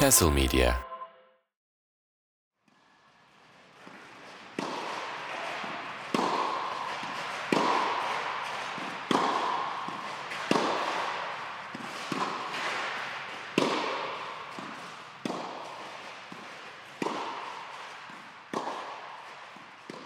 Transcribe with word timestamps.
Castle 0.00 0.30
Media 0.30 0.74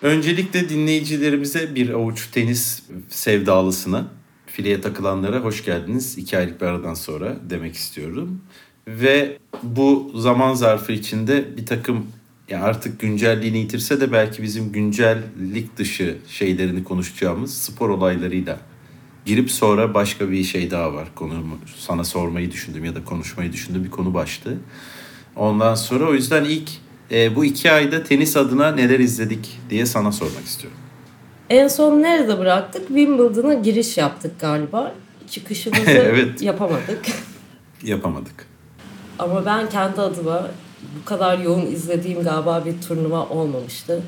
Öncelikle 0.02 0.68
dinleyicilerimize 0.68 1.74
bir 1.74 1.90
avuç 1.90 2.30
tenis 2.30 2.82
sevdalısına, 3.08 4.12
fileye 4.46 4.80
takılanlara 4.80 5.40
hoş 5.40 5.64
geldiniz. 5.64 6.18
İki 6.18 6.38
aylık 6.38 6.60
bir 6.60 6.66
aradan 6.66 6.94
sonra 6.94 7.36
demek 7.50 7.74
istiyorum. 7.74 8.42
Ve 8.88 9.38
bu 9.62 10.12
zaman 10.14 10.54
zarfı 10.54 10.92
içinde 10.92 11.56
bir 11.56 11.66
takım 11.66 12.06
ya 12.48 12.62
artık 12.62 13.00
güncelliğini 13.00 13.58
yitirse 13.58 14.00
de 14.00 14.12
belki 14.12 14.42
bizim 14.42 14.72
güncellik 14.72 15.76
dışı 15.76 16.16
şeylerini 16.28 16.84
konuşacağımız 16.84 17.54
spor 17.54 17.88
olaylarıyla 17.88 18.58
girip 19.26 19.50
sonra 19.50 19.94
başka 19.94 20.30
bir 20.30 20.44
şey 20.44 20.70
daha 20.70 20.94
var. 20.94 21.08
Konu 21.14 21.34
sana 21.78 22.04
sormayı 22.04 22.52
düşündüm 22.52 22.84
ya 22.84 22.94
da 22.94 23.04
konuşmayı 23.04 23.52
düşündüğüm 23.52 23.84
bir 23.84 23.90
konu 23.90 24.14
başlığı. 24.14 24.56
Ondan 25.36 25.74
sonra 25.74 26.08
o 26.08 26.14
yüzden 26.14 26.44
ilk 26.44 26.70
e, 27.10 27.36
bu 27.36 27.44
iki 27.44 27.70
ayda 27.72 28.02
tenis 28.02 28.36
adına 28.36 28.72
neler 28.72 29.00
izledik 29.00 29.60
diye 29.70 29.86
sana 29.86 30.12
sormak 30.12 30.44
istiyorum. 30.44 30.78
En 31.50 31.68
son 31.68 32.02
nerede 32.02 32.38
bıraktık? 32.38 32.88
Wimbledon'a 32.88 33.54
giriş 33.54 33.96
yaptık 33.98 34.40
galiba. 34.40 34.94
Çıkışımızı 35.30 35.90
Evet. 35.90 36.42
yapamadık. 36.42 37.02
Yapamadık. 37.82 38.53
Ama 39.18 39.46
ben 39.46 39.68
kendi 39.68 40.00
adıma 40.00 40.50
bu 41.00 41.04
kadar 41.04 41.38
yoğun 41.38 41.66
izlediğim 41.66 42.22
galiba 42.22 42.64
bir 42.64 42.80
turnuva 42.88 43.28
olmamıştı. 43.28 44.02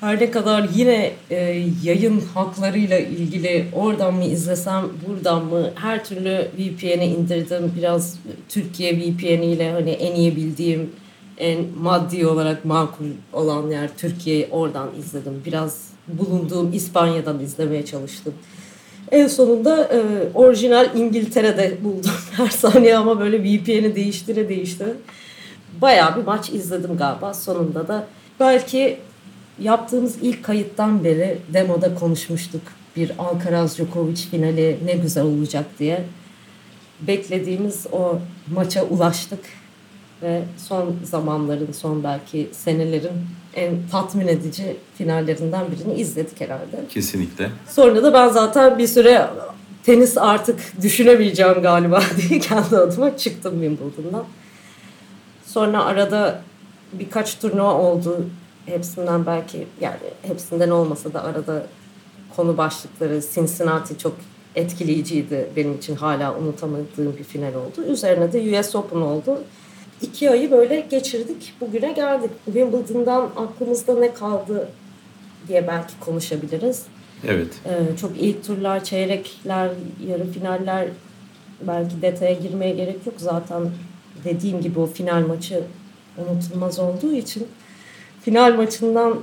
Her 0.00 0.20
ne 0.20 0.30
kadar 0.30 0.68
yine 0.74 1.12
e, 1.30 1.36
yayın 1.82 2.20
haklarıyla 2.34 2.98
ilgili 2.98 3.66
oradan 3.72 4.14
mı 4.14 4.24
izlesem 4.24 4.84
buradan 5.08 5.44
mı 5.44 5.70
her 5.74 6.04
türlü 6.04 6.50
VPN'i 6.58 7.04
indirdim. 7.04 7.72
Biraz 7.76 8.18
Türkiye 8.48 8.96
VPN'iyle 8.96 9.72
hani 9.72 9.90
en 9.90 10.14
iyi 10.14 10.36
bildiğim 10.36 10.90
en 11.38 11.64
maddi 11.82 12.26
olarak 12.26 12.64
makul 12.64 13.04
olan 13.32 13.70
yer 13.70 13.90
Türkiye'yi 13.96 14.48
oradan 14.50 14.88
izledim. 14.98 15.42
Biraz 15.46 15.88
bulunduğum 16.08 16.72
İspanya'dan 16.72 17.40
izlemeye 17.40 17.84
çalıştım. 17.84 18.34
En 19.12 19.26
sonunda 19.26 19.84
e, 19.84 20.00
orijinal 20.34 20.96
İngiltere'de 20.96 21.84
buldum 21.84 22.10
her 22.36 22.48
saniye 22.48 22.96
ama 22.96 23.20
böyle 23.20 23.42
VPN'i 23.42 23.94
değiştire 23.94 24.48
değiştire. 24.48 24.92
Bayağı 25.80 26.16
bir 26.16 26.24
maç 26.24 26.50
izledim 26.50 26.96
galiba. 26.96 27.34
Sonunda 27.34 27.88
da 27.88 28.06
belki 28.40 28.98
yaptığımız 29.60 30.16
ilk 30.22 30.44
kayıttan 30.44 31.04
beri 31.04 31.38
demoda 31.52 31.94
konuşmuştuk. 31.94 32.62
Bir 32.96 33.12
Alcaraz 33.18 33.76
Djokovic 33.76 34.16
finali 34.30 34.78
ne 34.84 34.92
güzel 34.92 35.24
olacak 35.24 35.64
diye. 35.78 36.04
Beklediğimiz 37.00 37.86
o 37.92 38.18
maça 38.54 38.82
ulaştık 38.82 39.40
ve 40.22 40.42
son 40.56 40.96
zamanların, 41.04 41.72
son 41.72 42.04
belki 42.04 42.48
senelerin 42.52 43.12
en 43.56 43.74
tatmin 43.92 44.28
edici 44.28 44.76
finallerinden 44.98 45.64
birini 45.72 46.00
izledik 46.00 46.40
herhalde. 46.40 46.84
Kesinlikle. 46.88 47.50
Sonra 47.68 48.02
da 48.02 48.12
ben 48.12 48.28
zaten 48.28 48.78
bir 48.78 48.86
süre 48.86 49.28
tenis 49.84 50.18
artık 50.18 50.82
düşünemeyeceğim 50.82 51.62
galiba 51.62 52.02
diye 52.28 52.40
kendi 52.40 52.76
adıma 52.76 53.16
çıktım 53.16 53.52
Wimbledon'dan. 53.52 54.24
Sonra 55.46 55.84
arada 55.84 56.42
birkaç 56.92 57.38
turnuva 57.38 57.74
oldu. 57.74 58.26
Hepsinden 58.66 59.26
belki 59.26 59.66
yani 59.80 59.96
hepsinden 60.22 60.70
olmasa 60.70 61.12
da 61.12 61.24
arada 61.24 61.66
konu 62.36 62.56
başlıkları 62.56 63.20
Cincinnati 63.34 63.98
çok 63.98 64.16
etkileyiciydi 64.54 65.48
benim 65.56 65.74
için 65.74 65.96
hala 65.96 66.36
unutamadığım 66.36 67.16
bir 67.18 67.24
final 67.24 67.54
oldu. 67.54 67.84
Üzerine 67.88 68.32
de 68.32 68.60
US 68.60 68.74
Open 68.74 68.96
oldu. 68.96 69.38
İki 70.04 70.30
ayı 70.30 70.50
böyle 70.50 70.80
geçirdik. 70.80 71.54
Bugüne 71.60 71.92
geldik. 71.92 72.30
Wimbledon'dan 72.44 73.30
aklımızda 73.36 73.98
ne 73.98 74.14
kaldı 74.14 74.68
diye 75.48 75.68
belki 75.68 76.00
konuşabiliriz. 76.00 76.82
Evet. 77.28 77.48
Ee, 77.66 77.96
çok 77.96 78.10
ilk 78.20 78.44
turlar, 78.44 78.84
çeyrekler, 78.84 79.70
yarı 80.08 80.30
finaller 80.32 80.88
belki 81.62 82.02
detaya 82.02 82.32
girmeye 82.32 82.74
gerek 82.74 83.06
yok. 83.06 83.14
Zaten 83.18 83.62
dediğim 84.24 84.60
gibi 84.60 84.80
o 84.80 84.86
final 84.86 85.26
maçı 85.26 85.62
unutulmaz 86.18 86.78
olduğu 86.78 87.12
için 87.12 87.46
final 88.22 88.56
maçından 88.56 89.16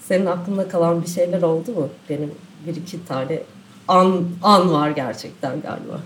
senin 0.00 0.26
aklında 0.26 0.68
kalan 0.68 1.02
bir 1.02 1.08
şeyler 1.08 1.42
oldu 1.42 1.72
mu? 1.72 1.88
Benim 2.10 2.30
bir 2.66 2.76
iki 2.76 3.06
tane 3.06 3.42
an, 3.88 4.24
an 4.42 4.72
var 4.72 4.90
gerçekten 4.90 5.60
galiba. 5.60 6.00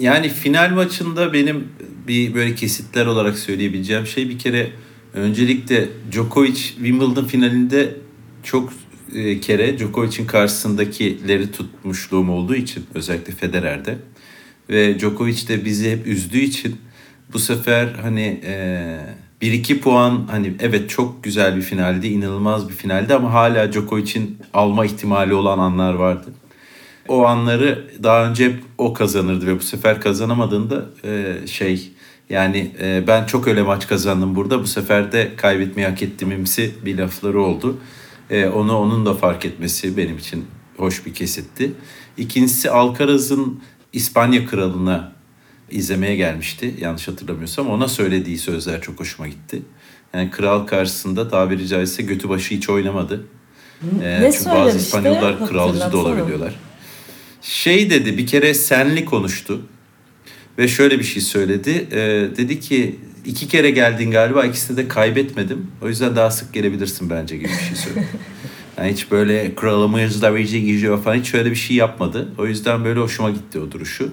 Yani 0.00 0.28
final 0.28 0.70
maçında 0.70 1.32
benim 1.32 1.68
bir 2.08 2.34
böyle 2.34 2.54
kesitler 2.54 3.06
olarak 3.06 3.38
söyleyebileceğim 3.38 4.06
şey 4.06 4.28
bir 4.28 4.38
kere 4.38 4.70
öncelikle 5.14 5.88
Djokovic 6.12 6.54
Wimbledon 6.54 7.24
finalinde 7.24 7.94
çok 8.42 8.72
e, 9.14 9.40
kere 9.40 9.78
Djokovic'in 9.78 10.26
karşısındakileri 10.26 11.52
tutmuşluğum 11.52 12.30
olduğu 12.30 12.54
için 12.54 12.84
özellikle 12.94 13.32
Federer'de 13.32 13.98
ve 14.70 14.98
Djokovic 14.98 15.48
de 15.48 15.64
bizi 15.64 15.90
hep 15.90 16.06
üzdüğü 16.06 16.38
için 16.38 16.76
bu 17.32 17.38
sefer 17.38 17.88
hani 18.02 18.40
e, 18.44 18.80
bir 19.42 19.52
iki 19.52 19.80
puan 19.80 20.26
hani 20.30 20.52
evet 20.60 20.90
çok 20.90 21.24
güzel 21.24 21.56
bir 21.56 21.62
finaldi, 21.62 22.08
inanılmaz 22.08 22.68
bir 22.68 22.74
finaldi 22.74 23.14
ama 23.14 23.32
hala 23.32 23.72
Djokovic'in 23.72 24.38
alma 24.54 24.86
ihtimali 24.86 25.34
olan 25.34 25.58
anlar 25.58 25.94
vardı. 25.94 26.26
O 27.08 27.24
anları 27.26 27.84
daha 28.02 28.24
önce 28.30 28.44
hep 28.44 28.62
o 28.78 28.92
kazanırdı 28.92 29.46
ve 29.46 29.56
bu 29.58 29.62
sefer 29.62 30.00
kazanamadığında 30.00 30.84
e, 31.04 31.36
şey 31.46 31.90
yani 32.30 32.72
e, 32.80 33.04
ben 33.06 33.26
çok 33.26 33.48
öyle 33.48 33.62
maç 33.62 33.88
kazandım 33.88 34.34
burada 34.36 34.62
bu 34.62 34.66
sefer 34.66 35.12
de 35.12 35.32
kaybetmeyi 35.36 35.88
hak 35.88 36.02
ettiğimimsi 36.02 36.74
bir 36.84 36.98
lafları 36.98 37.42
oldu. 37.42 37.76
E, 38.30 38.46
onu 38.46 38.78
onun 38.78 39.06
da 39.06 39.14
fark 39.14 39.44
etmesi 39.44 39.96
benim 39.96 40.18
için 40.18 40.46
hoş 40.76 41.06
bir 41.06 41.14
kesitti. 41.14 41.72
İkincisi 42.16 42.70
Alcaraz'ın 42.70 43.60
İspanya 43.92 44.46
kralına 44.46 45.12
izlemeye 45.70 46.16
gelmişti 46.16 46.74
yanlış 46.80 47.08
hatırlamıyorsam. 47.08 47.68
Ona 47.70 47.88
söylediği 47.88 48.38
sözler 48.38 48.80
çok 48.80 49.00
hoşuma 49.00 49.28
gitti. 49.28 49.62
Yani 50.14 50.30
kral 50.30 50.66
karşısında 50.66 51.28
tabiri 51.28 51.68
caizse 51.68 52.02
götü 52.02 52.28
başı 52.28 52.54
hiç 52.54 52.68
oynamadı. 52.70 53.24
E, 54.02 54.20
Ne 54.22 54.32
çünkü 54.32 54.50
bazı? 54.50 54.78
İspanyollar 54.78 55.48
kralcı 55.48 55.92
da 55.92 55.96
olabiliyorlar. 55.98 56.54
Şey 57.42 57.90
dedi 57.90 58.18
bir 58.18 58.26
kere 58.26 58.54
senli 58.54 59.04
konuştu. 59.04 59.60
Ve 60.58 60.68
şöyle 60.68 60.98
bir 60.98 61.04
şey 61.04 61.22
söyledi. 61.22 61.86
Ee, 61.92 61.96
dedi 62.36 62.60
ki 62.60 62.96
iki 63.24 63.48
kere 63.48 63.70
geldin 63.70 64.10
galiba 64.10 64.44
ikisini 64.44 64.76
de 64.76 64.88
kaybetmedim. 64.88 65.66
O 65.82 65.88
yüzden 65.88 66.16
daha 66.16 66.30
sık 66.30 66.52
gelebilirsin 66.52 67.10
bence 67.10 67.36
gibi 67.36 67.48
bir 67.48 67.76
şey 67.76 67.76
söyledi. 67.76 68.06
Yani 68.78 68.92
hiç 68.92 69.10
böyle 69.10 69.54
kralımız 69.54 70.22
da 70.22 70.34
verecek 70.34 70.66
gidiyor 70.66 71.02
falan 71.02 71.16
hiç 71.16 71.26
şöyle 71.26 71.50
bir 71.50 71.56
şey 71.56 71.76
yapmadı. 71.76 72.28
O 72.38 72.46
yüzden 72.46 72.84
böyle 72.84 73.00
hoşuma 73.00 73.30
gitti 73.30 73.58
o 73.58 73.70
duruşu. 73.72 74.12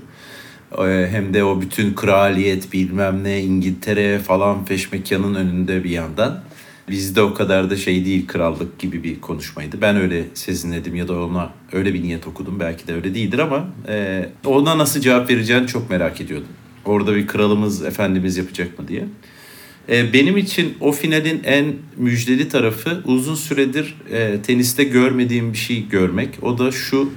Ee, 0.77 1.07
Hem 1.11 1.33
de 1.33 1.43
o 1.43 1.61
bütün 1.61 1.93
kraliyet 1.93 2.73
bilmem 2.73 3.23
ne 3.23 3.41
İngiltere 3.41 4.19
falan 4.19 4.65
feşmekanın 4.65 5.35
önünde 5.35 5.83
bir 5.83 5.89
yandan. 5.89 6.43
Bizde 6.89 7.21
o 7.21 7.33
kadar 7.33 7.69
da 7.69 7.75
şey 7.75 8.05
değil 8.05 8.27
krallık 8.27 8.79
gibi 8.79 9.03
bir 9.03 9.21
konuşmaydı. 9.21 9.81
Ben 9.81 9.95
öyle 9.95 10.25
sezinledim 10.33 10.95
ya 10.95 11.07
da 11.07 11.23
ona 11.23 11.53
öyle 11.71 11.93
bir 11.93 12.03
niyet 12.03 12.27
okudum. 12.27 12.59
Belki 12.59 12.87
de 12.87 12.93
öyle 12.93 13.15
değildir 13.15 13.39
ama 13.39 13.67
e, 13.87 14.29
ona 14.45 14.77
nasıl 14.77 15.01
cevap 15.01 15.29
vereceğini 15.29 15.67
çok 15.67 15.89
merak 15.89 16.21
ediyordum. 16.21 16.47
Orada 16.85 17.15
bir 17.15 17.27
kralımız 17.27 17.85
efendimiz 17.85 18.37
yapacak 18.37 18.79
mı 18.79 18.87
diye. 18.87 19.03
E, 19.89 20.13
benim 20.13 20.37
için 20.37 20.77
o 20.79 20.91
finalin 20.91 21.41
en 21.43 21.75
müjdeli 21.97 22.49
tarafı 22.49 23.01
uzun 23.05 23.35
süredir 23.35 23.95
e, 24.11 24.41
teniste 24.41 24.83
görmediğim 24.83 25.53
bir 25.53 25.57
şey 25.57 25.87
görmek. 25.89 26.29
O 26.41 26.57
da 26.57 26.71
şu 26.71 27.09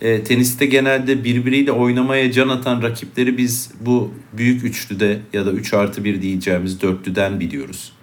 e, 0.00 0.24
teniste 0.24 0.66
genelde 0.66 1.24
birbiriyle 1.24 1.72
oynamaya 1.72 2.32
can 2.32 2.48
atan 2.48 2.82
rakipleri 2.82 3.38
biz 3.38 3.70
bu 3.80 4.10
büyük 4.32 4.64
üçlüde 4.64 5.20
ya 5.32 5.46
da 5.46 5.52
3 5.52 5.74
artı 5.74 6.04
1 6.04 6.22
diyeceğimiz 6.22 6.82
dörtlüden 6.82 7.40
biliyoruz. 7.40 7.93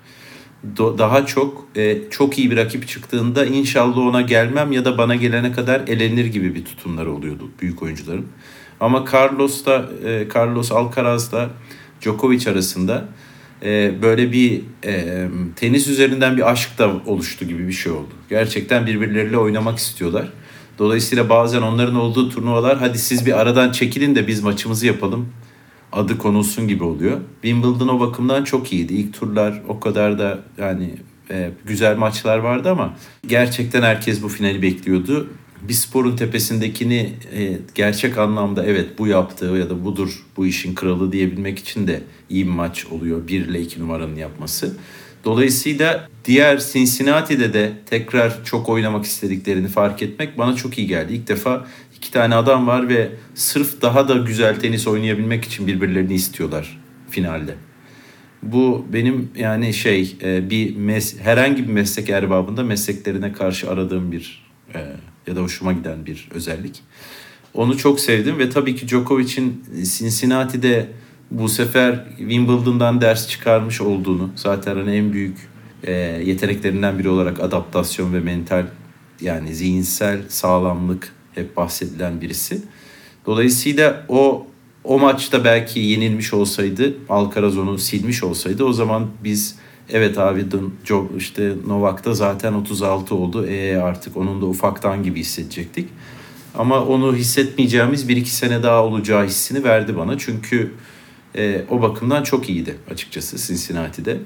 Daha 0.77 1.25
çok 1.25 1.67
e, 1.75 1.97
çok 2.09 2.39
iyi 2.39 2.51
bir 2.51 2.57
rakip 2.57 2.87
çıktığında 2.87 3.45
inşallah 3.45 3.97
ona 3.97 4.21
gelmem 4.21 4.71
ya 4.71 4.85
da 4.85 4.97
bana 4.97 5.15
gelene 5.15 5.51
kadar 5.51 5.81
elenir 5.87 6.25
gibi 6.25 6.55
bir 6.55 6.65
tutumları 6.65 7.11
oluyordu 7.11 7.49
büyük 7.61 7.83
oyuncuların. 7.83 8.25
Ama 8.79 9.05
Carlos'ta 9.13 9.89
e, 10.05 10.27
Carlos 10.35 10.71
Alcaraz'la 10.71 11.49
Djokovic 12.01 12.51
arasında 12.51 13.05
e, 13.63 14.01
böyle 14.01 14.31
bir 14.31 14.61
e, 14.85 15.27
tenis 15.55 15.87
üzerinden 15.87 16.37
bir 16.37 16.51
aşk 16.51 16.77
da 16.77 16.91
oluştu 17.05 17.45
gibi 17.45 17.67
bir 17.67 17.73
şey 17.73 17.91
oldu. 17.91 18.13
Gerçekten 18.29 18.85
birbirleriyle 18.85 19.37
oynamak 19.37 19.77
istiyorlar. 19.77 20.29
Dolayısıyla 20.79 21.29
bazen 21.29 21.61
onların 21.61 21.95
olduğu 21.95 22.29
turnuvalar 22.29 22.77
hadi 22.77 22.97
siz 22.97 23.25
bir 23.25 23.39
aradan 23.41 23.71
çekilin 23.71 24.15
de 24.15 24.27
biz 24.27 24.43
maçımızı 24.43 24.87
yapalım 24.87 25.29
adı 25.91 26.17
konulsun 26.17 26.67
gibi 26.67 26.83
oluyor. 26.83 27.21
Wimbledon 27.41 27.87
o 27.87 27.99
bakımdan 27.99 28.43
çok 28.43 28.73
iyiydi. 28.73 28.93
İlk 28.93 29.13
turlar 29.13 29.61
o 29.67 29.79
kadar 29.79 30.19
da 30.19 30.39
yani 30.57 30.89
e, 31.31 31.51
güzel 31.65 31.97
maçlar 31.97 32.37
vardı 32.37 32.71
ama 32.71 32.93
gerçekten 33.27 33.81
herkes 33.81 34.23
bu 34.23 34.29
finali 34.29 34.61
bekliyordu. 34.61 35.29
Bir 35.61 35.73
sporun 35.73 36.15
tepesindekini 36.15 37.13
e, 37.35 37.57
gerçek 37.75 38.17
anlamda 38.17 38.65
evet 38.65 38.99
bu 38.99 39.07
yaptığı 39.07 39.45
ya 39.45 39.69
da 39.69 39.85
budur 39.85 40.25
bu 40.37 40.47
işin 40.47 40.75
kralı 40.75 41.11
diyebilmek 41.11 41.59
için 41.59 41.87
de 41.87 42.01
iyi 42.29 42.45
bir 42.45 42.51
maç 42.51 42.85
oluyor. 42.85 43.27
1 43.27 43.45
ile 43.45 43.61
2 43.61 43.79
numaranın 43.79 44.15
yapması. 44.15 44.77
Dolayısıyla 45.25 46.09
diğer 46.25 46.59
Cincinnati'de 46.73 47.53
de 47.53 47.71
tekrar 47.85 48.45
çok 48.45 48.69
oynamak 48.69 49.05
istediklerini 49.05 49.67
fark 49.67 50.01
etmek 50.01 50.37
bana 50.37 50.55
çok 50.55 50.77
iyi 50.77 50.87
geldi. 50.87 51.13
İlk 51.13 51.27
defa 51.27 51.67
iki 52.01 52.11
tane 52.11 52.35
adam 52.35 52.67
var 52.67 52.89
ve 52.89 53.11
sırf 53.35 53.81
daha 53.81 54.07
da 54.07 54.13
güzel 54.13 54.59
tenis 54.59 54.87
oynayabilmek 54.87 55.45
için 55.45 55.67
birbirlerini 55.67 56.13
istiyorlar 56.13 56.79
finalde. 57.09 57.55
Bu 58.43 58.85
benim 58.93 59.29
yani 59.35 59.73
şey 59.73 60.15
e, 60.23 60.49
bir 60.49 60.75
mes 60.75 61.19
herhangi 61.19 61.67
bir 61.67 61.73
meslek 61.73 62.09
erbabında 62.09 62.63
mesleklerine 62.63 63.33
karşı 63.33 63.69
aradığım 63.69 64.11
bir 64.11 64.45
e, 64.75 64.79
ya 65.27 65.35
da 65.35 65.41
hoşuma 65.41 65.73
giden 65.73 66.05
bir 66.05 66.27
özellik. 66.31 66.83
Onu 67.53 67.77
çok 67.77 67.99
sevdim 67.99 68.39
ve 68.39 68.49
tabii 68.49 68.75
ki 68.75 68.87
Djokovic'in 68.87 69.63
Cincinnati'de 69.97 70.87
bu 71.31 71.49
sefer 71.49 72.05
Wimbledon'dan 72.17 73.01
ders 73.01 73.27
çıkarmış 73.27 73.81
olduğunu 73.81 74.29
zaten 74.35 74.75
hani 74.75 74.95
en 74.95 75.13
büyük 75.13 75.37
e, 75.83 75.91
yeteneklerinden 76.25 76.99
biri 76.99 77.09
olarak 77.09 77.39
adaptasyon 77.39 78.13
ve 78.13 78.19
mental 78.19 78.65
yani 79.21 79.55
zihinsel 79.55 80.19
sağlamlık 80.27 81.20
hep 81.35 81.57
bahsedilen 81.57 82.21
birisi. 82.21 82.61
Dolayısıyla 83.25 84.05
o 84.09 84.47
o 84.83 84.99
maçta 84.99 85.43
belki 85.43 85.79
yenilmiş 85.79 86.33
olsaydı 86.33 86.93
Alcaraz 87.09 87.57
onu 87.57 87.77
silmiş 87.77 88.23
olsaydı 88.23 88.63
o 88.63 88.73
zaman 88.73 89.07
biz 89.23 89.55
evet 89.89 90.17
abi 90.17 90.45
işte 91.17 91.53
Novak'ta 91.67 92.13
zaten 92.13 92.53
36 92.53 93.15
oldu. 93.15 93.45
E 93.45 93.77
artık 93.77 94.17
onun 94.17 94.41
da 94.41 94.45
ufaktan 94.45 95.03
gibi 95.03 95.19
hissedecektik. 95.19 95.89
Ama 96.55 96.85
onu 96.85 97.15
hissetmeyeceğimiz 97.15 98.09
bir 98.09 98.17
iki 98.17 98.35
sene 98.35 98.63
daha 98.63 98.85
olacağı 98.85 99.25
hissini 99.25 99.63
verdi 99.63 99.97
bana. 99.97 100.17
Çünkü 100.17 100.71
e, 101.35 101.61
o 101.69 101.81
bakımdan 101.81 102.23
çok 102.23 102.49
iyiydi 102.49 102.75
açıkçası 102.91 103.47
Cincinnati'de. 103.47 104.17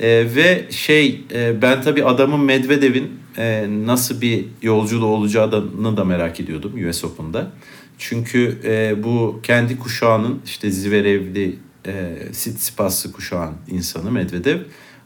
E, 0.00 0.08
ve 0.08 0.66
şey 0.70 1.24
e, 1.32 1.62
ben 1.62 1.82
tabii 1.82 2.04
adamın 2.04 2.40
Medvedev'in 2.40 3.10
e, 3.38 3.66
nasıl 3.86 4.20
bir 4.20 4.44
yolculuğu 4.62 5.06
olacağını 5.06 5.96
da 5.96 6.04
merak 6.04 6.40
ediyordum 6.40 6.88
US 6.88 7.04
Open'da. 7.04 7.50
Çünkü 7.98 8.58
e, 8.64 9.02
bu 9.04 9.40
kendi 9.42 9.78
kuşağının 9.78 10.40
işte 10.44 10.70
Zverev'li 10.70 11.58
e, 11.86 12.16
Sitsipas'lı 12.32 13.12
kuşağın 13.12 13.54
insanı 13.68 14.10
Medvedev 14.10 14.58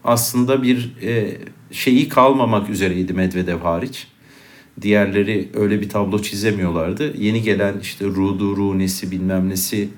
aslında 0.03 0.63
bir 0.63 0.95
e, 1.01 1.37
şeyi 1.71 2.09
kalmamak 2.09 2.69
üzereydi 2.69 3.13
Medvedev 3.13 3.57
hariç. 3.57 4.07
Diğerleri 4.81 5.49
öyle 5.53 5.81
bir 5.81 5.89
tablo 5.89 6.21
çizemiyorlardı. 6.21 7.17
Yeni 7.17 7.41
gelen 7.41 7.79
işte 7.81 8.05
Rudu, 8.05 8.57
Runesi 8.57 9.11
bilmem 9.11 9.49
nesi 9.49 9.89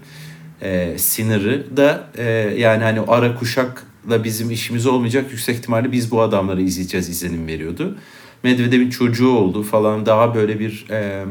e, 0.61 0.97
Sinir'i 0.97 1.77
da 1.77 2.07
e, 2.17 2.23
yani 2.57 2.83
hani 2.83 2.99
ara 2.99 3.35
kuşakla 3.35 4.23
bizim 4.23 4.51
işimiz 4.51 4.85
olmayacak. 4.85 5.31
Yüksek 5.31 5.55
ihtimalle 5.55 5.91
biz 5.91 6.11
bu 6.11 6.21
adamları 6.21 6.61
izleyeceğiz 6.61 7.09
izlenim 7.09 7.47
veriyordu. 7.47 7.97
Medvedev'in 8.43 8.89
çocuğu 8.89 9.29
oldu 9.29 9.63
falan 9.63 10.05
daha 10.05 10.35
böyle 10.35 10.59
bir 10.59 10.85
e, 10.89 11.25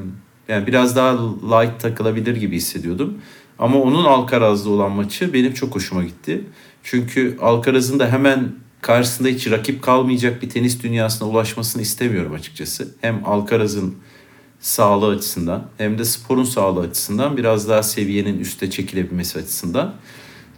yani 0.48 0.66
biraz 0.66 0.96
daha 0.96 1.12
light 1.24 1.80
takılabilir 1.80 2.36
gibi 2.36 2.56
hissediyordum. 2.56 3.18
Ama 3.58 3.78
onun 3.78 4.04
Alcaraz'da 4.04 4.70
olan 4.70 4.92
maçı 4.92 5.32
benim 5.32 5.54
çok 5.54 5.74
hoşuma 5.74 6.04
gitti. 6.04 6.44
Çünkü 6.82 7.36
Alcaraz'ın 7.40 7.98
da 7.98 8.12
hemen 8.12 8.52
karşısında 8.80 9.28
hiç 9.28 9.50
rakip 9.50 9.82
kalmayacak 9.82 10.42
bir 10.42 10.50
tenis 10.50 10.82
dünyasına 10.82 11.28
ulaşmasını 11.28 11.82
istemiyorum 11.82 12.32
açıkçası. 12.34 12.88
Hem 13.00 13.22
Alcaraz'ın 13.24 13.94
sağlığı 14.60 15.08
açısından 15.08 15.68
hem 15.78 15.98
de 15.98 16.04
sporun 16.04 16.44
sağlığı 16.44 16.80
açısından 16.80 17.36
biraz 17.36 17.68
daha 17.68 17.82
seviyenin 17.82 18.40
üste 18.40 18.70
çekilebilmesi 18.70 19.38
açısından. 19.38 19.94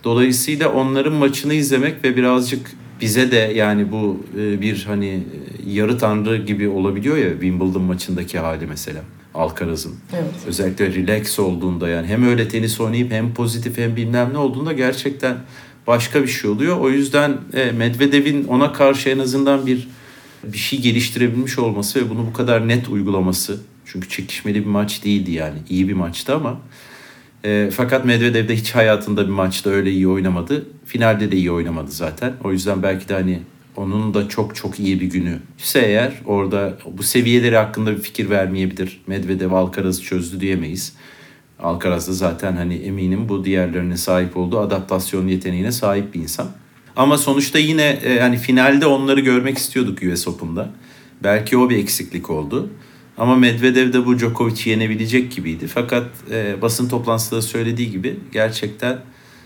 Dolayısıyla 0.05 0.69
onların 0.73 1.13
maçını 1.13 1.55
izlemek 1.55 2.05
ve 2.05 2.17
birazcık 2.17 2.71
bize 3.03 3.31
de 3.31 3.37
yani 3.37 3.93
bu 3.93 4.21
e, 4.39 4.61
bir 4.61 4.85
hani 4.85 5.09
e, 5.09 5.71
yarı 5.71 5.99
tanrı 5.99 6.37
gibi 6.37 6.69
olabiliyor 6.69 7.17
ya 7.17 7.31
Wimbledon 7.31 7.83
maçındaki 7.83 8.39
hali 8.39 8.67
mesela. 8.67 9.01
Alcaraz'ın. 9.35 9.95
Evet. 10.13 10.35
Özellikle 10.47 10.95
relax 10.95 11.39
olduğunda 11.39 11.89
yani 11.89 12.07
hem 12.07 12.29
öyle 12.29 12.49
tenis 12.49 12.81
oynayıp 12.81 13.13
hem 13.13 13.35
pozitif 13.35 13.79
hem 13.79 13.97
bilmem 13.97 14.33
ne 14.33 14.39
olduğunda 14.39 14.73
gerçekten 14.73 15.37
başka 15.87 16.23
bir 16.23 16.29
şey 16.29 16.51
oluyor. 16.51 16.81
O 16.81 16.91
yüzden 16.91 17.37
e, 17.55 17.73
Medvedev'in 17.73 18.45
ona 18.45 18.73
karşı 18.73 19.09
en 19.09 19.19
azından 19.19 19.67
bir 19.67 19.89
bir 20.45 20.59
şey 20.59 20.81
geliştirebilmiş 20.81 21.59
olması 21.59 22.01
ve 22.01 22.11
bunu 22.11 22.27
bu 22.27 22.33
kadar 22.33 22.69
net 22.69 22.89
uygulaması. 22.89 23.61
Çünkü 23.87 24.09
çekişmeli 24.09 24.61
bir 24.61 24.71
maç 24.71 25.05
değildi 25.05 25.31
yani. 25.31 25.59
iyi 25.69 25.89
bir 25.89 25.93
maçtı 25.93 26.35
ama 26.35 26.61
e, 27.45 27.71
fakat 27.73 28.05
Medvedev 28.05 28.49
de 28.49 28.57
hiç 28.57 28.75
hayatında 28.75 29.25
bir 29.25 29.33
maçta 29.33 29.71
öyle 29.71 29.91
iyi 29.91 30.09
oynamadı. 30.09 30.67
Finalde 30.87 31.33
de 31.33 31.37
iyi 31.37 31.51
oynamadı 31.51 31.91
zaten. 31.91 32.33
O 32.45 32.53
yüzden 32.53 32.83
belki 32.83 33.09
de 33.09 33.15
hani 33.15 33.43
onun 33.77 34.15
da 34.15 34.29
çok 34.29 34.57
çok 34.57 34.81
iyi 34.81 35.01
bir 35.01 35.07
günü 35.07 35.39
ise 35.59 35.81
eğer 35.81 36.13
orada 36.27 36.79
bu 36.93 37.03
seviyeleri 37.03 37.57
hakkında 37.57 37.97
bir 37.97 38.03
fikir 38.03 38.31
vermeyebilir. 38.31 39.01
Medvedev 39.07 39.53
Alcaraz'ı 39.53 40.03
çözdü 40.03 40.41
diyemeyiz. 40.41 40.93
Alcaraz 41.59 42.09
da 42.09 42.13
zaten 42.13 42.57
hani 42.57 42.75
eminim 42.75 43.29
bu 43.29 43.45
diğerlerine 43.45 43.97
sahip 43.97 44.37
olduğu 44.37 44.59
adaptasyon 44.59 45.29
yeteneğine 45.29 45.73
sahip 45.73 46.15
bir 46.15 46.21
insan. 46.21 46.49
Ama 46.97 47.19
sonuçta 47.19 47.59
yine 47.59 47.83
e, 47.83 48.21
hani 48.21 48.37
finalde 48.37 48.87
onları 48.87 49.21
görmek 49.21 49.59
istiyorduk 49.59 49.99
US 50.13 50.29
Open'da. 50.29 50.71
Belki 51.23 51.57
o 51.57 51.71
bir 51.71 51.79
eksiklik 51.79 52.31
oldu. 52.31 52.71
Ama 53.19 53.37
Medvedev 53.37 53.93
de 53.93 54.07
bu 54.07 54.19
Djokovic'i 54.19 54.71
yenebilecek 54.71 55.33
gibiydi. 55.33 55.67
Fakat 55.67 56.07
e, 56.31 56.63
basın 56.63 56.89
toplantısında 56.89 57.43
söylediği 57.43 57.91
gibi 57.91 58.17
gerçekten 58.33 58.99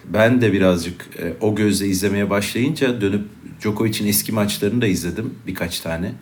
ben 0.05 0.41
de 0.41 0.53
birazcık 0.53 1.09
e, 1.19 1.33
o 1.41 1.55
gözle 1.55 1.87
izlemeye 1.87 2.31
başlayınca 2.31 3.01
dönüp 3.01 3.25
Djokovic'in 3.61 4.07
eski 4.07 4.33
maçlarını 4.33 4.81
da 4.81 4.87
izledim 4.87 5.35
birkaç 5.47 5.81
tane. 5.81 6.13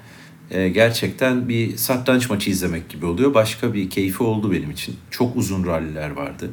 E, 0.51 0.69
gerçekten 0.69 1.49
bir 1.49 1.77
satranç 1.77 2.31
maçı 2.31 2.51
izlemek 2.51 2.89
gibi 2.89 3.07
oluyor. 3.07 3.35
Başka 3.35 3.75
bir 3.75 3.91
keyfi 3.91 4.23
oldu 4.23 4.53
benim 4.53 4.71
için. 4.71 4.97
Çok 5.11 5.37
uzun 5.37 5.67
ralliler 5.67 6.11
vardı. 6.11 6.51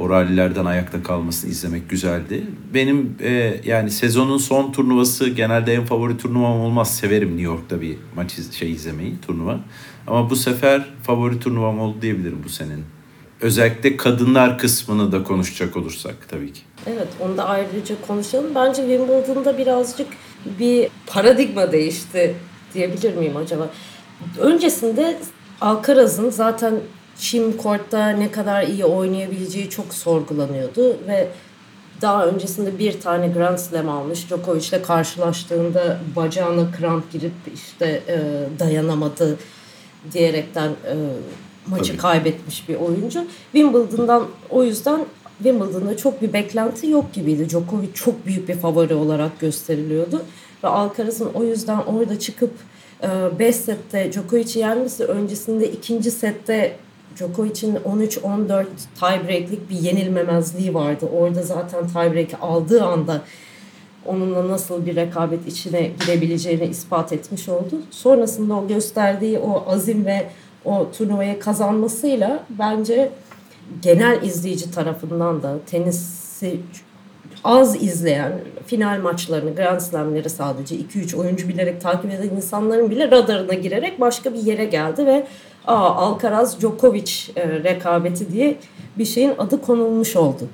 O 0.00 0.10
rallilerden 0.10 0.64
ayakta 0.64 1.02
kalmasını 1.02 1.50
izlemek 1.50 1.90
güzeldi. 1.90 2.46
Benim 2.74 3.16
e, 3.22 3.60
yani 3.64 3.90
sezonun 3.90 4.38
son 4.38 4.72
turnuvası 4.72 5.28
genelde 5.28 5.74
en 5.74 5.84
favori 5.84 6.16
turnuvam 6.16 6.60
olmaz. 6.60 6.96
Severim 6.96 7.28
New 7.28 7.42
York'ta 7.42 7.80
bir 7.80 7.96
maç 8.16 8.38
iz, 8.38 8.52
şey 8.52 8.72
izlemeyi, 8.72 9.20
turnuva. 9.26 9.60
Ama 10.06 10.30
bu 10.30 10.36
sefer 10.36 10.84
favori 11.02 11.40
turnuvam 11.40 11.80
oldu 11.80 11.96
diyebilirim 12.02 12.38
bu 12.44 12.48
senenin. 12.48 12.84
Özellikle 13.40 13.96
kadınlar 13.96 14.58
kısmını 14.58 15.12
da 15.12 15.22
konuşacak 15.22 15.76
olursak 15.76 16.14
tabii 16.28 16.52
ki. 16.52 16.60
Evet 16.86 17.08
onu 17.20 17.36
da 17.36 17.48
ayrıca 17.48 17.94
konuşalım. 18.06 18.54
Bence 18.54 18.82
Wimbledon'da 18.82 19.58
birazcık 19.58 20.06
bir 20.58 20.88
paradigma 21.06 21.72
değişti 21.72 22.34
diyebilir 22.74 23.16
miyim 23.16 23.36
acaba? 23.36 23.70
Öncesinde 24.38 25.18
Alcaraz'ın 25.60 26.30
zaten 26.30 26.74
çim 27.18 27.56
kortta 27.56 28.08
ne 28.08 28.30
kadar 28.30 28.62
iyi 28.62 28.84
oynayabileceği 28.84 29.70
çok 29.70 29.94
sorgulanıyordu 29.94 30.96
ve 31.08 31.28
daha 32.02 32.26
öncesinde 32.26 32.78
bir 32.78 33.00
tane 33.00 33.28
Grand 33.28 33.58
Slam 33.58 33.88
almış. 33.88 34.28
Djokovic 34.28 34.68
ile 34.68 34.82
karşılaştığında 34.82 35.98
bacağına 36.16 36.70
kramp 36.70 37.12
girip 37.12 37.32
işte 37.54 38.02
e, 38.08 38.18
dayanamadı 38.58 39.36
diyerekten 40.12 40.68
e, 40.68 40.94
maçı 41.66 41.86
Tabii. 41.88 41.96
kaybetmiş 41.96 42.68
bir 42.68 42.74
oyuncu. 42.74 43.24
Wimbledon'dan 43.52 44.26
o 44.50 44.62
yüzden 44.62 45.04
Wimbledon'da 45.38 45.96
çok 45.96 46.22
bir 46.22 46.32
beklenti 46.32 46.90
yok 46.90 47.12
gibiydi. 47.12 47.48
Djokovic 47.48 47.92
çok 47.94 48.26
büyük 48.26 48.48
bir 48.48 48.54
favori 48.54 48.94
olarak 48.94 49.40
gösteriliyordu. 49.40 50.22
Ve 50.64 50.68
Alcaraz'ın 50.68 51.30
o 51.34 51.44
yüzden 51.44 51.78
orada 51.78 52.18
çıkıp 52.18 52.50
5 53.38 53.48
e, 53.48 53.52
sette 53.52 54.12
Djokovic'i 54.12 54.58
yenmesi 54.58 55.04
öncesinde 55.04 55.72
ikinci 55.72 56.10
sette 56.10 56.76
Djokovic'in 57.16 57.76
13-14 57.76 58.66
tiebreak'lik 59.00 59.70
bir 59.70 59.76
yenilmemezliği 59.76 60.74
vardı. 60.74 61.08
Orada 61.18 61.42
zaten 61.42 61.88
tiebreak'i 61.88 62.36
aldığı 62.36 62.84
anda 62.84 63.22
onunla 64.06 64.48
nasıl 64.48 64.86
bir 64.86 64.96
rekabet 64.96 65.46
içine 65.46 65.90
girebileceğini 66.00 66.64
ispat 66.64 67.12
etmiş 67.12 67.48
oldu. 67.48 67.82
Sonrasında 67.90 68.54
o 68.54 68.68
gösterdiği 68.68 69.38
o 69.38 69.64
azim 69.66 70.06
ve 70.06 70.26
o 70.64 70.90
turnuvayı 70.98 71.38
kazanmasıyla 71.38 72.44
bence 72.50 73.10
genel 73.82 74.22
izleyici 74.22 74.70
tarafından 74.70 75.42
da 75.42 75.58
tenisi 75.66 76.60
az 77.44 77.82
izleyen 77.82 78.32
final 78.66 79.00
maçlarını, 79.00 79.54
Grand 79.54 79.80
Slam'leri 79.80 80.30
sadece 80.30 80.76
2-3 80.76 81.16
oyuncu 81.16 81.48
bilerek 81.48 81.80
takip 81.80 82.10
eden 82.12 82.36
insanların 82.36 82.90
bile 82.90 83.10
radarına 83.10 83.54
girerek 83.54 84.00
başka 84.00 84.34
bir 84.34 84.38
yere 84.38 84.64
geldi 84.64 85.06
ve 85.06 85.26
Aa, 85.66 85.94
Alcaraz 85.94 86.60
Djokovic 86.60 87.12
e, 87.36 87.48
rekabeti 87.48 88.32
diye 88.32 88.56
bir 88.98 89.04
şeyin 89.04 89.32
adı 89.38 89.62
konulmuş 89.62 90.16
oldu. 90.16 90.48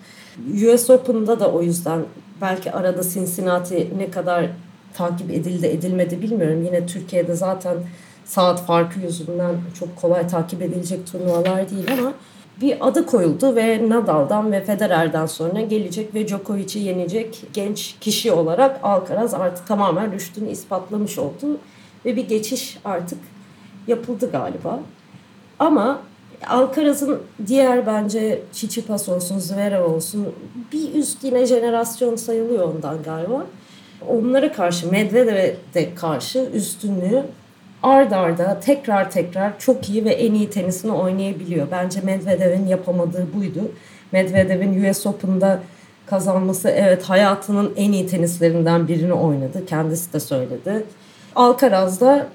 US 0.54 0.90
Open'da 0.90 1.40
da 1.40 1.52
o 1.52 1.62
yüzden 1.62 2.00
belki 2.40 2.72
arada 2.72 3.02
Cincinnati 3.02 3.88
ne 3.98 4.10
kadar 4.10 4.46
takip 4.94 5.30
edildi 5.30 5.66
edilmedi 5.66 6.22
bilmiyorum. 6.22 6.62
Yine 6.64 6.86
Türkiye'de 6.86 7.34
zaten 7.34 7.76
saat 8.24 8.66
farkı 8.66 9.00
yüzünden 9.00 9.54
çok 9.78 9.96
kolay 9.96 10.28
takip 10.28 10.62
edilecek 10.62 11.06
turnuvalar 11.12 11.70
değil 11.70 11.86
ama 11.98 12.12
bir 12.60 12.88
adı 12.88 13.06
koyuldu 13.06 13.56
ve 13.56 13.88
Nadal'dan 13.88 14.52
ve 14.52 14.64
Federer'den 14.64 15.26
sonra 15.26 15.60
gelecek 15.60 16.14
ve 16.14 16.28
Djokovic'i 16.28 16.78
yenecek 16.78 17.42
genç 17.52 17.96
kişi 18.00 18.32
olarak 18.32 18.80
Alcaraz 18.82 19.34
artık 19.34 19.66
tamamen 19.66 20.12
rüştünü 20.12 20.50
ispatlamış 20.50 21.18
oldu 21.18 21.58
ve 22.04 22.16
bir 22.16 22.28
geçiş 22.28 22.78
artık 22.84 23.18
yapıldı 23.86 24.30
galiba. 24.32 24.80
Ama 25.62 25.98
Alcaraz'ın 26.48 27.22
diğer 27.46 27.86
bence 27.86 28.42
Tsitsipas 28.52 29.08
olsun, 29.08 29.38
Zverev 29.38 29.84
olsun 29.84 30.34
bir 30.72 30.94
üst 30.94 31.24
yine 31.24 31.46
jenerasyon 31.46 32.16
sayılıyor 32.16 32.74
ondan 32.74 33.02
galiba. 33.02 33.46
Onlara 34.08 34.52
karşı, 34.52 34.90
Medvedev'e 34.90 35.56
de 35.74 35.94
karşı 35.94 36.38
üstünlüğü 36.54 37.22
ard 37.82 38.12
arda 38.12 38.60
tekrar 38.60 39.10
tekrar 39.10 39.58
çok 39.58 39.88
iyi 39.88 40.04
ve 40.04 40.10
en 40.10 40.34
iyi 40.34 40.50
tenisini 40.50 40.92
oynayabiliyor. 40.92 41.66
Bence 41.70 42.00
Medvedev'in 42.00 42.66
yapamadığı 42.66 43.26
buydu. 43.34 43.60
Medvedev'in 44.12 44.90
US 44.90 45.06
Open'da 45.06 45.60
kazanması 46.06 46.68
evet 46.68 47.02
hayatının 47.02 47.72
en 47.76 47.92
iyi 47.92 48.06
tenislerinden 48.06 48.88
birini 48.88 49.12
oynadı. 49.12 49.66
Kendisi 49.66 50.12
de 50.12 50.20
söyledi. 50.20 50.84
Alcaraz 51.34 52.00
da 52.00 52.26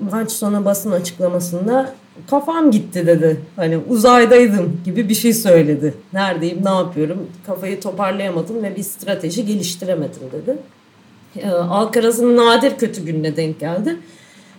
maç 0.00 0.32
sonu 0.32 0.64
basın 0.64 0.90
açıklamasında 0.90 1.94
kafam 2.30 2.70
gitti 2.70 3.06
dedi. 3.06 3.40
Hani 3.56 3.78
uzaydaydım 3.88 4.80
gibi 4.84 5.08
bir 5.08 5.14
şey 5.14 5.32
söyledi. 5.32 5.94
Neredeyim, 6.12 6.64
ne 6.64 6.70
yapıyorum? 6.70 7.26
Kafayı 7.46 7.80
toparlayamadım 7.80 8.62
ve 8.62 8.76
bir 8.76 8.82
strateji 8.82 9.46
geliştiremedim 9.46 10.22
dedi. 10.32 10.58
Ee, 11.36 11.48
Alcaraz'ın 11.48 12.36
nadir 12.36 12.78
kötü 12.78 13.04
gününe 13.04 13.36
denk 13.36 13.60
geldi. 13.60 13.96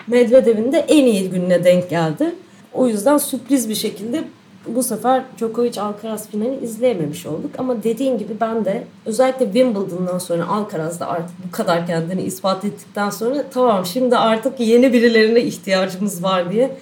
Medvedev'in 0.08 0.72
de 0.72 0.86
en 0.88 1.06
iyi 1.06 1.30
gününe 1.30 1.64
denk 1.64 1.90
geldi. 1.90 2.36
O 2.74 2.88
yüzden 2.88 3.18
sürpriz 3.18 3.70
bir 3.70 3.76
şekilde 3.76 4.24
bu 4.68 4.84
sefer 4.84 5.24
Djokovic 5.38 5.82
Alcaraz 5.82 6.30
finali 6.30 6.60
izleyememiş 6.64 7.26
olduk. 7.26 7.52
Ama 7.58 7.84
dediğin 7.84 8.18
gibi 8.18 8.34
ben 8.42 8.66
de 8.66 8.84
özellikle 9.06 9.46
Wimbledon'dan 9.46 10.18
sonra 10.18 10.48
Alcaraz'da 10.48 11.08
artık 11.08 11.36
bu 11.48 11.52
kadar 11.52 11.88
kendini 11.88 12.22
ispat 12.22 12.66
ettikten 12.66 13.10
sonra 13.10 13.46
tamam 13.54 13.86
şimdi 13.86 14.18
artık 14.18 14.60
yeni 14.60 14.94
birilerine 14.94 15.42
ihtiyacımız 15.42 16.24
var 16.24 16.52
diye 16.52 16.78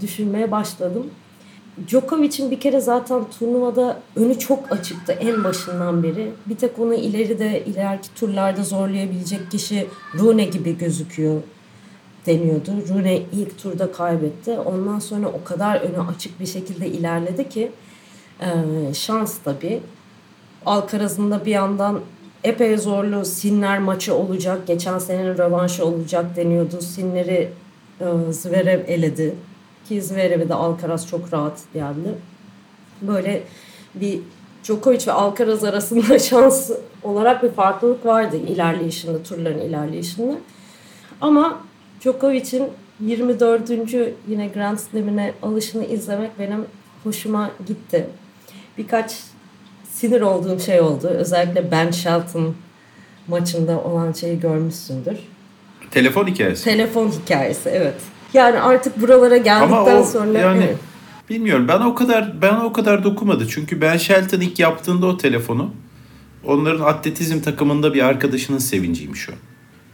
düşünmeye 0.00 0.50
başladım. 0.50 1.06
Djokovic'in 1.88 2.50
bir 2.50 2.60
kere 2.60 2.80
zaten 2.80 3.24
turnuvada 3.38 3.96
önü 4.16 4.38
çok 4.38 4.72
açıktı 4.72 5.12
en 5.12 5.44
başından 5.44 6.02
beri. 6.02 6.30
Bir 6.46 6.56
tek 6.56 6.78
onu 6.78 6.94
ileride 6.94 7.64
ileriki 7.64 8.14
turlarda 8.14 8.64
zorlayabilecek 8.64 9.50
kişi 9.50 9.86
Rune 10.18 10.44
gibi 10.44 10.78
gözüküyor 10.78 11.42
deniyordu. 12.26 12.70
Rune 12.88 13.22
ilk 13.32 13.58
turda 13.58 13.92
kaybetti. 13.92 14.50
Ondan 14.50 14.98
sonra 14.98 15.28
o 15.28 15.44
kadar 15.44 15.80
önü 15.80 16.08
açık 16.10 16.40
bir 16.40 16.46
şekilde 16.46 16.88
ilerledi 16.88 17.48
ki 17.48 17.72
e, 18.40 18.48
şans 18.94 19.38
tabii. 19.44 19.80
Alcaraz'ın 20.66 21.30
da 21.30 21.44
bir 21.44 21.50
yandan 21.50 22.00
epey 22.44 22.78
zorlu 22.78 23.24
Sinner 23.24 23.78
maçı 23.78 24.14
olacak. 24.14 24.66
Geçen 24.66 24.98
senenin 24.98 25.38
rövanşı 25.38 25.84
olacak 25.84 26.36
deniyordu. 26.36 26.80
Sinner'i 26.80 27.52
e, 28.00 28.32
Zverev 28.32 28.88
eledi. 28.88 29.34
Ki 29.88 30.02
Zverev'e 30.02 30.48
de 30.48 30.54
Alcaraz 30.54 31.08
çok 31.08 31.32
rahat 31.32 31.60
yendi. 31.74 32.14
Böyle 33.02 33.42
bir 33.94 34.20
Djokovic 34.64 35.06
ve 35.06 35.12
Alcaraz 35.12 35.64
arasında 35.64 36.18
şans 36.18 36.70
olarak 37.02 37.42
bir 37.42 37.50
farklılık 37.50 38.06
vardı 38.06 38.36
ilerleyişinde, 38.36 39.22
turların 39.22 39.58
ilerleyişinde. 39.58 40.38
Ama 41.20 41.58
Djokovic'in 42.02 42.68
24. 43.00 43.70
yine 44.28 44.48
Grand 44.54 44.78
Slam'ine 44.78 45.32
alışını 45.42 45.84
izlemek 45.84 46.38
benim 46.38 46.64
hoşuma 47.04 47.50
gitti. 47.66 48.06
Birkaç 48.78 49.16
sinir 49.90 50.20
olduğum 50.20 50.60
şey 50.60 50.80
oldu. 50.80 51.06
Özellikle 51.06 51.70
Ben 51.70 51.90
Shelton 51.90 52.54
maçında 53.28 53.80
olan 53.80 54.12
şeyi 54.12 54.40
görmüşsündür. 54.40 55.16
Telefon 55.90 56.26
hikayesi. 56.26 56.64
Telefon 56.64 57.08
hikayesi 57.08 57.68
evet. 57.68 57.94
Yani 58.34 58.60
artık 58.60 59.00
buralara 59.00 59.36
geldikten 59.36 59.96
o 59.96 60.04
sonra 60.04 60.38
yani 60.38 60.64
evet. 60.64 60.76
bilmiyorum. 61.30 61.68
Ben 61.68 61.80
o 61.80 61.94
kadar 61.94 62.42
ben 62.42 62.54
o 62.54 62.72
kadar 62.72 63.04
dokumadı. 63.04 63.48
Çünkü 63.48 63.80
Ben 63.80 63.96
Shelton 63.96 64.40
ilk 64.40 64.58
yaptığında 64.58 65.06
o 65.06 65.16
telefonu 65.16 65.70
onların 66.44 66.84
atletizm 66.84 67.40
takımında 67.40 67.94
bir 67.94 68.02
arkadaşının 68.02 68.58
sevinciymiş 68.58 69.28
o. 69.28 69.32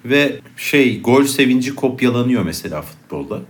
Ve 0.04 0.40
şey 0.56 1.02
gol 1.02 1.24
sevinci 1.24 1.74
kopyalanıyor 1.74 2.42
mesela 2.42 2.82
futbolda. 2.82 3.40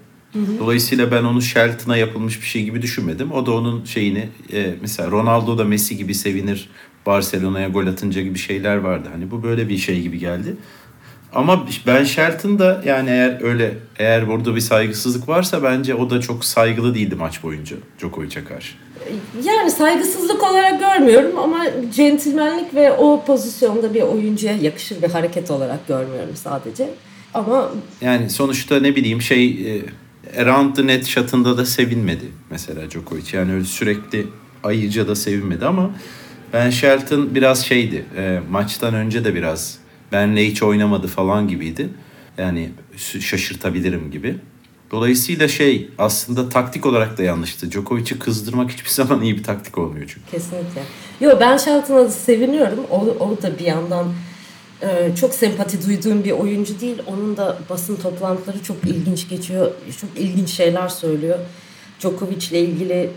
Dolayısıyla 0.59 1.11
ben 1.11 1.25
onu 1.25 1.43
Shelton'a 1.43 1.97
yapılmış 1.97 2.41
bir 2.41 2.47
şey 2.47 2.65
gibi 2.65 2.83
düşünmedim. 2.83 3.33
O 3.33 3.47
da 3.47 3.53
onun 3.53 3.85
şeyini 3.85 4.29
e, 4.53 4.75
mesela 4.81 5.11
Ronaldo 5.11 5.59
da 5.59 5.65
Messi 5.65 5.97
gibi 5.97 6.15
sevinir 6.15 6.69
Barcelona'ya 7.07 7.69
gol 7.69 7.87
atınca 7.87 8.23
gibi 8.23 8.39
şeyler 8.39 8.77
vardı. 8.77 9.09
Hani 9.13 9.31
bu 9.31 9.43
böyle 9.43 9.69
bir 9.69 9.77
şey 9.77 10.03
gibi 10.03 10.19
geldi. 10.19 10.57
Ama 11.35 11.67
Ben 11.87 12.05
Shelton 12.05 12.59
da 12.59 12.83
yani 12.87 13.11
eğer 13.11 13.43
öyle 13.43 13.75
eğer 13.99 14.29
burada 14.29 14.57
bir 14.57 14.61
saygısızlık 14.61 15.29
varsa 15.29 15.63
bence 15.63 15.95
o 15.95 16.11
da 16.11 16.21
çok 16.21 16.45
saygılı 16.45 16.95
değildi 16.95 17.15
maç 17.15 17.43
boyunca 17.43 17.77
Djokovic'e 17.99 18.45
karşı. 18.45 18.75
Yani 19.45 19.71
saygısızlık 19.71 20.43
olarak 20.51 20.81
görmüyorum 20.81 21.39
ama 21.39 21.65
centilmenlik 21.95 22.75
ve 22.75 22.93
o 22.93 23.25
pozisyonda 23.27 23.95
bir 23.95 24.03
oyuncuya 24.03 24.57
yakışır 24.57 25.03
bir 25.03 25.09
hareket 25.11 25.51
olarak 25.51 25.89
görmüyorum 25.89 26.37
sadece. 26.37 26.91
Ama 27.35 27.71
Yani 28.01 28.31
sonuçta 28.31 28.81
ne 28.81 28.97
bileyim 28.97 29.23
şey 29.23 29.77
e, 29.77 29.83
around 30.43 30.77
the 30.77 30.87
net 30.87 31.07
shot'ında 31.07 31.59
da 31.59 31.67
sevinmedi 31.67 32.25
mesela 32.51 32.91
Djokovic. 32.91 33.25
Yani 33.33 33.53
öyle 33.53 33.65
sürekli 33.65 34.27
ayıca 34.65 35.09
da 35.09 35.15
sevinmedi 35.17 35.67
ama 35.67 35.91
Ben 36.53 36.71
Shelton 36.71 37.35
biraz 37.35 37.67
şeydi. 37.67 38.05
e, 38.17 38.41
maçtan 38.51 38.95
önce 38.95 39.25
de 39.25 39.35
biraz 39.35 39.79
benle 40.13 40.47
hiç 40.47 40.63
oynamadı 40.63 41.07
falan 41.07 41.49
gibiydi. 41.49 41.89
Yani 42.39 42.71
şaşırtabilirim 43.21 44.11
gibi. 44.11 44.37
Dolayısıyla 44.91 45.49
şey 45.49 45.89
aslında 45.99 46.49
taktik 46.49 46.87
olarak 46.87 47.19
da 47.19 47.23
yanlıştı. 47.23 47.71
Djokovic'i 47.71 48.19
kızdırmak 48.19 48.71
hiçbir 48.71 48.91
zaman 48.91 49.23
iyi 49.23 49.39
bir 49.39 49.43
taktik 49.43 49.79
olmuyor 49.79 50.07
çünkü. 50.15 50.31
kesinlikle. 50.31 50.83
Yo 51.21 51.37
ben 51.41 51.57
Shelton'a 51.57 52.09
seviniyorum. 52.11 52.81
O, 52.91 52.97
o 53.01 53.43
da 53.43 53.59
bir 53.59 53.65
yandan 53.65 54.07
e, 54.83 55.11
çok 55.21 55.35
sempati 55.35 55.87
duyduğum 55.87 56.25
bir 56.25 56.31
oyuncu 56.31 56.81
değil. 56.81 57.03
Onun 57.07 57.37
da 57.37 57.59
basın 57.71 57.97
toplantıları 57.97 58.63
çok 58.63 58.85
ilginç 58.85 59.29
geçiyor. 59.29 59.71
Çok 60.01 60.11
ilginç 60.17 60.51
şeyler 60.51 60.89
söylüyor. 60.89 61.39
Djokovic'le 62.01 62.53
ilgili 62.53 63.11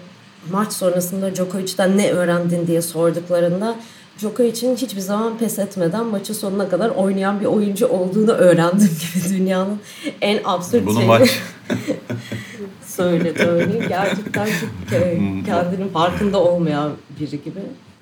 maç 0.51 0.74
sonrasında 0.74 1.36
Djokovic'ten 1.36 1.98
ne 1.98 2.12
öğrendin 2.12 2.68
diye 2.68 2.82
sorduklarında 2.82 3.75
Djokovic'in 4.20 4.75
hiçbir 4.75 5.01
zaman 5.01 5.38
pes 5.38 5.60
etmeden 5.60 6.06
maçı 6.06 6.34
sonuna 6.34 6.70
kadar 6.70 6.90
oynayan 6.90 7.40
bir 7.40 7.46
oyuncu 7.46 7.88
olduğunu 7.88 8.32
öğrendim 8.32 8.90
gibi 9.16 9.30
dünyanın 9.30 9.80
en 10.22 10.40
absürt 10.44 10.86
Bunu 10.86 10.94
şeyini 10.94 11.08
maç 11.08 11.40
söyledi 12.88 13.44
örneğin. 13.44 13.88
Gerçekten 13.89 14.46
çok 14.46 15.00
e, 15.00 15.20
kendinin 15.46 15.89
farkında 15.89 16.38
olmayan 16.38 16.91
biri 17.20 17.44
gibi. 17.44 17.60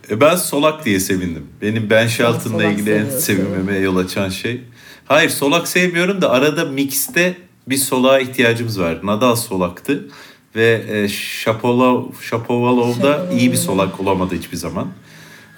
E 0.09 0.21
ben 0.21 0.35
solak 0.35 0.85
diye 0.85 0.99
sevindim. 0.99 1.47
Benim 1.61 1.89
Ben 1.89 2.07
Shelton'la 2.07 2.59
solak 2.59 2.73
ilgili 2.73 2.91
en 2.93 3.09
sevinmeme 3.09 3.77
yol 3.77 3.97
açan 3.97 4.29
şey. 4.29 4.61
Hayır 5.05 5.29
solak 5.29 5.67
sevmiyorum 5.67 6.21
da 6.21 6.29
arada 6.29 6.65
mixte 6.65 7.37
bir 7.67 7.77
solağa 7.77 8.19
ihtiyacımız 8.19 8.79
var. 8.79 8.99
Nadal 9.03 9.35
solaktı 9.35 10.07
ve 10.55 10.85
e, 10.89 11.07
Shapovalov, 11.07 12.03
Shapovalov 12.21 13.01
da 13.01 13.29
iyi 13.39 13.51
bir 13.51 13.57
solak 13.57 13.99
olamadı 13.99 14.35
hiçbir 14.35 14.57
zaman. 14.57 14.87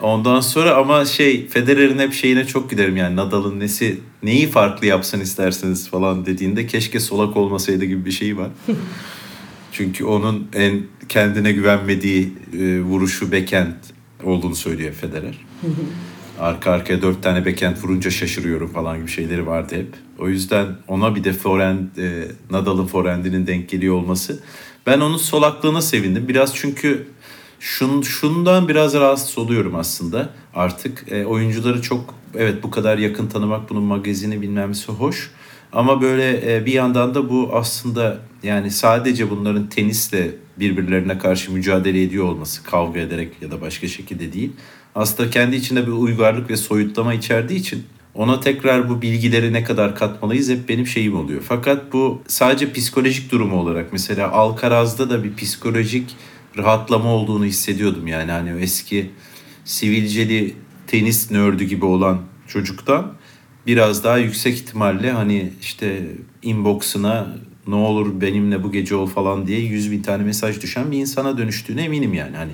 Ondan 0.02 0.40
sonra 0.40 0.76
ama 0.76 1.06
şey 1.06 1.48
Federer'in 1.48 2.00
hep 2.00 2.14
şeyine 2.14 2.48
çok 2.48 2.70
giderim 2.70 2.98
yani 2.98 3.16
Nadal'ın 3.16 3.60
nesi 3.60 4.00
neyi 4.24 4.48
farklı 4.48 4.88
yapsın 4.88 5.20
isterseniz 5.20 5.90
falan 5.90 6.26
dediğinde 6.26 6.68
keşke 6.68 7.00
solak 7.00 7.38
olmasaydı 7.38 7.86
gibi 7.86 8.06
bir 8.06 8.12
şey 8.12 8.38
var. 8.38 8.50
Çünkü 9.72 10.06
onun 10.06 10.48
en 10.54 10.82
kendine 11.10 11.52
güvenmediği 11.52 12.34
e, 12.60 12.80
vuruşu 12.80 13.32
backhand 13.32 13.74
olduğunu 14.24 14.56
söylüyor 14.56 14.94
Federer. 14.94 15.38
Arka 16.40 16.72
arkaya 16.72 17.02
dört 17.02 17.24
tane 17.24 17.46
backhand 17.46 17.78
vurunca 17.84 18.12
şaşırıyorum 18.12 18.74
falan 18.74 18.98
gibi 18.98 19.08
şeyleri 19.08 19.48
vardı 19.48 19.76
hep. 19.76 19.88
O 20.20 20.30
yüzden 20.30 20.68
ona 20.88 21.16
bir 21.16 21.24
de 21.24 21.34
forehand, 21.34 21.98
e, 21.98 22.28
Nadal'ın 22.52 22.88
forehandinin 22.88 23.48
denk 23.48 23.70
geliyor 23.70 23.96
olması. 23.96 24.40
Ben 24.86 25.00
onun 25.00 25.18
solaklığına 25.18 25.82
sevindim. 25.82 26.28
Biraz 26.28 26.56
çünkü 26.56 27.08
şun, 27.62 28.02
şundan 28.02 28.68
biraz 28.68 28.94
rahatsız 28.94 29.38
oluyorum 29.38 29.76
aslında 29.76 30.30
artık. 30.56 31.06
E, 31.12 31.26
oyuncuları 31.26 31.82
çok 31.82 32.14
evet 32.36 32.64
bu 32.64 32.72
kadar 32.72 32.98
yakın 32.98 33.28
tanımak 33.28 33.70
bunun 33.70 33.84
magazini 33.84 34.42
bilmemesi 34.42 34.92
hoş. 34.92 35.32
Ama 35.74 36.02
böyle 36.02 36.56
e, 36.56 36.66
bir 36.66 36.74
yandan 36.74 37.16
da 37.16 37.30
bu 37.30 37.50
aslında 37.54 38.20
yani 38.44 38.72
sadece 38.72 39.30
bunların 39.30 39.68
tenisle 39.68 40.32
birbirlerine 40.60 41.18
karşı 41.18 41.52
mücadele 41.52 42.04
ediyor 42.04 42.26
olması 42.26 42.64
kavga 42.64 43.00
ederek 43.00 43.34
ya 43.42 43.52
da 43.52 43.62
başka 43.62 43.88
şekilde 43.88 44.34
değil. 44.34 44.52
aslında 44.96 45.30
kendi 45.30 45.56
içinde 45.56 45.88
bir 45.88 45.92
uygarlık 45.92 46.50
ve 46.50 46.58
soyutlama 46.58 47.14
içerdiği 47.14 47.60
için 47.60 47.84
ona 48.16 48.40
tekrar 48.40 48.90
bu 48.90 49.02
bilgileri 49.02 49.54
ne 49.54 49.64
kadar 49.64 49.96
katmalıyız 49.96 50.50
hep 50.50 50.70
benim 50.70 50.88
şeyim 50.88 51.16
oluyor. 51.16 51.42
Fakat 51.48 51.94
bu 51.94 52.22
sadece 52.28 52.74
psikolojik 52.74 53.32
durumu 53.32 53.56
olarak 53.56 53.94
mesela 53.94 54.32
Alcaraz'da 54.32 55.10
da 55.10 55.24
bir 55.24 55.36
psikolojik 55.36 56.16
rahatlama 56.58 57.10
olduğunu 57.10 57.46
hissediyordum 57.46 58.08
yani. 58.08 58.32
Hani 58.32 58.54
o 58.54 58.58
eski 58.58 59.12
sivilceli 59.66 60.56
tenis 60.88 61.32
nördü 61.32 61.64
gibi 61.64 61.86
olan 61.86 62.22
çocuktan 62.48 63.14
biraz 63.68 64.04
daha 64.04 64.18
yüksek 64.18 64.56
ihtimalle 64.56 65.12
hani 65.12 65.54
işte 65.62 66.08
inbox'ına 66.42 67.38
ne 67.68 67.76
olur 67.76 68.22
benimle 68.22 68.64
bu 68.64 68.72
gece 68.72 68.96
ol 68.96 69.08
falan 69.08 69.48
diye 69.48 69.60
yüz 69.60 69.92
bin 69.92 70.02
tane 70.02 70.24
mesaj 70.24 70.62
düşen 70.62 70.92
bir 70.92 70.98
insana 70.98 71.38
dönüştüğüne 71.38 71.84
eminim 71.84 72.14
yani. 72.14 72.38
Hani 72.38 72.52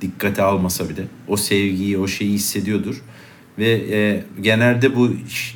dikkate 0.00 0.42
almasa 0.42 0.88
bile 0.88 1.02
o 1.28 1.36
sevgiyi 1.36 1.98
o 1.98 2.06
şeyi 2.06 2.32
hissediyordur. 2.32 3.02
Ve 3.58 3.70
e, 3.90 4.24
genelde 4.40 4.96
bu 4.96 5.10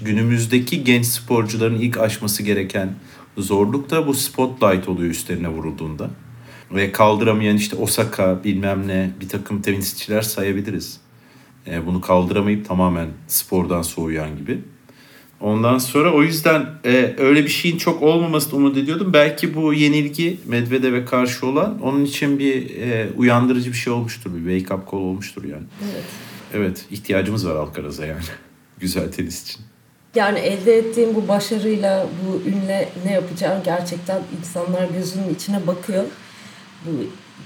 günümüzdeki 0.05 0.85
genç 0.85 1.07
sporcuların 1.07 1.81
ilk 1.81 1.99
aşması 1.99 2.43
gereken 2.43 2.95
zorluk 3.37 3.91
da 3.91 4.07
bu 4.07 4.15
spotlight 4.15 4.89
oluyor 4.89 5.11
üstlerine 5.11 5.49
vurulduğunda 5.49 6.11
ve 6.71 6.93
kaldıramayan 6.93 7.57
işte 7.57 7.77
Osaka 7.77 8.45
bilmem 8.45 8.89
ne 8.89 9.11
bir 9.21 9.29
takım 9.29 9.63
tenisçiler 9.63 10.23
sayabiliriz. 10.23 11.01
E, 11.67 11.87
bunu 11.87 12.01
kaldıramayıp 12.01 12.69
tamamen 12.69 13.09
spordan 13.27 13.83
soğuyan 13.83 14.37
gibi. 14.37 14.61
Ondan 15.41 15.79
sonra 15.79 16.13
o 16.13 16.23
yüzden 16.23 16.67
e, 16.85 17.15
öyle 17.19 17.45
bir 17.45 17.49
şeyin 17.49 17.79
çok 17.79 18.03
olmamasını 18.03 18.57
umut 18.57 18.77
ediyordum. 18.77 19.13
Belki 19.13 19.55
bu 19.55 19.75
yenilgi 19.75 20.41
Medvedev'e 20.47 21.05
karşı 21.05 21.47
olan 21.47 21.83
onun 21.83 22.05
için 22.05 22.39
bir 22.39 22.77
e, 22.77 23.09
uyandırıcı 23.17 23.73
bir 23.73 23.77
şey 23.77 23.93
olmuştur. 23.93 24.31
Bir 24.35 24.59
wake 24.59 24.75
up 24.75 24.91
call 24.91 24.99
olmuştur 24.99 25.45
yani. 25.45 25.65
Evet. 25.85 26.05
Evet 26.55 26.85
ihtiyacımız 26.91 27.47
var 27.47 27.57
Alcaraz'a 27.57 28.07
yani. 28.07 28.21
Güzel 28.79 29.13
tenis 29.13 29.43
için. 29.43 29.61
Yani 30.15 30.39
elde 30.39 30.77
ettiğim 30.77 31.15
bu 31.15 31.29
başarıyla, 31.29 32.07
bu 32.27 32.49
ünle 32.49 32.89
ne 33.05 33.13
yapacağım 33.13 33.63
gerçekten 33.65 34.23
insanlar 34.41 34.89
gözünün 34.89 35.35
içine 35.35 35.67
bakıyor. 35.67 36.05
Bu 36.87 36.91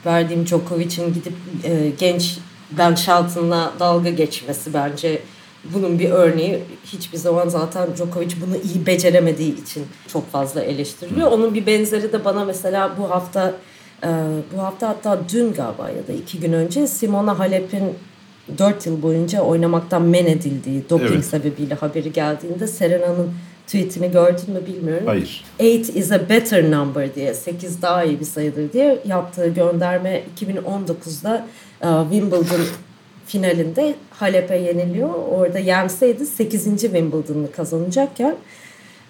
verdiğim 0.06 0.47
Djokovic'in 0.47 1.14
gidip 1.14 1.32
e, 1.64 1.90
genç 1.99 2.38
Ben 2.78 2.94
Shelton'la 2.94 3.73
dalga 3.80 4.11
geçmesi 4.11 4.75
bence 4.75 5.23
bunun 5.64 5.99
bir 5.99 6.11
örneği. 6.11 6.62
Hiçbir 6.85 7.18
zaman 7.18 7.49
zaten 7.49 7.97
Djokovic 7.97 8.35
bunu 8.47 8.56
iyi 8.56 8.87
beceremediği 8.87 9.62
için 9.62 9.85
çok 10.09 10.30
fazla 10.32 10.62
eleştiriliyor. 10.62 11.32
Onun 11.32 11.54
bir 11.54 11.66
benzeri 11.66 12.12
de 12.12 12.25
bana 12.25 12.44
mesela 12.44 12.99
bu 12.99 13.11
hafta 13.11 13.54
e, 14.02 14.09
bu 14.54 14.62
hafta 14.62 14.88
hatta 14.88 15.18
dün 15.32 15.52
galiba 15.52 15.90
ya 15.90 16.09
da 16.09 16.12
iki 16.12 16.40
gün 16.40 16.52
önce 16.52 16.87
Simona 16.87 17.38
Halep'in 17.38 17.94
4 18.59 18.87
yıl 18.87 19.02
boyunca 19.02 19.40
oynamaktan 19.42 20.02
men 20.02 20.26
edildiği 20.26 20.90
doping 20.90 21.12
evet. 21.12 21.25
sebebiyle 21.25 21.75
haberi 21.75 22.12
geldiğinde 22.12 22.66
Serena'nın 22.66 23.32
tweetini 23.70 24.10
gördün 24.10 24.54
mü 24.54 24.60
bilmiyorum. 24.66 25.06
Hayır. 25.06 25.44
8 25.58 25.96
is 25.96 26.12
a 26.12 26.28
better 26.28 26.70
number 26.70 27.14
diye 27.14 27.34
8 27.34 27.82
daha 27.82 28.04
iyi 28.04 28.20
bir 28.20 28.24
sayıdır 28.24 28.72
diye 28.72 28.98
yaptığı 29.06 29.48
gönderme 29.48 30.22
2019'da 30.40 31.46
uh, 31.82 32.10
Wimbledon 32.10 32.60
finalinde 33.26 33.94
Halep'e 34.10 34.56
yeniliyor. 34.56 35.08
Orada 35.32 35.58
yenseydi 35.58 36.26
8. 36.26 36.64
Wimbledon'ı 36.80 37.52
kazanacakken 37.52 38.36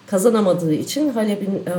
kazanamadığı 0.07 0.73
için 0.73 1.09
Halep'in 1.09 1.55
e, 1.55 1.73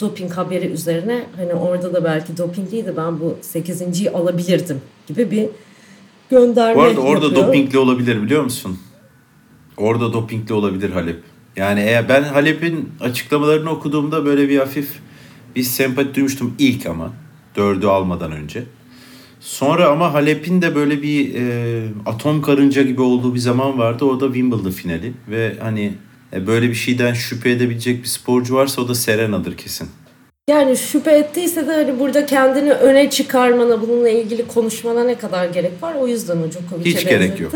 doping 0.00 0.32
haberi 0.32 0.66
üzerine 0.66 1.24
hani 1.36 1.54
orada 1.54 1.94
da 1.94 2.04
belki 2.04 2.36
dopingliydi 2.36 2.94
ben 2.96 3.20
bu 3.20 3.36
8.yi 3.42 4.10
alabilirdim 4.10 4.80
gibi 5.06 5.30
bir 5.30 5.48
gönderme 6.30 6.76
Bu 6.76 6.82
arada 6.82 7.00
orada 7.00 7.26
yapıyor. 7.26 7.46
dopingli 7.46 7.78
olabilir 7.78 8.22
biliyor 8.22 8.42
musun? 8.42 8.78
Orada 9.76 10.12
dopingli 10.12 10.54
olabilir 10.54 10.90
Halep. 10.90 11.33
Yani 11.56 11.80
eğer 11.80 12.08
ben 12.08 12.22
Halep'in 12.22 12.92
açıklamalarını 13.00 13.70
okuduğumda 13.70 14.24
böyle 14.24 14.48
bir 14.48 14.58
hafif 14.58 14.88
bir 15.56 15.62
sempati 15.62 16.14
duymuştum 16.14 16.54
ilk 16.58 16.86
ama 16.86 17.12
dördü 17.56 17.86
almadan 17.86 18.32
önce. 18.32 18.62
Sonra 19.40 19.88
ama 19.88 20.14
Halep'in 20.14 20.62
de 20.62 20.74
böyle 20.74 21.02
bir 21.02 21.34
e, 21.34 21.82
atom 22.06 22.42
karınca 22.42 22.82
gibi 22.82 23.02
olduğu 23.02 23.34
bir 23.34 23.38
zaman 23.38 23.78
vardı. 23.78 24.04
O 24.04 24.20
da 24.20 24.26
Wimbledon 24.26 24.70
finali 24.70 25.12
ve 25.28 25.54
hani 25.60 25.92
e, 26.32 26.46
böyle 26.46 26.68
bir 26.68 26.74
şeyden 26.74 27.14
şüphe 27.14 27.50
edebilecek 27.50 28.02
bir 28.02 28.08
sporcu 28.08 28.54
varsa 28.54 28.82
o 28.82 28.88
da 28.88 28.94
Serena'dır 28.94 29.56
kesin. 29.56 29.88
Yani 30.48 30.76
şüphe 30.76 31.10
ettiyse 31.10 31.66
de 31.66 31.72
hani 31.72 31.98
burada 31.98 32.26
kendini 32.26 32.72
öne 32.72 33.10
çıkarmana, 33.10 33.82
bununla 33.82 34.08
ilgili 34.08 34.46
konuşmana 34.46 35.04
ne 35.04 35.14
kadar 35.14 35.48
gerek 35.48 35.82
var? 35.82 35.94
O 35.94 36.08
yüzden 36.08 36.36
o 36.36 36.50
Djokovic'e 36.50 36.90
Hiç 36.90 37.04
gerek 37.04 37.40
yok. 37.40 37.52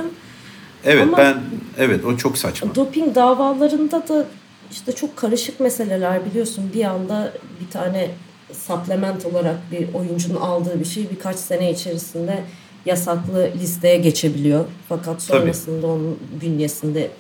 Evet 0.85 1.03
Ama 1.03 1.19
ben 1.19 1.37
evet 1.79 2.05
o 2.05 2.17
çok 2.17 2.39
saçma. 2.39 2.75
Doping 2.75 3.15
davalarında 3.15 4.09
da 4.09 4.27
işte 4.71 4.93
çok 4.93 5.17
karışık 5.17 5.61
meseleler 5.61 6.25
biliyorsun. 6.25 6.71
Bir 6.75 6.85
anda 6.85 7.33
bir 7.61 7.71
tane 7.71 8.11
supplement 8.53 9.27
olarak 9.27 9.57
bir 9.73 9.95
oyuncunun 9.95 10.41
aldığı 10.41 10.81
bir 10.81 10.85
şey 10.85 11.11
birkaç 11.11 11.37
sene 11.37 11.71
içerisinde 11.73 12.43
yasaklı 12.87 13.51
listeye 13.61 13.97
geçebiliyor. 13.97 14.65
Fakat 14.89 15.23
sonrasında 15.23 15.81
Tabii. 15.81 15.91
onun 15.93 16.19
bünyesinde 16.41 17.11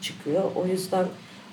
çıkıyor. 0.00 0.42
O 0.54 0.66
yüzden 0.66 1.06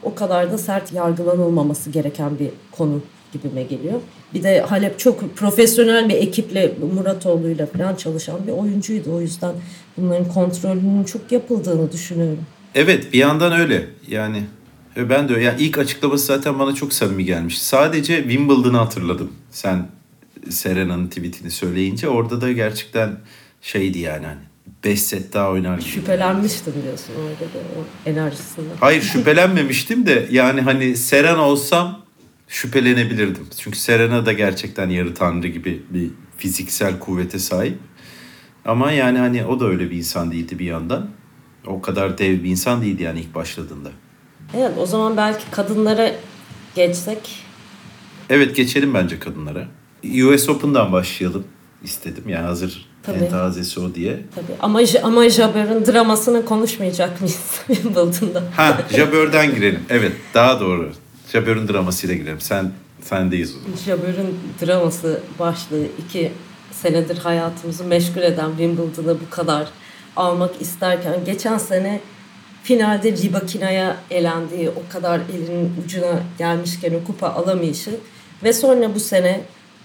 o 0.04 0.15
kadar 0.15 0.51
da 0.51 0.58
sert 0.58 0.93
yargılanılmaması 0.93 1.89
gereken 1.89 2.39
bir 2.39 2.49
konu 2.71 3.01
gibime 3.43 3.63
geliyor. 3.63 3.99
Bir 4.33 4.43
de 4.43 4.61
Halep 4.61 4.99
çok 4.99 5.35
profesyonel 5.35 6.09
bir 6.09 6.15
ekiple 6.15 6.73
Muratoğlu'yla 6.95 7.65
falan 7.65 7.95
çalışan 7.95 8.47
bir 8.47 8.51
oyuncuydu. 8.51 9.15
O 9.15 9.21
yüzden 9.21 9.55
bunların 9.97 10.27
kontrolünün 10.27 11.03
çok 11.03 11.31
yapıldığını 11.31 11.91
düşünüyorum. 11.91 12.45
Evet 12.75 13.13
bir 13.13 13.19
yandan 13.19 13.59
öyle. 13.59 13.85
Yani 14.07 14.43
ben 14.97 15.29
de 15.29 15.39
yani 15.39 15.61
ilk 15.61 15.77
açıklaması 15.77 16.25
zaten 16.25 16.59
bana 16.59 16.75
çok 16.75 16.93
samimi 16.93 17.25
gelmiş. 17.25 17.61
Sadece 17.61 18.17
Wimbledon'ı 18.17 18.77
hatırladım. 18.77 19.31
Sen 19.51 19.87
Serena'nın 20.49 21.07
tweetini 21.07 21.51
söyleyince 21.51 22.09
orada 22.09 22.41
da 22.41 22.51
gerçekten 22.51 23.17
şeydi 23.61 23.99
yani 23.99 24.25
hani 24.25 24.39
5 24.83 25.01
set 25.01 25.33
daha 25.33 25.51
oynar 25.51 25.77
gibi. 25.77 25.89
Şüphelenmiştim 25.89 26.73
diyorsun 26.83 27.13
orada 27.15 27.53
da 27.53 27.59
o 27.77 28.09
enerjisinden. 28.09 28.75
Hayır 28.79 29.01
şüphelenmemiştim 29.01 30.05
de 30.05 30.27
yani 30.31 30.61
hani 30.61 30.95
Serena 30.95 31.41
olsam 31.41 32.04
şüphelenebilirdim. 32.47 33.47
Çünkü 33.58 33.79
Serena 33.79 34.25
da 34.25 34.34
gerçekten 34.34 34.89
yarı 34.89 35.13
tanrı 35.13 35.47
gibi 35.47 35.84
bir 35.89 36.10
fiziksel 36.38 36.99
kuvvete 36.99 37.39
sahip. 37.39 37.77
Ama 38.65 38.91
yani 38.91 39.17
hani 39.17 39.45
o 39.45 39.60
da 39.60 39.65
öyle 39.65 39.91
bir 39.91 39.97
insan 39.97 40.31
değildi 40.31 40.60
bir 40.60 40.65
yandan. 40.65 41.10
O 41.67 41.81
kadar 41.81 42.17
dev 42.17 42.43
bir 42.43 42.49
insan 42.49 42.81
değildi 42.81 43.03
yani 43.03 43.19
ilk 43.19 43.36
başladığında. 43.36 43.89
Evet 44.58 44.71
o 44.77 44.86
zaman 44.86 45.17
belki 45.17 45.51
kadınlara 45.51 46.12
geçsek. 46.75 47.45
Evet 48.29 48.55
geçelim 48.55 48.93
bence 48.93 49.19
kadınlara. 49.19 49.67
US 50.23 50.49
Open'dan 50.49 50.91
başlayalım 50.91 51.43
istedim. 51.84 52.23
Yani 52.27 52.45
hazır 52.45 52.86
Tabii. 53.03 53.17
en 53.17 53.29
tazesi 53.29 53.79
o 53.79 53.95
diye. 53.95 54.19
Tabii. 54.36 54.58
Ama, 54.60 54.79
ama 55.03 55.29
Jabber'ın 55.29 55.86
dramasını 55.86 56.45
konuşmayacak 56.45 57.21
mıyız 57.21 57.39
Wimbledon'da? 57.67 58.43
Ha 58.55 58.77
Jabber'den 58.91 59.55
girelim. 59.55 59.81
Evet 59.89 60.12
daha 60.34 60.60
doğru. 60.60 60.91
Jabber'ın 61.31 61.67
dramasıyla 61.67 62.15
girelim. 62.15 62.41
Sen 62.41 62.71
sendeyiz 63.01 63.55
o 63.55 63.59
zaman. 63.59 63.77
Jabber'ın 63.77 64.38
draması 64.65 65.21
başlığı 65.39 65.85
iki 66.05 66.31
senedir 66.71 67.17
hayatımızı 67.17 67.83
meşgul 67.83 68.21
eden 68.21 68.49
Wimbledon'ı 68.49 69.17
bu 69.19 69.29
kadar 69.29 69.67
almak 70.15 70.61
isterken 70.61 71.25
geçen 71.25 71.57
sene 71.57 72.01
finalde 72.63 73.11
Ribakina'ya 73.11 73.97
elendiği 74.11 74.69
o 74.69 74.93
kadar 74.93 75.21
elinin 75.33 75.73
ucuna 75.85 76.19
gelmişken 76.38 76.93
o 76.93 77.07
kupa 77.07 77.27
alamayışı 77.27 77.91
ve 78.43 78.53
sonra 78.53 78.95
bu 78.95 78.99
sene 78.99 79.41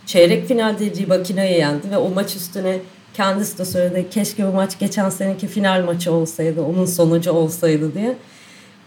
çeyrek 0.06 0.48
finalde 0.48 0.84
Ribakina'yı 0.84 1.58
yendi 1.58 1.90
ve 1.90 1.96
o 1.96 2.10
maç 2.10 2.36
üstüne 2.36 2.78
kendisi 3.14 3.58
de 3.58 3.64
söyledi 3.64 4.06
keşke 4.10 4.46
bu 4.46 4.52
maç 4.52 4.78
geçen 4.78 5.10
seneki 5.10 5.46
final 5.46 5.84
maçı 5.84 6.12
olsaydı 6.12 6.62
onun 6.62 6.84
sonucu 6.84 7.32
olsaydı 7.32 7.94
diye. 7.94 8.16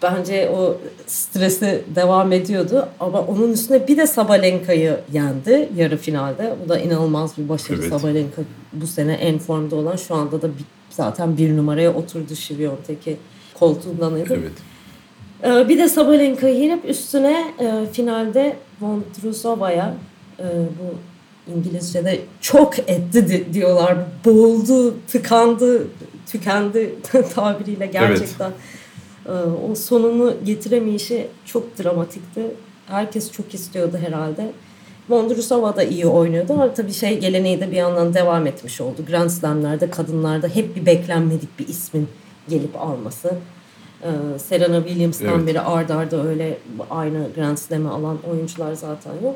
Bence 0.04 0.50
o 0.50 0.78
stresi 1.08 1.84
devam 1.96 2.32
ediyordu 2.32 2.88
ama 3.00 3.22
onun 3.22 3.54
üstüne 3.54 3.88
bir 3.88 3.98
de 3.98 4.08
Sabalenka'yı 4.08 5.00
yendi 5.14 5.70
yarı 5.76 5.98
finalde. 5.98 6.56
Bu 6.66 6.70
da 6.70 6.80
inanılmaz 6.80 7.38
bir 7.38 7.50
başarı. 7.50 7.80
Evet. 7.82 7.90
Sabalenka 7.90 8.42
bu 8.74 8.88
sene 8.88 9.14
en 9.14 9.40
formda 9.40 9.76
olan 9.76 9.96
şu 9.96 10.16
anda 10.16 10.42
da 10.42 10.48
bir, 10.48 10.66
zaten 10.90 11.38
bir 11.38 11.58
numaraya 11.58 11.94
oturdu 11.94 12.36
Şiviyon'taki 12.36 13.18
koltuğundanıydı. 13.54 14.34
Evet. 14.34 14.52
Ee, 15.44 15.70
bir 15.70 15.78
de 15.78 15.90
Sabalenka'yı 15.90 16.56
yenip 16.56 16.90
üstüne 16.90 17.54
e, 17.60 17.86
finalde 17.94 18.56
Vondrusova'ya 18.82 19.94
e, 20.40 20.44
bu 20.44 20.96
İngilizce'de 21.52 22.20
çok 22.42 22.80
etti 22.80 23.54
diyorlar. 23.54 23.98
Boğuldu, 24.26 24.96
tıkandı, 25.08 25.88
tükendi 26.32 26.96
tabiriyle 27.36 27.86
gerçekten. 27.86 28.46
Evet. 28.46 28.83
E, 29.26 29.32
o 29.72 29.76
sonunu 29.76 30.34
getiremeyişi 30.46 31.28
çok 31.46 31.80
dramatikti. 31.80 32.42
Herkes 32.88 33.32
çok 33.32 33.54
istiyordu 33.54 33.98
herhalde. 34.06 34.52
Vondrusova 35.10 35.76
da 35.76 35.84
iyi 35.84 36.06
oynuyordu 36.06 36.54
ama 36.54 36.74
tabii 36.74 36.94
şey 36.94 37.20
geleneği 37.20 37.62
de 37.62 37.72
bir 37.72 37.76
yandan 37.76 38.14
devam 38.14 38.48
etmiş 38.48 38.82
oldu. 38.82 39.06
Grand 39.08 39.30
Slam'lerde 39.30 39.90
kadınlarda 39.90 40.48
hep 40.48 40.76
bir 40.76 40.86
beklenmedik 40.86 41.60
bir 41.60 41.68
ismin 41.68 42.08
gelip 42.50 42.82
alması. 42.82 43.36
Ee, 44.04 44.40
Serena 44.40 44.84
Williams'tan 44.84 45.28
Evet. 45.28 45.48
beri 45.48 45.62
ard 45.62 45.90
arda 45.90 46.28
öyle 46.28 46.58
aynı 46.90 47.28
Grand 47.36 47.58
Slam'ı 47.58 47.92
alan 47.94 48.18
oyuncular 48.32 48.74
zaten 48.74 49.12
yok. 49.24 49.36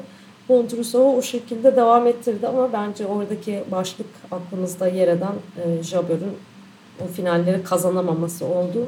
Vondrusova 0.50 1.15
o 1.17 1.21
şekilde 1.21 1.76
devam 1.76 2.08
ettirdi 2.08 2.47
ama 2.47 2.73
bence 2.73 3.06
oradaki 3.06 3.63
başlık 3.71 4.08
aklımızda 4.32 4.88
yer 4.88 5.08
eden 5.08 5.34
e, 5.65 5.84
Jabber'ın 5.84 6.34
o 7.06 7.08
finalleri 7.13 7.63
kazanamaması 7.63 8.45
oldu. 8.45 8.88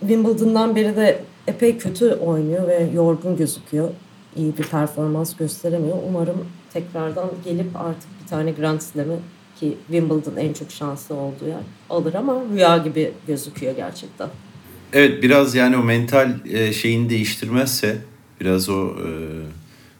Wimbledon'dan 0.00 0.76
beri 0.76 0.96
de 0.96 1.22
epey 1.46 1.78
kötü 1.78 2.12
oynuyor 2.12 2.68
ve 2.68 2.90
yorgun 2.94 3.36
gözüküyor. 3.36 3.90
İyi 4.36 4.58
bir 4.58 4.62
performans 4.62 5.36
gösteremiyor. 5.36 5.96
Umarım 6.08 6.46
tekrardan 6.72 7.30
gelip 7.44 7.76
artık 7.76 8.08
bir 8.22 8.28
tane 8.28 8.52
Grand 8.52 8.80
Slam'ı 8.80 9.16
ki 9.60 9.76
Wimbledon 9.86 10.36
en 10.36 10.52
çok 10.52 10.70
şanslı 10.70 11.14
olduğu 11.14 11.48
yer 11.48 11.60
alır 11.90 12.14
ama 12.14 12.42
rüya 12.52 12.76
gibi 12.76 13.12
gözüküyor 13.26 13.76
gerçekten. 13.76 14.28
Evet 14.92 15.22
biraz 15.22 15.54
yani 15.54 15.76
o 15.76 15.82
mental 15.82 16.34
e, 16.50 16.72
şeyini 16.72 17.10
değiştirmezse 17.10 17.96
biraz 18.40 18.68
o 18.68 18.86
e, 18.86 19.08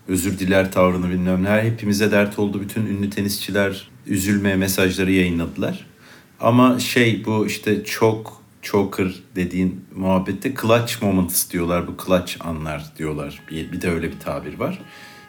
özür 0.08 0.38
diler 0.38 0.72
tavrını 0.72 1.10
bilmem 1.10 1.44
ne 1.44 1.48
hepimize 1.48 2.10
dert 2.10 2.38
oldu. 2.38 2.60
Bütün 2.60 2.86
ünlü 2.86 3.10
tenisçiler 3.10 3.90
üzülme 4.06 4.56
mesajları 4.56 5.12
yayınladılar. 5.12 5.86
Ama 6.40 6.78
şey 6.78 7.24
bu 7.26 7.46
işte 7.46 7.84
çok 7.84 8.37
choker 8.70 9.08
dediğin 9.36 9.84
muhabbette 9.94 10.54
clutch 10.60 11.02
moments 11.02 11.50
diyorlar. 11.50 11.86
Bu 11.86 11.94
clutch 12.06 12.46
anlar 12.46 12.84
diyorlar. 12.98 13.42
Bir, 13.50 13.72
bir 13.72 13.82
de 13.82 13.90
öyle 13.90 14.10
bir 14.10 14.20
tabir 14.20 14.58
var. 14.58 14.78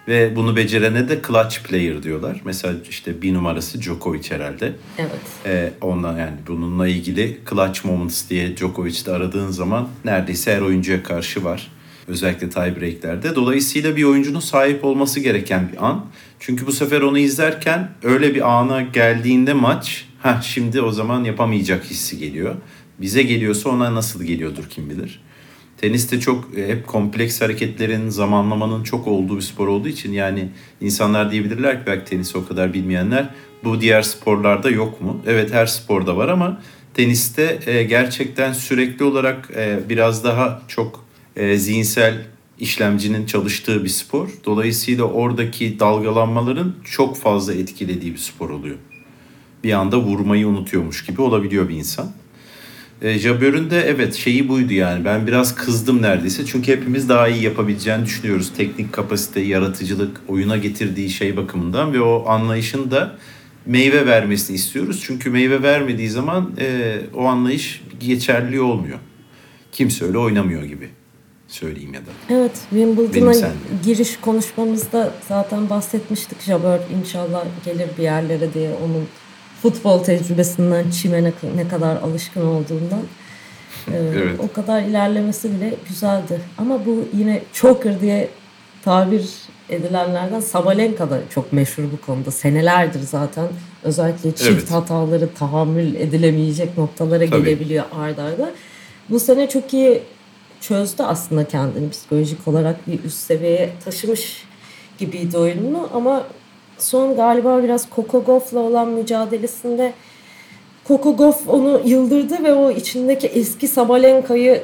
Ve 0.08 0.36
bunu 0.36 0.56
becerene 0.56 1.10
de 1.10 1.20
clutch 1.28 1.60
player 1.60 2.04
diyorlar. 2.04 2.42
Mesela 2.46 2.74
işte 2.90 3.22
bir 3.22 3.34
numarası 3.34 3.82
Djokovic 3.82 4.32
herhalde. 4.32 4.74
Evet. 4.98 5.12
Ee, 5.46 5.72
ondan 5.82 6.18
yani 6.18 6.36
bununla 6.48 6.88
ilgili 6.88 7.40
clutch 7.50 7.86
moments 7.86 8.30
diye 8.30 8.58
Djokovic'te 8.58 9.12
aradığın 9.12 9.50
zaman 9.50 9.88
neredeyse 10.06 10.56
her 10.56 10.62
oyuncuya 10.62 11.04
karşı 11.04 11.44
var. 11.44 11.72
Özellikle 12.08 12.50
tiebreaklerde. 12.50 13.36
Dolayısıyla 13.36 13.96
bir 13.96 14.04
oyuncunun 14.04 14.40
sahip 14.40 14.86
olması 14.86 15.20
gereken 15.20 15.72
bir 15.72 15.86
an. 15.88 16.06
Çünkü 16.40 16.68
bu 16.68 16.72
sefer 16.72 17.02
onu 17.02 17.20
izlerken 17.20 17.90
öyle 18.04 18.36
bir 18.36 18.60
ana 18.60 18.82
geldiğinde 18.82 19.54
maç, 19.54 20.06
ha 20.20 20.42
şimdi 20.44 20.82
o 20.82 20.92
zaman 20.92 21.24
yapamayacak 21.24 21.84
hissi 21.84 22.18
geliyor. 22.18 22.56
Bize 23.02 23.24
geliyorsa 23.24 23.70
ona 23.70 23.96
nasıl 23.96 24.24
geliyordur 24.24 24.64
kim 24.70 24.90
bilir. 24.90 25.22
Teniste 25.78 26.20
çok 26.20 26.58
e, 26.58 26.68
hep 26.68 26.88
kompleks 26.88 27.42
hareketlerin, 27.42 28.10
zamanlamanın 28.10 28.84
çok 28.84 29.08
olduğu 29.08 29.36
bir 29.36 29.42
spor 29.42 29.68
olduğu 29.68 29.88
için 29.88 30.14
yani 30.14 30.50
insanlar 30.82 31.32
diyebilirler 31.32 31.80
ki 31.80 31.84
belki 31.88 32.10
tenisi 32.10 32.38
o 32.38 32.48
kadar 32.48 32.74
bilmeyenler 32.74 33.30
bu 33.64 33.82
diğer 33.82 34.02
sporlarda 34.02 34.70
yok 34.70 35.02
mu? 35.02 35.22
Evet 35.28 35.54
her 35.54 35.66
sporda 35.66 36.18
var 36.18 36.28
ama 36.28 36.62
teniste 36.94 37.60
e, 37.66 37.84
gerçekten 37.84 38.54
sürekli 38.54 39.06
olarak 39.06 39.50
e, 39.56 39.80
biraz 39.90 40.24
daha 40.24 40.62
çok 40.68 41.06
zihinsel 41.56 42.26
işlemcinin 42.60 43.26
çalıştığı 43.26 43.84
bir 43.84 43.90
spor. 43.90 44.30
Dolayısıyla 44.46 45.04
oradaki 45.04 45.80
dalgalanmaların 45.80 46.76
çok 46.84 47.18
fazla 47.18 47.54
etkilediği 47.54 48.14
bir 48.14 48.18
spor 48.18 48.50
oluyor. 48.50 48.76
Bir 49.64 49.74
anda 49.74 49.98
vurmayı 49.98 50.48
unutuyormuş 50.48 51.06
gibi 51.06 51.22
olabiliyor 51.22 51.70
bir 51.70 51.76
insan. 51.76 52.12
E, 53.02 53.20
Jabber'ın 53.20 53.70
de 53.70 53.82
evet 53.82 54.16
şeyi 54.16 54.50
buydu 54.50 54.74
yani. 54.74 55.06
Ben 55.06 55.28
biraz 55.28 55.56
kızdım 55.56 56.02
neredeyse. 56.02 56.46
Çünkü 56.46 56.72
hepimiz 56.72 57.10
daha 57.10 57.28
iyi 57.28 57.44
yapabileceğini 57.44 58.06
düşünüyoruz. 58.06 58.54
Teknik 58.58 58.94
kapasite, 58.94 59.42
yaratıcılık, 59.42 60.22
oyuna 60.28 60.58
getirdiği 60.58 61.10
şey 61.10 61.38
bakımından 61.38 61.94
ve 61.94 62.02
o 62.02 62.30
anlayışın 62.30 62.92
da 62.92 63.16
meyve 63.66 64.06
vermesini 64.06 64.56
istiyoruz. 64.56 65.02
Çünkü 65.04 65.30
meyve 65.30 65.64
vermediği 65.64 66.10
zaman 66.10 66.52
e, 66.60 66.98
o 67.16 67.26
anlayış 67.26 67.84
geçerli 68.00 68.62
olmuyor. 68.62 69.00
Kimse 69.72 70.06
öyle 70.06 70.18
oynamıyor 70.18 70.64
gibi 70.64 70.90
söyleyeyim 71.48 71.94
ya 71.94 72.00
da. 72.00 72.10
Evet, 72.30 72.60
Wimbledon'a 72.70 73.52
giriş 73.86 74.18
konuşmamızda 74.18 75.14
zaten 75.28 75.70
bahsetmiştik. 75.70 76.42
Jabber 76.42 76.80
inşallah 77.00 77.46
gelir 77.66 77.88
bir 77.98 78.04
yerlere 78.04 78.54
diye 78.54 78.70
onun 78.70 79.08
futbol 79.62 80.04
tecrübesinden 80.04 80.90
çime 80.90 81.24
ne, 81.24 81.34
ne 81.56 81.68
kadar 81.68 81.96
alışkın 81.96 82.46
olduğundan. 82.46 83.02
Ee, 83.88 83.92
Evet. 84.16 84.40
O 84.40 84.54
kadar 84.54 84.82
ilerlemesi 84.82 85.52
bile 85.52 85.74
güzeldi. 85.90 86.42
Ama 86.58 86.86
bu 86.86 87.08
yine 87.18 87.42
choker 87.54 88.02
diye 88.02 88.30
tabir 88.84 89.26
edilenlerden 89.70 90.40
Sabalenka 90.40 91.10
da 91.10 91.20
çok 91.30 91.54
meşhur 91.54 91.84
bu 91.94 92.06
konuda. 92.06 92.32
Senelerdir 92.32 93.00
zaten 93.02 93.48
özellikle 93.84 94.32
çift 94.36 94.50
Evet. 94.50 94.72
hataları 94.72 95.34
tahammül 95.34 95.96
edilemeyecek 95.96 96.78
noktalara 96.78 97.26
Tabii. 97.30 97.44
gelebiliyor 97.44 97.86
ardarda. 98.00 98.24
arda. 98.44 98.52
Bu 99.10 99.20
sene 99.20 99.50
çok 99.50 99.74
iyi 99.74 100.02
çözdü 100.62 101.04
aslında 101.04 101.48
kendini 101.48 101.90
psikolojik 101.90 102.48
olarak 102.48 102.88
bir 102.88 103.04
üst 103.04 103.18
seviyeye 103.18 103.70
taşımış 103.86 104.44
gibiydi 104.98 105.38
oyununu 105.38 105.90
ama 105.94 106.24
son 106.82 107.16
galiba 107.16 107.64
biraz 107.64 107.88
Coco 107.96 108.24
Gauff'la 108.24 108.60
olan 108.60 108.90
mücadelesinde 108.90 109.94
Coco 110.88 111.18
Gauff 111.18 111.48
onu 111.48 111.82
yıldırdı 111.86 112.44
ve 112.44 112.54
o 112.54 112.72
içindeki 112.72 113.28
eski 113.28 113.68
Sabalenka'yı 113.68 114.64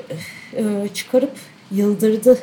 e, 0.54 0.64
çıkarıp 0.94 1.32
yıldırdı 1.72 2.38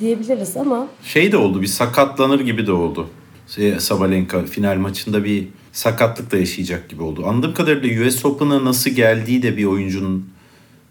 diyebiliriz 0.00 0.56
ama 0.56 0.88
Şey 1.02 1.32
de 1.32 1.36
oldu 1.36 1.62
bir 1.62 1.66
sakatlanır 1.66 2.40
gibi 2.40 2.66
de 2.66 2.72
oldu. 2.72 3.08
Şey, 3.48 3.80
Sabalenka 3.80 4.42
final 4.42 4.76
maçında 4.76 5.24
bir 5.24 5.48
sakatlık 5.72 6.32
da 6.32 6.36
yaşayacak 6.36 6.88
gibi 6.88 7.02
oldu. 7.02 7.26
Anladığım 7.26 7.54
kadarıyla 7.54 8.06
US 8.06 8.24
Open'a 8.24 8.64
nasıl 8.64 8.90
geldiği 8.90 9.42
de 9.42 9.56
bir 9.56 9.64
oyuncunun 9.64 10.28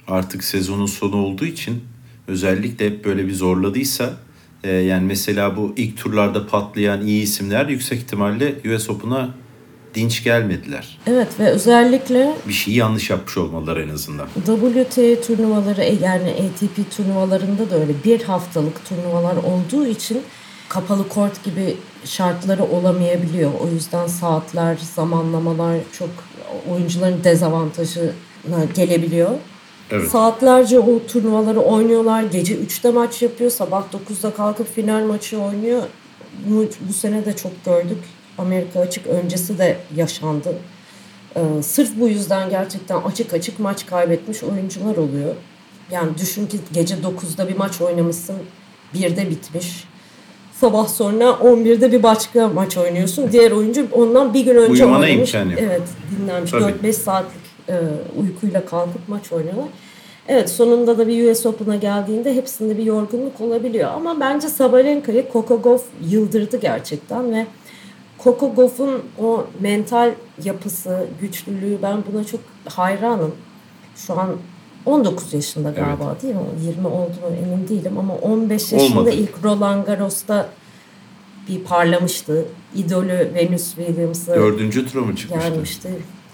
artık 0.07 0.43
sezonun 0.43 0.85
sonu 0.85 1.15
olduğu 1.15 1.45
için 1.45 1.83
özellikle 2.27 2.85
hep 2.85 3.05
böyle 3.05 3.27
bir 3.27 3.33
zorladıysa 3.33 4.13
e, 4.63 4.71
yani 4.71 5.05
mesela 5.05 5.57
bu 5.57 5.73
ilk 5.77 5.97
turlarda 5.97 6.47
patlayan 6.47 7.07
iyi 7.07 7.23
isimler 7.23 7.67
yüksek 7.67 7.99
ihtimalle 7.99 8.55
US 8.75 8.89
Open'a 8.89 9.29
dinç 9.95 10.23
gelmediler. 10.23 10.99
evet 11.07 11.39
ve 11.39 11.49
özellikle 11.49 12.33
Bir 12.47 12.53
şeyi 12.53 12.77
yanlış 12.77 13.09
yapmış 13.09 13.37
olmalılar 13.37 13.77
en 13.77 13.89
azından. 13.89 14.27
WTA 14.35 15.21
turnuvaları 15.27 15.81
e, 15.81 15.95
yani 16.01 16.29
ATP 16.29 16.97
turnuvalarında 16.97 17.69
da 17.69 17.75
öyle 17.79 17.93
bir 18.05 18.21
haftalık 18.21 18.85
turnuvalar 18.89 19.35
olduğu 19.35 19.87
için 19.87 20.21
kapalı 20.69 21.07
kort 21.07 21.43
gibi 21.43 21.77
şartları 22.05 22.63
olamayabiliyor. 22.63 23.51
O 23.61 23.67
yüzden 23.73 24.07
saatler, 24.07 24.77
zamanlamalar 24.95 25.77
çok 25.91 26.09
oyuncuların 26.69 27.23
dezavantajına 27.23 28.65
gelebiliyor. 28.75 29.29
Evet. 29.91 30.09
Saatlerce 30.09 30.79
o 30.79 31.05
turnuvaları 31.07 31.59
oynuyorlar. 31.59 32.23
Gece 32.23 32.53
3'te 32.55 32.91
maç 32.91 33.21
yapıyor. 33.21 33.51
Sabah 33.51 33.83
9'da 34.09 34.33
kalkıp 34.33 34.75
final 34.75 35.03
maçı 35.05 35.39
oynuyor. 35.41 35.81
Bunu 36.49 36.65
bu 36.89 36.93
sene 36.93 37.25
de 37.25 37.35
çok 37.35 37.65
gördük. 37.65 37.97
Amerika 38.37 38.79
açık 38.79 39.07
öncesi 39.07 39.57
de 39.57 39.77
yaşandı. 39.95 40.55
Ee, 41.35 41.39
sırf 41.63 41.89
bu 41.99 42.07
yüzden 42.07 42.49
gerçekten 42.49 43.01
açık 43.01 43.33
açık 43.33 43.59
maç 43.59 43.85
kaybetmiş 43.85 44.43
oyuncular 44.43 44.97
oluyor. 44.97 45.35
Yani 45.91 46.17
düşün 46.17 46.47
ki 46.47 46.57
gece 46.73 46.95
9'da 46.95 47.47
bir 47.47 47.55
maç 47.57 47.81
oynamışsın. 47.81 48.35
1'de 48.95 49.29
bitmiş. 49.29 49.83
Sabah 50.59 50.87
sonra 50.87 51.23
11'de 51.25 51.91
bir 51.91 52.03
başka 52.03 52.47
maç 52.47 52.77
oynuyorsun. 52.77 53.31
Diğer 53.31 53.51
oyuncu 53.51 53.87
ondan 53.91 54.33
bir 54.33 54.45
gün 54.45 54.55
önce 54.55 54.71
Uyumana 54.83 55.03
oynamış. 55.03 55.33
imkan 55.33 55.49
yok. 55.49 55.59
Evet 55.63 55.81
dinlenmiş. 56.11 56.51
Tabii. 56.51 56.63
4-5 56.83 56.93
saatlik 56.93 57.42
e, 57.69 57.75
uykuyla 58.19 58.65
kalkıp 58.65 59.09
maç 59.09 59.31
oynuyorlar. 59.31 59.65
Evet 60.27 60.49
sonunda 60.49 60.97
da 60.97 61.07
bir 61.07 61.31
US 61.31 61.45
Open'a 61.45 61.75
geldiğinde 61.75 62.35
hepsinde 62.35 62.77
bir 62.77 62.83
yorgunluk 62.83 63.41
olabiliyor. 63.41 63.91
Ama 63.91 64.19
bence 64.19 64.49
Sabalenka'yı 64.49 65.25
Coco 65.33 65.61
Gauff 65.61 65.83
yıldırdı 66.09 66.57
gerçekten 66.57 67.31
ve 67.31 67.45
Coco 68.23 68.55
Gauff'un 68.55 69.01
o 69.21 69.45
mental 69.59 70.11
yapısı, 70.43 71.07
güçlülüğü 71.21 71.77
ben 71.81 72.03
buna 72.13 72.23
çok 72.23 72.39
hayranım. 72.69 73.35
Şu 73.95 74.19
an 74.19 74.29
19 74.85 75.33
yaşında 75.33 75.71
galiba 75.71 76.15
değil 76.21 76.35
mi? 76.35 76.41
20 76.65 76.87
oldu 76.87 77.11
mu 77.21 77.35
emin 77.45 77.67
değilim 77.67 77.97
ama 77.97 78.15
15 78.15 78.71
yaşında 78.71 78.99
Olmadı. 78.99 79.15
ilk 79.15 79.43
Roland 79.43 79.85
Garros'ta 79.85 80.49
bir 81.49 81.59
parlamıştı. 81.63 82.45
İdolü 82.75 83.31
Venus 83.35 83.75
Williams'ı 83.75 84.35
Dördüncü 84.35 84.87
tura 84.91 85.01
mı 85.01 85.15
çıkmıştı? 85.15 85.49
gelmişti. 85.49 85.89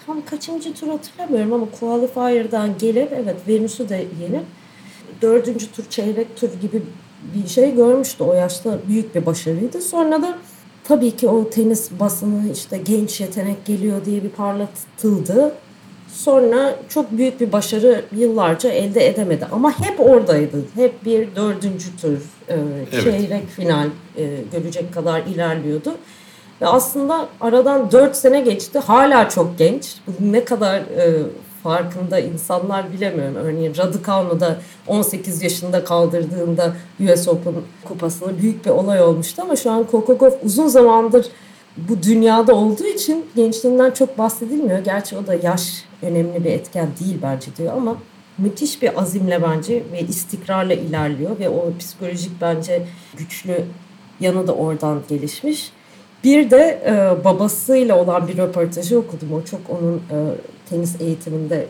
Tam 0.09 0.25
kaçıncı 0.25 0.73
tur 0.73 0.87
hatırlamıyorum 0.87 1.53
ama 1.53 1.67
qualifier'dan 1.79 2.77
gelip 2.77 3.13
evet 3.13 3.35
Venüs'ü 3.47 3.89
de 3.89 4.05
yenip 4.21 4.43
dördüncü 5.21 5.71
tur 5.71 5.83
çeyrek 5.89 6.37
tur 6.37 6.49
gibi 6.61 6.81
bir 7.35 7.49
şey 7.49 7.75
görmüştü. 7.75 8.23
O 8.23 8.33
yaşta 8.33 8.77
büyük 8.87 9.15
bir 9.15 9.25
başarıydı. 9.25 9.81
Sonra 9.81 10.21
da 10.21 10.37
tabii 10.83 11.11
ki 11.11 11.27
o 11.27 11.49
tenis 11.49 11.91
basını 11.99 12.51
işte 12.53 12.77
genç 12.77 13.21
yetenek 13.21 13.65
geliyor 13.65 14.05
diye 14.05 14.23
bir 14.23 14.29
parlatıldı. 14.29 15.53
Sonra 16.07 16.75
çok 16.89 17.11
büyük 17.11 17.41
bir 17.41 17.51
başarı 17.51 18.05
yıllarca 18.15 18.69
elde 18.69 19.07
edemedi. 19.07 19.47
Ama 19.51 19.79
hep 19.79 19.99
oradaydı. 19.99 20.65
Hep 20.75 21.05
bir 21.05 21.35
dördüncü 21.35 21.97
tur, 22.01 22.17
e, 22.47 22.55
Evet. 22.93 23.03
çeyrek 23.03 23.47
final 23.47 23.87
e, 24.17 24.35
görecek 24.51 24.93
kadar 24.93 25.21
ilerliyordu. 25.21 25.91
Ve 26.61 26.67
aslında 26.67 27.27
aradan 27.41 27.91
4 27.91 28.15
sene 28.15 28.41
geçti. 28.41 28.79
Hala 28.79 29.29
çok 29.29 29.57
genç. 29.57 29.95
Ne 30.19 30.45
kadar 30.45 30.79
e, 30.79 31.23
farkında 31.63 32.19
insanlar 32.19 32.93
bilemiyorum. 32.93 33.35
Örneğin 33.35 33.77
Raducanu'da 33.77 34.39
da 34.39 34.57
18 34.87 35.43
yaşında 35.43 35.83
kaldırdığında 35.83 36.73
US 36.99 37.27
Open 37.27 37.53
kupasını 37.85 38.37
büyük 38.41 38.65
bir 38.65 38.69
olay 38.69 39.03
olmuştu. 39.03 39.41
Ama 39.41 39.55
şu 39.55 39.71
an 39.71 39.85
Gauff 39.91 40.33
uzun 40.43 40.67
zamandır 40.67 41.25
bu 41.77 42.03
dünyada 42.03 42.55
olduğu 42.55 42.85
için 42.85 43.25
gençliğinden 43.35 43.91
çok 43.91 44.17
bahsedilmiyor. 44.17 44.79
Gerçi 44.79 45.17
o 45.17 45.27
da 45.27 45.33
yaş 45.33 45.83
önemli 46.01 46.43
bir 46.43 46.51
etken 46.51 46.87
değil 46.99 47.17
bence 47.21 47.55
diyor 47.57 47.73
ama 47.77 47.97
müthiş 48.37 48.81
bir 48.81 49.01
azimle 49.01 49.43
bence 49.43 49.83
ve 49.91 50.01
istikrarla 50.01 50.73
ilerliyor 50.73 51.39
ve 51.39 51.49
o 51.49 51.73
psikolojik 51.79 52.31
bence 52.41 52.87
güçlü 53.17 53.63
yanı 54.19 54.47
da 54.47 54.55
oradan 54.55 55.01
gelişmiş. 55.09 55.71
Bir 56.23 56.51
de 56.51 56.81
e, 56.85 57.23
babasıyla 57.23 57.97
olan 57.97 58.27
bir 58.27 58.37
röportajı 58.37 58.99
okudum. 58.99 59.33
O 59.33 59.43
çok 59.43 59.61
onun 59.69 59.95
e, 59.95 60.17
tenis 60.69 61.01
eğitiminde 61.01 61.65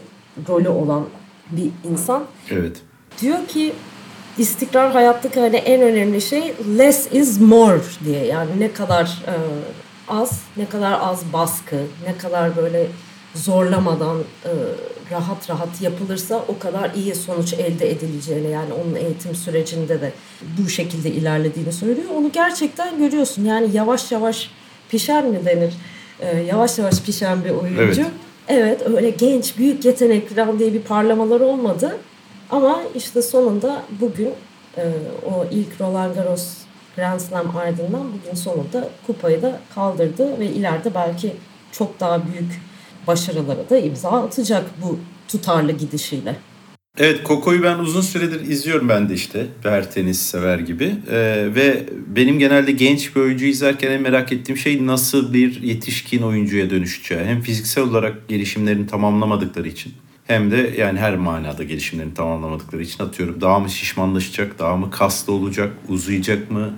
rolü 0.50 0.70
olan 0.70 1.06
bir 1.52 1.72
insan. 1.92 2.24
Evet. 2.52 2.82
Diyor 3.22 3.48
ki 3.48 3.74
istikrar 4.38 4.92
hayattaki 4.92 5.40
hani 5.40 5.56
en 5.56 5.82
önemli 5.82 6.22
şey 6.22 6.54
less 6.78 7.08
is 7.12 7.42
more 7.42 7.82
diye. 8.06 8.26
Yani 8.26 8.60
ne 8.60 8.74
kadar 8.74 9.04
e, 9.28 9.36
az, 10.08 10.42
ne 10.58 10.70
kadar 10.70 11.00
az 11.02 11.24
baskı, 11.34 11.78
ne 12.08 12.18
kadar 12.18 12.56
böyle 12.58 12.88
zorlamadan 13.36 14.18
e, 14.46 14.52
rahat 15.12 15.50
rahat 15.50 15.82
yapılırsa 15.82 16.44
o 16.48 16.60
kadar 16.60 16.92
iyi 16.94 17.16
sonuç 17.16 17.54
elde 17.54 17.92
edileceğini 17.92 18.52
yani 18.52 18.74
onun 18.74 18.96
eğitim 18.96 19.36
sürecinde 19.36 20.02
de 20.02 20.12
bu 20.58 20.70
şekilde 20.70 21.12
ilerlediğini 21.12 21.74
söylüyor. 21.74 22.10
Onu 22.16 22.32
gerçekten 22.32 22.98
görüyorsun. 22.98 23.46
Yani 23.46 23.70
yavaş 23.74 24.12
yavaş 24.12 24.52
pişen 24.90 25.26
mi 25.26 25.46
denir? 25.46 25.74
E, 26.20 26.38
yavaş 26.38 26.78
yavaş 26.78 27.02
pişen 27.02 27.44
bir 27.46 27.50
oyuncu. 27.50 28.02
Evet. 28.02 28.12
Evet 28.48 28.82
öyle 28.96 29.10
genç, 29.10 29.58
büyük 29.58 29.86
yetenek 29.86 30.36
falan 30.36 30.60
diye 30.60 30.74
bir 30.74 30.82
parlamalar 30.82 31.40
olmadı. 31.40 31.98
Ama 32.50 32.82
işte 32.96 33.22
sonunda 33.22 33.84
bugün 34.02 34.32
e, 34.78 34.84
o 35.26 35.46
ilk 35.52 35.82
Roland 35.82 36.16
Garros 36.16 36.48
Grand 36.96 37.20
Slam 37.20 37.58
ardından 37.58 38.04
bugün 38.14 38.36
sonunda 38.36 38.90
kupayı 39.08 39.42
da 39.42 39.60
kaldırdı 39.76 40.40
ve 40.40 40.46
ileride 40.46 40.96
belki 40.96 41.36
çok 41.72 42.00
daha 42.00 42.22
büyük 42.26 42.62
başarılara 43.10 43.70
da 43.70 43.78
imza 43.78 44.10
atacak 44.10 44.66
bu 44.82 45.00
tutarlı 45.28 45.72
gidişiyle. 45.72 46.36
Evet 46.98 47.24
Koko'yu 47.24 47.64
ben 47.64 47.80
uzun 47.80 48.02
süredir 48.02 48.42
izliyorum 48.42 48.90
ben 48.90 49.10
de 49.10 49.14
işte. 49.14 49.48
Her 49.64 49.92
tenis 49.92 50.22
sever 50.22 50.60
gibi. 50.60 50.96
Ee, 51.12 51.48
ve 51.56 51.90
benim 52.08 52.40
genelde 52.40 52.72
genç 52.72 53.16
bir 53.16 53.22
oyuncu 53.22 53.46
izlerken 53.46 53.92
en 53.92 54.02
merak 54.02 54.32
ettiğim 54.32 54.58
şey 54.58 54.86
nasıl 54.88 55.34
bir 55.34 55.62
yetişkin 55.62 56.22
oyuncuya 56.22 56.70
dönüşeceği. 56.70 57.26
Hem 57.26 57.42
fiziksel 57.42 57.84
olarak 57.84 58.28
gelişimlerini 58.28 58.88
tamamlamadıkları 58.88 59.68
için 59.68 59.94
hem 60.28 60.52
de 60.52 60.74
yani 60.78 61.00
her 61.00 61.16
manada 61.16 61.64
gelişimlerini 61.64 62.14
tamamlamadıkları 62.14 62.82
için 62.82 63.04
atıyorum. 63.04 63.42
Daha 63.42 63.60
mı 63.60 63.70
şişmanlaşacak, 63.70 64.60
daha 64.60 64.76
mı 64.76 64.92
kaslı 64.92 65.34
olacak, 65.34 65.74
uzayacak 65.88 66.52
mı? 66.52 66.74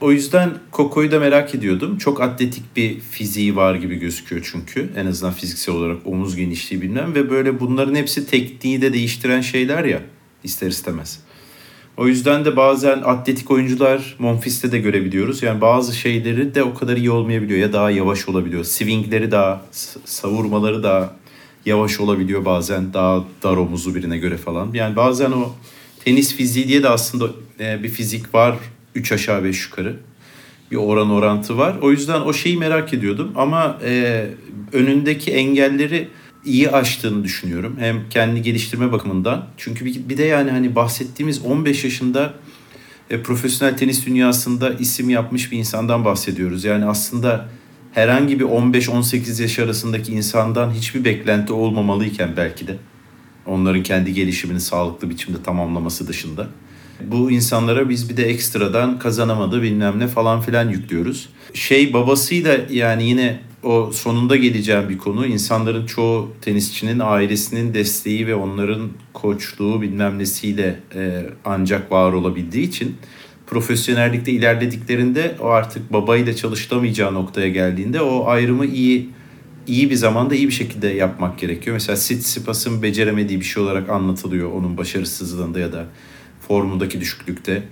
O 0.00 0.12
yüzden 0.12 0.50
Koko'yu 0.70 1.10
da 1.10 1.20
merak 1.20 1.54
ediyordum. 1.54 1.98
Çok 1.98 2.20
atletik 2.20 2.76
bir 2.76 3.00
fiziği 3.00 3.56
var 3.56 3.74
gibi 3.74 3.96
gözüküyor 3.96 4.48
çünkü. 4.52 4.90
En 4.96 5.06
azından 5.06 5.32
fiziksel 5.32 5.74
olarak 5.74 6.06
omuz 6.06 6.36
genişliği 6.36 6.82
bilmem. 6.82 7.14
Ve 7.14 7.30
böyle 7.30 7.60
bunların 7.60 7.94
hepsi 7.94 8.26
tekniği 8.26 8.82
de 8.82 8.92
değiştiren 8.92 9.40
şeyler 9.40 9.84
ya 9.84 10.02
ister 10.44 10.66
istemez. 10.66 11.20
O 11.96 12.06
yüzden 12.08 12.44
de 12.44 12.56
bazen 12.56 12.98
atletik 12.98 13.50
oyuncular 13.50 14.16
Monfils'te 14.18 14.72
de 14.72 14.78
görebiliyoruz. 14.78 15.42
Yani 15.42 15.60
bazı 15.60 15.96
şeyleri 15.96 16.54
de 16.54 16.62
o 16.62 16.74
kadar 16.74 16.96
iyi 16.96 17.10
olmayabiliyor 17.10 17.60
ya 17.60 17.72
daha 17.72 17.90
yavaş 17.90 18.28
olabiliyor. 18.28 18.64
Swingleri 18.64 19.30
daha, 19.30 19.64
savurmaları 20.04 20.82
daha 20.82 21.16
yavaş 21.66 22.00
olabiliyor 22.00 22.44
bazen. 22.44 22.94
Daha 22.94 23.24
dar 23.42 23.56
omuzlu 23.56 23.94
birine 23.94 24.18
göre 24.18 24.36
falan. 24.36 24.72
Yani 24.74 24.96
bazen 24.96 25.30
o 25.30 25.52
tenis 26.04 26.34
fiziği 26.34 26.68
diye 26.68 26.82
de 26.82 26.88
aslında 26.88 27.30
e, 27.60 27.82
bir 27.82 27.88
fizik 27.88 28.34
var. 28.34 28.56
3 28.98 29.12
aşağı 29.12 29.44
5 29.44 29.64
yukarı. 29.64 29.96
Bir 30.70 30.76
oran 30.76 31.10
orantı 31.10 31.58
var. 31.58 31.76
O 31.82 31.90
yüzden 31.90 32.20
o 32.20 32.32
şeyi 32.32 32.56
merak 32.56 32.94
ediyordum. 32.94 33.32
Ama 33.36 33.78
e, 33.84 34.26
önündeki 34.72 35.30
engelleri 35.30 36.08
iyi 36.44 36.70
aştığını 36.70 37.24
düşünüyorum. 37.24 37.76
Hem 37.78 38.08
kendi 38.10 38.42
geliştirme 38.42 38.92
bakımından. 38.92 39.46
Çünkü 39.56 39.84
bir, 39.84 40.08
bir 40.08 40.18
de 40.18 40.24
yani 40.24 40.50
hani 40.50 40.74
bahsettiğimiz 40.74 41.44
15 41.44 41.84
yaşında 41.84 42.34
e, 43.10 43.22
profesyonel 43.22 43.76
tenis 43.76 44.06
dünyasında 44.06 44.74
isim 44.74 45.10
yapmış 45.10 45.52
bir 45.52 45.58
insandan 45.58 46.04
bahsediyoruz. 46.04 46.64
Yani 46.64 46.84
aslında 46.84 47.48
herhangi 47.92 48.40
bir 48.40 48.44
15-18 48.44 49.42
yaş 49.42 49.58
arasındaki 49.58 50.12
insandan 50.12 50.70
hiçbir 50.70 51.04
beklenti 51.04 51.52
olmamalıyken 51.52 52.30
belki 52.36 52.66
de 52.66 52.76
onların 53.46 53.82
kendi 53.82 54.14
gelişimini 54.14 54.60
sağlıklı 54.60 55.10
biçimde 55.10 55.42
tamamlaması 55.42 56.08
dışında. 56.08 56.48
Bu 57.00 57.30
insanlara 57.30 57.88
biz 57.88 58.10
bir 58.10 58.16
de 58.16 58.24
ekstradan 58.24 58.98
kazanamadı 58.98 59.62
bilmem 59.62 59.98
ne 59.98 60.06
falan 60.06 60.40
filan 60.40 60.68
yüklüyoruz. 60.68 61.28
Şey 61.54 61.92
babasıyla 61.92 62.58
yani 62.70 63.08
yine 63.08 63.40
o 63.62 63.90
sonunda 63.92 64.36
geleceğim 64.36 64.88
bir 64.88 64.98
konu. 64.98 65.26
İnsanların 65.26 65.86
çoğu 65.86 66.32
tenisçinin 66.42 66.98
ailesinin 66.98 67.74
desteği 67.74 68.26
ve 68.26 68.34
onların 68.34 68.88
koçluğu 69.12 69.82
bilmem 69.82 70.18
nesiyle 70.18 70.80
e, 70.94 71.26
ancak 71.44 71.92
var 71.92 72.12
olabildiği 72.12 72.68
için 72.68 72.96
profesyonellikte 73.46 74.32
ilerlediklerinde 74.32 75.36
o 75.40 75.46
artık 75.46 75.92
babayla 75.92 76.36
çalışılamayacağı 76.36 77.14
noktaya 77.14 77.48
geldiğinde 77.48 78.00
o 78.00 78.26
ayrımı 78.26 78.66
iyi 78.66 79.10
iyi 79.66 79.90
bir 79.90 79.94
zamanda 79.94 80.34
iyi 80.34 80.46
bir 80.46 80.52
şekilde 80.52 80.88
yapmak 80.88 81.38
gerekiyor. 81.38 81.74
Mesela 81.74 81.96
Tsitsipas'ın 81.96 82.82
beceremediği 82.82 83.40
bir 83.40 83.44
şey 83.44 83.62
olarak 83.62 83.88
anlatılıyor 83.88 84.52
onun 84.52 84.76
başarısızlığında 84.76 85.60
ya 85.60 85.72
da 85.72 85.86
formundaki 86.48 87.00
düşüklükte. 87.00 87.62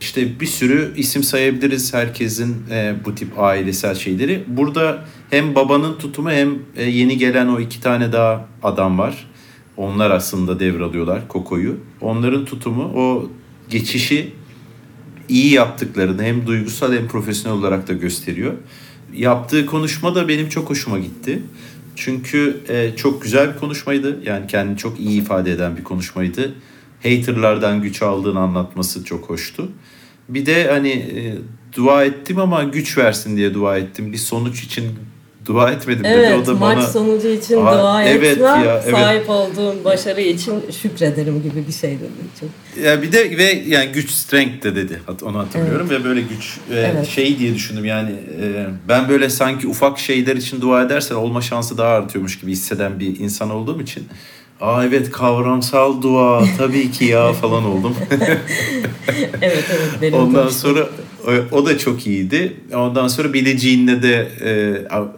İşte 0.00 0.40
bir 0.40 0.46
sürü 0.46 0.92
isim 0.96 1.22
sayabiliriz 1.22 1.94
herkesin 1.94 2.56
e, 2.70 2.94
bu 3.04 3.14
tip 3.14 3.38
ailesel 3.38 3.94
şeyleri. 3.94 4.44
Burada 4.46 5.04
hem 5.30 5.54
babanın 5.54 5.98
tutumu 5.98 6.30
hem 6.30 6.58
e, 6.76 6.84
yeni 6.84 7.18
gelen 7.18 7.46
o 7.46 7.60
iki 7.60 7.80
tane 7.80 8.12
daha 8.12 8.48
adam 8.62 8.98
var. 8.98 9.26
Onlar 9.76 10.10
aslında 10.10 10.60
devralıyorlar 10.60 11.28
Koko'yu. 11.28 11.76
Onların 12.00 12.44
tutumu 12.44 12.82
o 12.82 13.30
geçişi 13.70 14.32
iyi 15.28 15.52
yaptıklarını 15.52 16.22
hem 16.22 16.46
duygusal 16.46 16.92
hem 16.92 17.08
profesyonel 17.08 17.58
olarak 17.58 17.88
da 17.88 17.92
gösteriyor. 17.92 18.54
Yaptığı 19.14 19.66
konuşma 19.66 20.14
da 20.14 20.28
benim 20.28 20.48
çok 20.48 20.70
hoşuma 20.70 20.98
gitti. 20.98 21.42
Çünkü 21.96 22.60
e, 22.68 22.96
çok 22.96 23.22
güzel 23.22 23.54
bir 23.54 23.58
konuşmaydı. 23.58 24.20
Yani 24.24 24.46
kendini 24.46 24.76
çok 24.76 25.00
iyi 25.00 25.22
ifade 25.22 25.52
eden 25.52 25.76
bir 25.76 25.84
konuşmaydı. 25.84 26.54
Haterlardan 27.06 27.82
güç 27.82 28.02
aldığını 28.02 28.40
anlatması 28.40 29.04
çok 29.04 29.30
hoştu. 29.30 29.68
Bir 30.28 30.46
de 30.46 30.68
hani 30.70 30.90
e, 30.90 31.34
dua 31.76 32.04
ettim 32.04 32.38
ama 32.38 32.64
güç 32.64 32.98
versin 32.98 33.36
diye 33.36 33.54
dua 33.54 33.78
ettim. 33.78 34.12
Bir 34.12 34.18
sonuç 34.18 34.62
için 34.62 34.84
dua 35.46 35.70
etmedim 35.70 36.04
dedi. 36.04 36.12
Evet 36.12 36.38
O 36.42 36.46
da 36.46 36.54
maç 36.54 36.76
bana 36.76 36.86
sonucu 36.86 37.28
için 37.28 37.56
Aa, 37.56 37.78
dua 37.78 38.04
evet 38.04 38.36
etmem, 38.36 38.64
ya, 38.64 38.82
evet. 38.84 38.94
sahip 38.96 39.30
olduğum 39.30 39.84
başarı 39.84 40.20
için 40.20 40.64
şükrederim 40.82 41.42
gibi 41.42 41.66
bir 41.68 41.72
şey 41.72 41.90
dedi. 41.90 42.10
Çok. 42.40 42.84
Ya 42.84 43.02
bir 43.02 43.12
de 43.12 43.38
ve 43.38 43.62
yani 43.66 43.92
güç 43.92 44.10
strength 44.10 44.64
de 44.64 44.76
dedi. 44.76 45.00
Onu 45.22 45.38
hatırlıyorum 45.38 45.90
ve 45.90 46.04
böyle 46.04 46.20
güç 46.20 46.58
e, 46.70 46.74
Evet. 46.74 47.06
şey 47.06 47.38
diye 47.38 47.54
düşündüm 47.54 47.84
yani 47.84 48.10
e, 48.42 48.66
ben 48.88 49.08
böyle 49.08 49.30
sanki 49.30 49.68
ufak 49.68 49.98
şeyler 49.98 50.36
için 50.36 50.60
dua 50.60 50.82
edersen 50.82 51.14
olma 51.14 51.40
şansı 51.40 51.78
daha 51.78 51.88
artıyormuş 51.88 52.40
gibi 52.40 52.50
hisseden 52.52 53.00
bir 53.00 53.20
insan 53.20 53.50
olduğum 53.50 53.82
için 53.82 54.04
Aa 54.60 54.84
evet 54.84 55.10
kavramsal 55.10 56.02
dua 56.02 56.44
tabii 56.58 56.90
ki 56.90 57.04
ya 57.04 57.32
falan 57.42 57.64
oldum. 57.64 57.94
Evet 59.42 59.64
evet 59.70 59.90
benim 60.02 60.14
Ondan 60.14 60.44
hoşuma 60.44 60.50
sonra 60.50 60.88
o, 61.26 61.56
o 61.56 61.66
da 61.66 61.78
çok 61.78 62.06
iyiydi. 62.06 62.56
Ondan 62.74 63.08
sonra 63.08 63.32
Billie 63.32 63.58
Jean'le 63.58 64.02
de 64.02 64.28
e, 64.44 64.50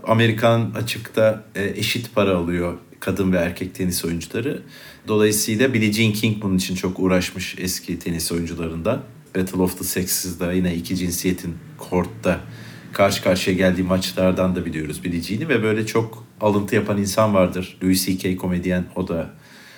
Amerikan 0.07 0.71
açıkta 0.77 1.45
e, 1.55 1.65
eşit 1.77 2.15
para 2.15 2.37
alıyor 2.37 2.75
kadın 3.01 3.33
ve 3.33 3.37
erkek 3.37 3.75
tenis 3.75 4.05
oyuncuları. 4.05 4.63
Dolayısıyla 5.09 5.75
Billie 5.75 5.93
Jean 5.93 6.13
King 6.13 6.43
bunun 6.43 6.57
için 6.57 6.75
çok 6.75 7.01
uğraşmış 7.01 7.55
eski 7.59 7.99
tenis 7.99 8.33
oyuncularından. 8.33 9.03
Battle 9.37 9.63
of 9.63 9.79
the 9.79 9.85
Sexes'da 9.85 10.53
yine 10.53 10.75
iki 10.75 10.97
cinsiyetin 10.97 11.55
kortta 11.79 12.41
karşı 12.93 13.23
karşıya 13.23 13.57
geldiği 13.57 13.83
maçlardan 13.83 14.57
da 14.57 14.65
biliyoruz 14.65 15.05
Billie 15.05 15.23
Jean'i 15.23 15.49
ve 15.49 15.63
böyle 15.63 15.87
çok 15.87 16.25
alıntı 16.41 16.75
yapan 16.75 16.99
insan 16.99 17.35
vardır. 17.35 17.79
Louis 17.83 18.07
C.K. 18.07 18.37
komedyen 18.37 18.85
o 18.97 19.09
da 19.09 19.31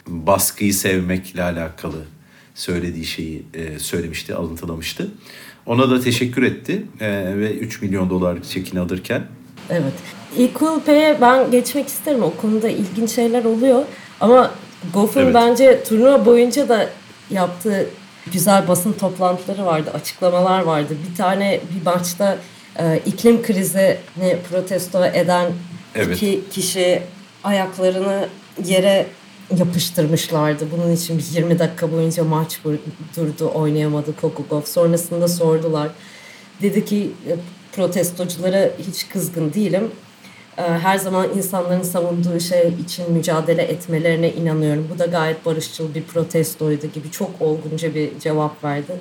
baskıyı 0.07 0.75
sevmekle 0.75 1.43
alakalı 1.43 2.05
söylediği 2.55 3.05
şeyi 3.05 3.43
e, 3.55 3.79
söylemişti, 3.79 4.35
alıntılamıştı. 4.35 5.09
Ona 5.67 5.91
da 5.91 6.01
teşekkür 6.01 6.43
etti 6.43 6.83
e, 7.01 7.09
ve 7.37 7.55
3 7.55 7.83
milyon 7.83 8.11
dolar 8.11 8.43
çekini 8.43 8.81
alırken. 8.81 9.23
Evet. 9.71 9.93
Equal 10.39 10.81
Pay'e 10.81 11.19
ben 11.21 11.51
geçmek 11.51 11.89
isterim. 11.89 12.23
O 12.23 12.35
konuda 12.37 12.69
ilginç 12.69 13.11
şeyler 13.11 13.45
oluyor. 13.45 13.85
Ama 14.21 14.51
Goff'un 14.95 15.21
Evet. 15.21 15.35
bence 15.35 15.85
turnuva 15.85 16.27
boyunca 16.27 16.69
da 16.69 16.91
yaptığı 17.31 17.87
güzel 18.33 18.69
basın 18.69 18.93
toplantıları 18.93 19.67
vardı, 19.67 19.91
açıklamalar 19.95 20.63
vardı. 20.63 20.97
Bir 21.11 21.17
tane 21.17 21.61
bir 21.75 21.85
maçta 21.85 22.39
e, 22.81 23.01
iklim 23.07 23.43
krizini 23.43 23.97
protesto 24.51 25.05
eden 25.05 25.53
Evet. 25.95 26.17
iki 26.17 26.41
kişi 26.51 27.03
ayaklarını 27.45 28.29
yere 28.67 29.07
yapıştırmışlardı. 29.59 30.65
Bunun 30.73 30.93
için 30.93 31.19
bir 31.19 31.25
20 31.35 31.59
dakika 31.59 31.93
boyunca 31.93 32.25
maç 32.25 32.61
durdu, 33.17 33.51
oynayamadı 33.55 34.15
Gauff. 34.51 34.69
Sonrasında 34.69 35.29
sordular. 35.29 35.89
Dedi 36.63 36.85
ki 36.85 37.11
e, 37.29 37.37
protestoculara 37.77 38.71
hiç 38.89 39.09
kızgın 39.09 39.53
değilim. 39.55 39.91
E, 40.59 40.63
Her 40.63 40.99
zaman 40.99 41.27
insanların 41.37 41.83
savunduğu 41.83 42.41
şey 42.41 42.73
için 42.85 43.13
mücadele 43.13 43.63
etmelerine 43.63 44.33
inanıyorum. 44.33 44.89
Bu 44.95 44.99
da 44.99 45.07
gayet 45.07 45.47
barışçıl 45.47 45.95
bir 45.95 46.03
protestoydu 46.03 46.87
gibi 46.87 47.11
çok 47.11 47.31
olgunca 47.41 47.95
bir 47.95 48.19
cevap 48.19 48.65
verdi. 48.65 48.93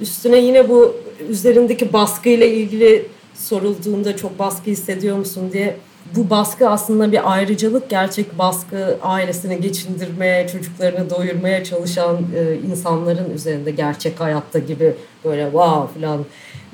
Üstüne 0.00 0.38
yine 0.38 0.68
bu 0.68 0.96
üzerindeki 1.28 1.92
baskıyla 1.92 2.46
ilgili 2.46 3.06
sorulduğunda 3.34 4.16
çok 4.16 4.38
baskı 4.38 4.70
hissediyor 4.70 5.16
musun 5.16 5.50
diye 5.52 5.76
bu 6.16 6.30
baskı 6.30 6.68
aslında 6.68 7.12
bir 7.12 7.32
ayrıcalık. 7.32 7.90
Gerçek 7.90 8.38
baskı 8.38 8.98
ailesini 9.02 9.60
geçindirmeye, 9.60 10.48
çocuklarını 10.48 11.10
doyurmaya 11.10 11.64
çalışan 11.64 12.16
e, 12.36 12.56
insanların 12.70 13.34
üzerinde 13.34 13.70
gerçek 13.70 14.20
hayatta 14.20 14.58
gibi 14.58 14.94
böyle 15.24 15.44
wow 15.44 16.00
falan 16.00 16.24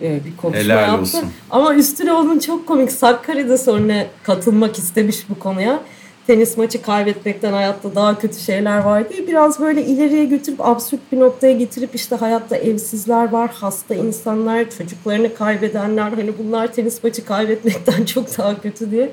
e, 0.02 0.24
bir 0.24 0.36
konuşma 0.36 0.62
Helal 0.62 0.88
yaptı. 0.88 1.00
olsun. 1.00 1.24
Ama 1.50 1.74
üstüne 1.74 2.12
onun 2.12 2.38
çok 2.38 2.66
komik. 2.66 2.92
Sakkari 2.92 3.48
de 3.48 3.58
sonra 3.58 4.06
katılmak 4.22 4.78
istemiş 4.78 5.16
bu 5.30 5.38
konuya. 5.38 5.80
Tenis 6.28 6.56
maçı 6.56 6.82
kaybetmekten 6.82 7.52
hayatta 7.52 7.94
daha 7.94 8.18
kötü 8.18 8.40
şeyler 8.40 8.78
var 8.78 9.10
diye 9.10 9.26
biraz 9.26 9.60
böyle 9.60 9.84
ileriye 9.84 10.24
götürüp 10.24 10.60
absürt 10.60 11.00
bir 11.12 11.20
noktaya 11.20 11.52
getirip 11.52 11.94
işte 11.94 12.16
hayatta 12.16 12.56
evsizler 12.56 13.32
var, 13.32 13.50
hasta 13.54 13.94
insanlar, 13.94 14.70
çocuklarını 14.70 15.34
kaybedenler 15.34 16.10
hani 16.10 16.32
bunlar 16.38 16.72
tenis 16.72 17.04
maçı 17.04 17.24
kaybetmekten 17.24 18.04
çok 18.14 18.38
daha 18.38 18.60
kötü 18.60 18.90
diye 18.90 19.10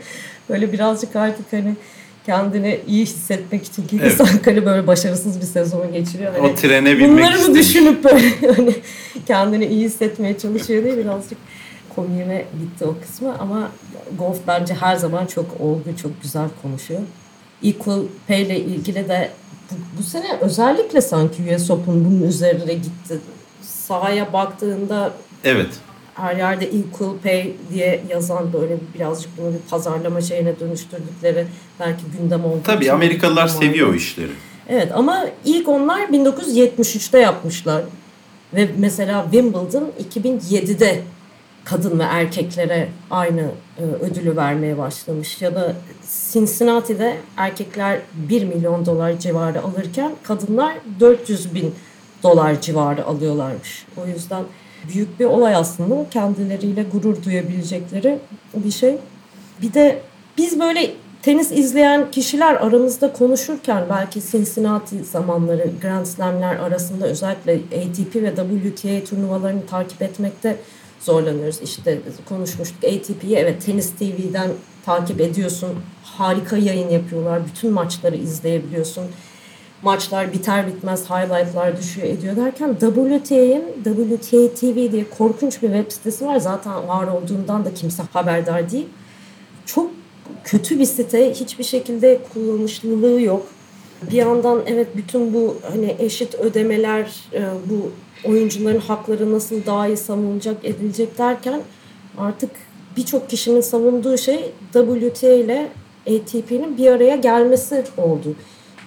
böyle 0.49 0.73
birazcık 0.73 1.15
artık 1.15 1.53
hani 1.53 1.75
kendini 2.25 2.79
iyi 2.87 3.05
hissetmek 3.05 3.65
için 3.65 3.87
ki 3.87 3.99
Evet. 4.01 4.13
Sakkari 4.13 4.65
böyle 4.65 4.87
başarısız 4.87 5.41
bir 5.41 5.45
sezonu 5.45 5.91
geçiriyor. 5.93 6.33
Hani 6.33 6.47
O 6.47 6.55
trene 6.55 6.97
binmek 6.97 7.09
Bunları 7.09 7.49
mı 7.49 7.55
düşünüp 7.55 8.03
böyle 8.03 8.29
hani 8.55 8.75
kendini 9.27 9.65
iyi 9.65 9.85
hissetmeye 9.85 10.37
çalışıyor 10.37 10.83
diye 10.83 10.97
birazcık 10.97 11.37
komiğime 11.95 12.45
gitti 12.59 12.85
o 12.85 12.95
kısmı 13.01 13.39
ama 13.39 13.71
Golf 14.17 14.37
bence 14.47 14.73
her 14.73 14.95
zaman 14.95 15.25
çok 15.25 15.61
olgu, 15.61 15.97
çok 16.01 16.21
güzel 16.21 16.47
konuşuyor. 16.61 17.01
Equal 17.63 18.01
Pay 18.27 18.41
ile 18.41 18.59
ilgili 18.59 19.09
de 19.09 19.31
bu, 19.71 19.75
bu 19.99 20.03
sene 20.03 20.37
özellikle 20.41 21.01
sanki 21.01 21.55
US 21.55 21.71
Open 21.71 22.05
bunun 22.05 22.21
üzerine 22.21 22.73
gitti. 22.73 23.19
Sahaya 23.61 24.33
baktığında 24.33 25.13
Evet. 25.43 25.69
her 26.13 26.35
yerde 26.35 26.65
equal 26.65 27.17
pay 27.23 27.53
diye 27.73 28.03
yazan 28.09 28.53
böyle 28.53 28.77
birazcık 28.95 29.37
bunu 29.37 29.53
bir 29.53 29.69
pazarlama 29.69 30.21
şeyine 30.21 30.59
dönüştürdükleri 30.59 31.47
belki 31.79 32.01
gündem 32.19 32.45
olduğu 32.45 32.63
Tabii 32.63 32.91
Amerikalılar 32.91 33.47
seviyor 33.47 33.89
o 33.89 33.93
işleri. 33.95 34.31
Evet 34.69 34.91
ama 34.93 35.25
ilk 35.45 35.67
onlar 35.67 36.01
1973'te 36.01 37.19
yapmışlar. 37.19 37.83
Ve 38.53 38.67
mesela 38.77 39.23
Wimbledon 39.31 39.91
2007'de 40.13 41.01
kadın 41.65 41.99
ve 41.99 42.03
erkeklere 42.03 42.87
aynı 43.11 43.41
e, 43.77 43.81
ödülü 43.81 44.35
vermeye 44.35 44.77
başlamış. 44.77 45.41
Ya 45.41 45.55
da 45.55 45.73
Cincinnati'de 46.31 47.17
erkekler 47.37 47.99
1 48.13 48.43
milyon 48.43 48.85
dolar 48.85 49.19
civarı 49.19 49.63
alırken 49.63 50.11
kadınlar 50.23 50.75
400 50.99 51.55
bin 51.55 51.75
dolar 52.23 52.61
civarı 52.61 53.05
alıyorlarmış. 53.05 53.85
O 53.97 54.07
yüzden 54.07 54.43
büyük 54.93 55.19
bir 55.19 55.25
olay 55.25 55.55
aslında 55.55 56.09
kendileriyle 56.11 56.83
gurur 56.83 57.23
duyabilecekleri 57.23 58.19
bir 58.55 58.71
şey. 58.71 58.97
Bir 59.61 59.73
de 59.73 60.01
biz 60.37 60.59
böyle 60.59 60.91
tenis 61.21 61.51
izleyen 61.51 62.11
kişiler 62.11 62.55
aramızda 62.55 63.13
konuşurken 63.13 63.83
belki 63.89 64.21
Cincinnati 64.31 65.03
zamanları 65.03 65.71
Grand 65.81 66.05
Slam'ler 66.05 66.55
arasında 66.55 67.05
özellikle 67.07 67.53
ATP 67.53 68.15
ve 68.15 68.35
WTA 68.35 69.09
turnuvalarını 69.09 69.65
takip 69.65 70.01
etmekte 70.01 70.57
zorlanıyoruz. 71.05 71.61
İşte 71.61 71.99
konuşmuştuk 72.29 72.83
ATP'yi 72.83 73.35
evet 73.35 73.65
Tenis 73.65 73.91
TV'den 73.91 74.49
takip 74.85 75.21
ediyorsun. 75.21 75.69
Harika 76.03 76.57
yayın 76.57 76.89
yapıyorlar. 76.89 77.41
Bütün 77.47 77.71
maçları 77.71 78.15
izleyebiliyorsun. 78.15 79.03
Maçlar 79.81 80.33
biter 80.33 80.67
bitmez 80.67 81.09
highlightlar 81.09 81.77
düşüyor 81.77 82.07
ediyor 82.07 82.35
derken 82.35 82.75
WTA'nin 82.79 83.83
WTA 83.83 84.55
TV 84.55 84.91
diye 84.91 85.09
korkunç 85.17 85.61
bir 85.61 85.67
web 85.67 85.91
sitesi 85.91 86.25
var. 86.25 86.37
Zaten 86.37 86.87
var 86.87 87.07
olduğundan 87.07 87.65
da 87.65 87.73
kimse 87.73 88.03
haberdar 88.13 88.71
değil. 88.71 88.85
Çok 89.65 89.91
kötü 90.43 90.79
bir 90.79 90.85
site. 90.85 91.33
Hiçbir 91.33 91.63
şekilde 91.63 92.19
kullanışlılığı 92.33 93.21
yok. 93.21 93.45
Bir 94.11 94.15
yandan 94.15 94.61
evet 94.67 94.87
bütün 94.97 95.33
bu 95.33 95.57
hani 95.71 95.95
eşit 95.99 96.35
ödemeler, 96.35 97.15
e, 97.33 97.43
bu 97.69 97.91
oyuncuların 98.27 98.79
hakları 98.79 99.31
nasıl 99.31 99.65
daha 99.65 99.87
iyi 99.87 99.97
savunulacak 99.97 100.65
edilecek 100.65 101.17
derken 101.17 101.61
artık 102.17 102.51
birçok 102.97 103.29
kişinin 103.29 103.61
savunduğu 103.61 104.17
şey 104.17 104.51
WTA 104.73 105.27
ile 105.27 105.69
ATP'nin 106.07 106.77
bir 106.77 106.87
araya 106.87 107.15
gelmesi 107.15 107.83
oldu. 107.97 108.35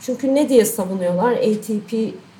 Çünkü 0.01 0.35
ne 0.35 0.49
diye 0.49 0.65
savunuyorlar? 0.65 1.33
ATP 1.33 1.93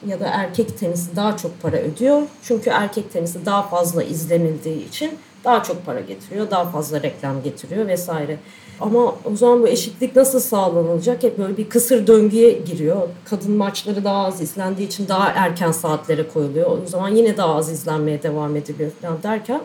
ya 0.07 0.21
da 0.21 0.27
erkek 0.27 0.79
tenisi 0.79 1.17
daha 1.17 1.37
çok 1.37 1.63
para 1.63 1.77
ödüyor. 1.77 2.23
Çünkü 2.43 2.71
erkek 2.71 3.13
tenisi 3.13 3.47
daha 3.47 3.63
fazla 3.63 4.03
izlenildiği 4.03 4.89
için 4.89 5.11
daha 5.49 5.63
çok 5.63 5.87
para 5.87 6.01
getiriyor, 6.01 6.51
daha 6.51 6.65
fazla 6.65 7.03
reklam 7.03 7.43
getiriyor 7.43 7.89
vesaire. 7.89 8.37
Ama 8.81 9.15
o 9.25 9.37
zaman 9.37 9.63
bu 9.63 9.69
eşitlik 9.69 10.17
nasıl 10.17 10.41
sağlanılacak? 10.41 11.23
Hep 11.23 11.39
böyle 11.39 11.57
bir 11.57 11.69
kısır 11.69 12.07
döngüye 12.07 12.51
giriyor. 12.51 13.09
Kadın 13.25 13.53
maçları 13.53 14.05
daha 14.05 14.27
az 14.27 14.41
izlendiği 14.41 14.89
için 14.89 15.09
daha 15.09 15.29
erken 15.31 15.73
saatlere 15.73 16.29
koyuluyor. 16.29 16.71
O 16.71 16.87
zaman 16.87 17.09
yine 17.09 17.37
daha 17.37 17.55
az 17.55 17.71
izlenmeye 17.71 18.23
devam 18.23 18.57
ediliyor 18.57 18.91
falan 19.03 19.23
derken 19.23 19.61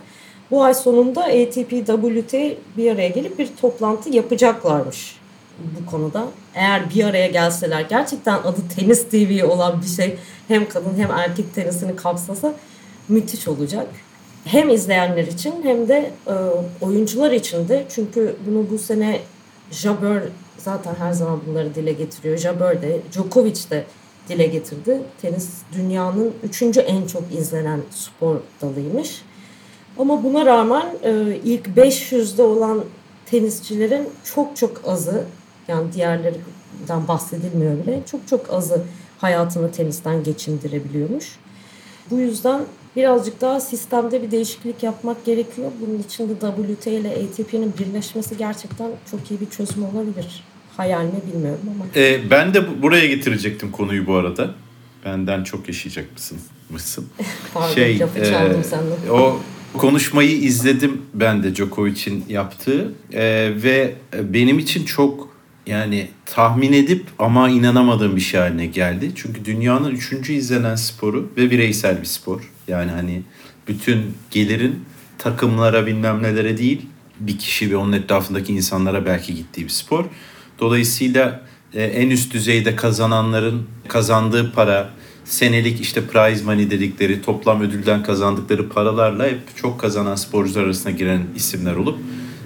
bu 0.52 0.63
ay 0.63 0.74
sonunda 0.74 1.24
ATP, 1.24 1.69
WTA 1.69 2.38
bir 2.78 2.91
araya 2.91 3.10
gelip 3.10 3.39
bir 3.39 3.50
toplantı 3.62 4.10
yapacaklarmış 4.10 5.15
bu 5.60 5.91
konuda. 5.91 6.26
Eğer 6.56 6.89
bir 6.96 7.04
araya 7.04 7.28
gelseler 7.28 7.82
gerçekten 7.82 8.38
adı 8.43 8.62
tenis 8.76 9.10
TV 9.10 9.46
olan 9.46 9.82
bir 9.82 9.88
şey 9.88 10.17
hem 10.48 10.69
kadın 10.69 10.93
hem 10.98 11.12
erkek 11.12 11.56
tenisini 11.56 11.96
kapsasa 11.96 12.54
müthiş 13.10 13.48
olacak. 13.48 13.88
Hem 14.45 14.69
izleyenler 14.69 15.27
için 15.27 15.53
hem 15.63 15.88
de 15.88 16.12
e, 16.27 16.34
oyuncular 16.82 17.32
için 17.32 17.67
de 17.67 17.86
çünkü 17.89 18.36
bunu 18.47 18.69
bu 18.71 18.77
sene 18.77 19.19
Jabeur 19.71 20.21
zaten 20.58 20.95
her 20.95 21.12
zaman 21.12 21.39
bunları 21.47 21.75
dile 21.75 21.93
getiriyor. 21.93 22.38
Jabeur 22.38 22.82
de 22.82 22.99
Djokovic 23.12 23.69
de 23.71 23.84
dile 24.29 24.47
getirdi. 24.47 25.01
Tenis 25.21 25.49
dünyanın 25.73 26.34
üçüncü 26.43 26.79
en 26.79 27.08
çok 27.08 27.23
izlenen 27.34 27.82
spor 27.91 28.36
dalıymış. 28.62 29.21
Ama 29.97 30.23
buna 30.23 30.45
rağmen 30.45 30.86
e, 31.03 31.39
ilk 31.43 31.67
500'de 31.67 32.43
olan 32.43 32.84
tenisçilerin 33.25 34.10
çok 34.23 34.58
çok 34.58 34.82
azı 34.88 35.23
yani 35.67 35.93
diğerlerinden 35.93 37.08
bahsedilmiyor 37.08 37.77
bile 37.77 38.01
çok 38.06 38.27
çok 38.27 38.53
azı 38.53 38.82
hayatını 39.17 39.71
tenisten 39.71 40.23
geçindirebiliyormuş. 40.23 41.39
Bu 42.12 42.19
yüzden 42.19 42.62
birazcık 42.95 43.41
daha 43.41 43.60
sistemde 43.60 44.23
bir 44.23 44.32
değişiklik 44.32 44.84
yapmak 44.84 45.25
gerekiyor. 45.25 45.71
Bunun 45.82 45.99
için 45.99 46.29
de 46.29 46.34
WTA 46.34 46.89
ile 46.89 47.10
ATP'nin 47.10 47.73
birleşmesi 47.79 48.38
gerçekten 48.38 48.91
çok 49.12 49.32
iyi 49.32 49.39
bir 49.41 49.49
çözüm 49.49 49.84
olabilir. 49.86 50.43
Hayal 50.77 51.03
mi 51.06 51.21
bilmiyorum 51.34 51.60
ama. 51.75 51.86
Ee, 51.95 52.19
ben 52.32 52.53
de 52.53 52.67
bu- 52.67 52.82
buraya 52.82 53.08
getirecektim 53.08 53.71
konuyu 53.71 54.08
bu 54.08 54.15
arada. 54.15 54.51
Benden 55.06 55.43
çok 55.43 55.67
yaşayacak 55.67 56.13
mısın? 56.13 56.38
Mısın? 56.69 57.08
Pardon 57.53 57.73
Şey, 57.75 57.99
lafı 57.99 58.23
çaldım 58.25 58.60
e, 58.60 58.63
senden. 58.63 59.10
O 59.12 59.39
konuşmayı 59.77 60.32
izledim 60.32 61.01
ben 61.13 61.43
de 61.43 61.56
Djokovic'in 61.56 62.25
yaptığı 62.29 62.94
Ee, 63.13 63.52
ve 63.63 63.94
benim 64.23 64.60
için 64.60 64.85
çok 64.85 65.33
yani 65.67 66.08
tahmin 66.25 66.73
edip 66.73 67.06
ama 67.19 67.50
inanamadığım 67.50 68.15
bir 68.15 68.21
şey 68.21 68.39
haline 68.39 68.65
geldi. 68.65 69.12
Çünkü 69.15 69.46
dünyanın 69.46 69.91
üçüncü 69.91 70.33
izlenen 70.33 70.75
sporu 70.75 71.29
ve 71.37 71.52
bireysel 71.52 72.02
bir 72.02 72.06
spor. 72.06 72.52
Yani 72.68 72.92
hani 72.92 73.22
bütün 73.68 74.02
gelirin 74.32 74.86
takımlara 75.18 75.86
bilmem 75.86 76.24
nelere 76.24 76.58
değil 76.58 76.82
bir 77.20 77.38
kişi 77.38 77.72
ve 77.72 77.78
onun 77.78 77.92
etrafındaki 77.92 78.54
insanlara 78.54 79.06
belki 79.06 79.36
gittiği 79.36 79.64
bir 79.64 79.70
spor. 79.70 80.06
Dolayısıyla 80.60 81.42
e, 81.74 81.84
en 81.84 82.10
üst 82.10 82.34
düzeyde 82.34 82.76
kazananların 82.76 83.68
kazandığı 83.88 84.52
para 84.52 84.90
senelik 85.26 85.82
işte 85.82 86.02
prize 86.08 86.46
money 86.46 86.72
dedikleri 86.72 87.22
toplam 87.22 87.62
ödülden 87.62 88.04
kazandıkları 88.04 88.70
paralarla 88.70 89.26
hep 89.26 89.40
çok 89.56 89.80
kazanan 89.80 90.16
sporcular 90.16 90.64
arasına 90.64 90.92
giren 90.92 91.22
isimler 91.36 91.76
olup 91.76 91.98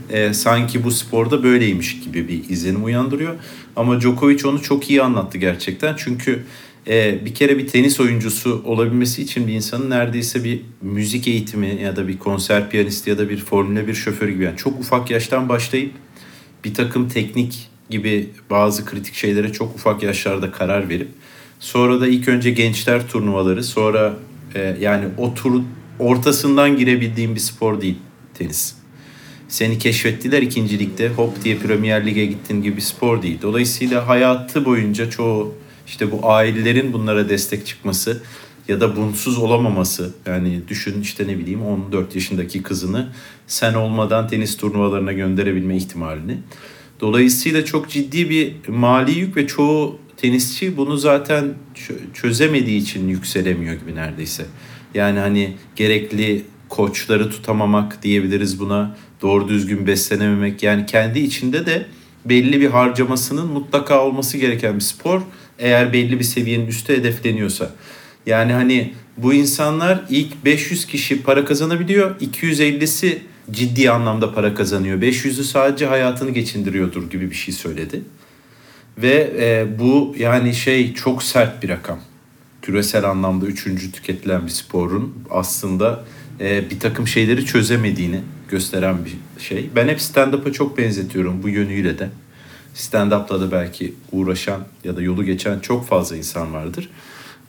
e, 0.10 0.34
sanki 0.34 0.84
bu 0.84 0.92
sporda 0.92 1.44
böyleymiş 1.44 2.00
gibi 2.00 2.28
bir 2.28 2.50
izlenim 2.50 2.84
uyandırıyor. 2.84 3.36
Ama 3.76 4.02
Djokovic 4.02 4.48
onu 4.48 4.62
çok 4.62 4.90
iyi 4.90 5.02
anlattı 5.02 5.38
gerçekten. 5.38 5.96
Çünkü 5.98 6.44
e, 6.90 7.26
bir 7.26 7.36
kere 7.36 7.58
bir 7.58 7.68
tenis 7.68 8.00
oyuncusu 8.00 8.62
olabilmesi 8.66 9.22
için 9.22 9.48
bir 9.48 9.54
insanın 9.54 9.90
neredeyse 9.90 10.44
bir 10.44 10.62
müzik 10.82 11.28
eğitimi 11.28 11.82
ya 11.82 11.96
da 11.96 12.08
bir 12.08 12.18
konser 12.18 12.70
piyanisti 12.70 13.10
ya 13.10 13.18
da 13.18 13.30
bir 13.30 13.38
Formula 13.38 13.88
1 13.88 13.94
şoförü 13.94 14.32
gibi 14.32 14.44
yani 14.44 14.58
çok 14.58 14.80
ufak 14.80 15.12
yaştan 15.12 15.50
başlayıp 15.50 15.92
bir 16.66 16.74
takım 16.74 17.10
teknik 17.10 17.70
gibi 17.90 18.30
bazı 18.50 18.86
kritik 18.86 19.16
şeylere 19.16 19.52
çok 19.52 19.76
ufak 19.76 20.04
yaşlarda 20.04 20.52
karar 20.52 20.90
verip 20.90 21.08
sonra 21.60 22.02
da 22.02 22.08
ilk 22.08 22.28
önce 22.28 22.52
gençler 22.52 23.08
turnuvaları 23.08 23.64
sonra 23.64 24.14
e, 24.56 24.78
yani 24.80 25.06
o 25.18 25.34
tur 25.34 25.62
ortasından 26.00 26.78
girebildiğim 26.78 27.36
bir 27.36 27.40
spor 27.40 27.82
değil 27.82 27.98
tenis. 28.34 28.74
Seni 29.48 29.78
keşfettiler 29.78 30.42
ikincilikte 30.42 31.10
hop 31.10 31.44
diye 31.44 31.58
Premier 31.58 32.06
Lig'e 32.06 32.26
gittin 32.26 32.62
gibi 32.62 32.76
bir 32.76 32.82
spor 32.82 33.22
değil. 33.22 33.38
Dolayısıyla 33.42 34.08
hayatı 34.08 34.66
boyunca 34.66 35.10
çoğu 35.10 35.56
işte 35.88 36.12
bu 36.12 36.32
ailelerin 36.32 36.94
bunlara 36.94 37.30
destek 37.30 37.66
çıkması 37.66 38.22
ya 38.68 38.82
da 38.82 38.96
bunsuz 38.96 39.38
olamaması 39.38 40.14
yani 40.26 40.62
düşün 40.68 41.02
işte 41.02 41.28
ne 41.28 41.38
bileyim 41.38 41.62
14 41.62 42.16
yaşındaki 42.16 42.64
kızını 42.64 43.10
sen 43.48 43.74
olmadan 43.74 44.28
tenis 44.28 44.58
turnuvalarına 44.58 45.14
gönderebilme 45.14 45.78
ihtimalini. 45.78 46.38
Dolayısıyla 47.00 47.66
çok 47.66 47.90
ciddi 47.90 48.30
bir 48.30 48.56
mali 48.68 49.20
yük 49.20 49.38
ve 49.38 49.48
çoğu 49.48 50.00
tenisçi 50.18 50.78
bunu 50.78 50.98
zaten 50.98 51.54
çözemediği 52.14 52.82
için 52.82 53.08
yükselemiyor 53.08 53.74
gibi 53.74 53.96
neredeyse. 53.96 54.46
Yani 54.94 55.20
hani 55.20 55.54
gerekli 55.76 56.46
koçları 56.70 57.30
tutamamak 57.30 58.04
diyebiliriz 58.04 58.60
buna. 58.60 58.98
Doğru 59.22 59.48
düzgün 59.48 59.88
beslenememek 59.88 60.64
yani 60.64 60.86
kendi 60.86 61.20
içinde 61.20 61.66
de 61.66 61.86
belli 62.26 62.62
bir 62.62 62.70
harcamasının 62.70 63.48
mutlaka 63.48 64.06
olması 64.06 64.38
gereken 64.38 64.76
bir 64.76 64.82
spor 64.82 65.22
eğer 65.60 65.94
belli 65.94 66.20
bir 66.20 66.24
seviyenin 66.24 66.68
üstü 66.68 66.98
hedefleniyorsa. 66.98 67.72
Yani 68.26 68.54
hani 68.54 68.94
bu 69.18 69.34
insanlar 69.34 70.02
ilk 70.10 70.46
500 70.46 70.86
kişi 70.86 71.24
para 71.24 71.46
kazanabiliyor. 71.46 72.20
250'si 72.20 73.18
ciddi 73.52 73.92
anlamda 73.92 74.34
para 74.34 74.54
kazanıyor. 74.54 75.02
500'ü 75.02 75.44
sadece 75.44 75.86
hayatını 75.86 76.32
geçindiriyordur 76.32 77.10
gibi 77.10 77.30
bir 77.30 77.36
şey 77.36 77.54
söyledi. 77.54 78.02
Ve 78.98 79.34
e, 79.40 79.80
bu 79.80 80.16
yani 80.20 80.54
şey 80.54 80.94
çok 80.94 81.24
sert 81.24 81.64
bir 81.64 81.70
rakam. 81.70 82.00
Küresel 82.62 83.10
anlamda 83.10 83.46
üçüncü 83.46 83.92
tüketilen 83.92 84.46
bir 84.46 84.52
sporun 84.52 85.14
aslında 85.30 86.06
e, 86.40 86.70
bir 86.70 86.80
takım 86.80 87.08
şeyleri 87.08 87.46
çözemediğini 87.46 88.20
gösteren 88.50 88.98
bir 89.06 89.42
şey. 89.42 89.70
Ben 89.76 89.88
hep 89.88 90.02
stand-up'a 90.02 90.52
çok 90.52 90.78
benzetiyorum 90.78 91.44
bu 91.44 91.50
yönüyle 91.50 92.00
de. 92.00 92.10
Stand-up'la 92.78 93.42
da 93.42 93.52
belki 93.52 93.94
uğraşan 94.12 94.62
ya 94.84 94.96
da 94.96 95.02
yolu 95.02 95.24
geçen 95.24 95.60
çok 95.60 95.88
fazla 95.88 96.18
insan 96.18 96.54
vardır. 96.54 96.90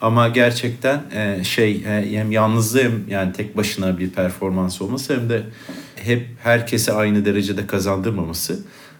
Ama 0.01 0.27
gerçekten 0.27 1.01
e, 1.13 1.43
şey 1.43 1.71
e, 1.71 2.17
hem 2.19 2.31
yalnızlığı 2.31 2.91
yani 3.09 3.33
tek 3.33 3.57
başına 3.57 3.99
bir 3.99 4.09
performans 4.09 4.81
olması 4.81 5.15
hem 5.15 5.29
de 5.29 5.43
hep 5.95 6.27
herkese 6.43 6.93
aynı 6.93 7.25
derecede 7.25 7.67
kazandırmaması. 7.67 8.59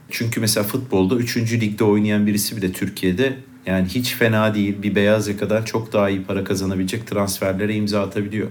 Çünkü 0.09 0.39
mesela 0.39 0.63
futbolda 0.63 1.15
3. 1.15 1.37
ligde 1.37 1.83
oynayan 1.83 2.27
birisi 2.27 2.57
bile 2.57 2.71
Türkiye'de 2.71 3.33
yani 3.65 3.87
hiç 3.87 4.13
fena 4.13 4.55
değil 4.55 4.75
bir 4.83 4.95
beyaz 4.95 5.27
yakadan 5.27 5.63
çok 5.63 5.93
daha 5.93 6.09
iyi 6.09 6.23
para 6.23 6.43
kazanabilecek 6.43 7.07
transferlere 7.07 7.75
imza 7.75 8.01
atabiliyor. 8.01 8.47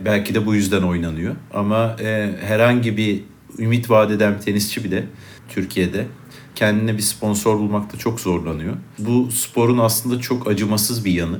Belki 0.00 0.34
de 0.34 0.46
bu 0.46 0.54
yüzden 0.54 0.82
oynanıyor. 0.82 1.34
Ama 1.54 1.96
e, 2.00 2.30
herhangi 2.40 2.96
bir 2.96 3.22
ümit 3.58 3.90
vaat 3.90 4.10
eden 4.10 4.34
bir 4.34 4.40
tenisçi 4.40 4.84
bile 4.84 5.06
Türkiye'de 5.48 6.06
kendine 6.54 6.96
bir 6.96 7.02
sponsor 7.02 7.58
bulmakta 7.58 7.98
çok 7.98 8.20
zorlanıyor. 8.20 8.76
Bu 8.98 9.30
sporun 9.30 9.78
aslında 9.78 10.20
çok 10.20 10.48
acımasız 10.48 11.04
bir 11.04 11.12
yanı. 11.12 11.38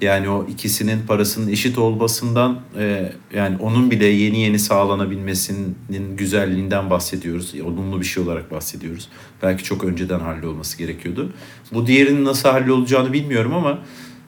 Yani 0.00 0.28
o 0.28 0.46
ikisinin 0.48 1.06
parasının 1.06 1.48
eşit 1.48 1.78
olmasından 1.78 2.60
e, 2.78 3.12
yani 3.34 3.56
onun 3.56 3.90
bile 3.90 4.06
yeni 4.06 4.40
yeni 4.40 4.58
sağlanabilmesinin 4.58 6.16
güzelliğinden 6.16 6.90
bahsediyoruz. 6.90 7.54
Olumlu 7.64 8.00
bir 8.00 8.06
şey 8.06 8.22
olarak 8.22 8.50
bahsediyoruz. 8.50 9.08
Belki 9.42 9.64
çok 9.64 9.84
önceden 9.84 10.20
hallolması 10.20 10.78
gerekiyordu. 10.78 11.32
Bu 11.72 11.86
diğerinin 11.86 12.24
nasıl 12.24 12.48
hallolacağını 12.48 13.12
bilmiyorum 13.12 13.54
ama 13.54 13.78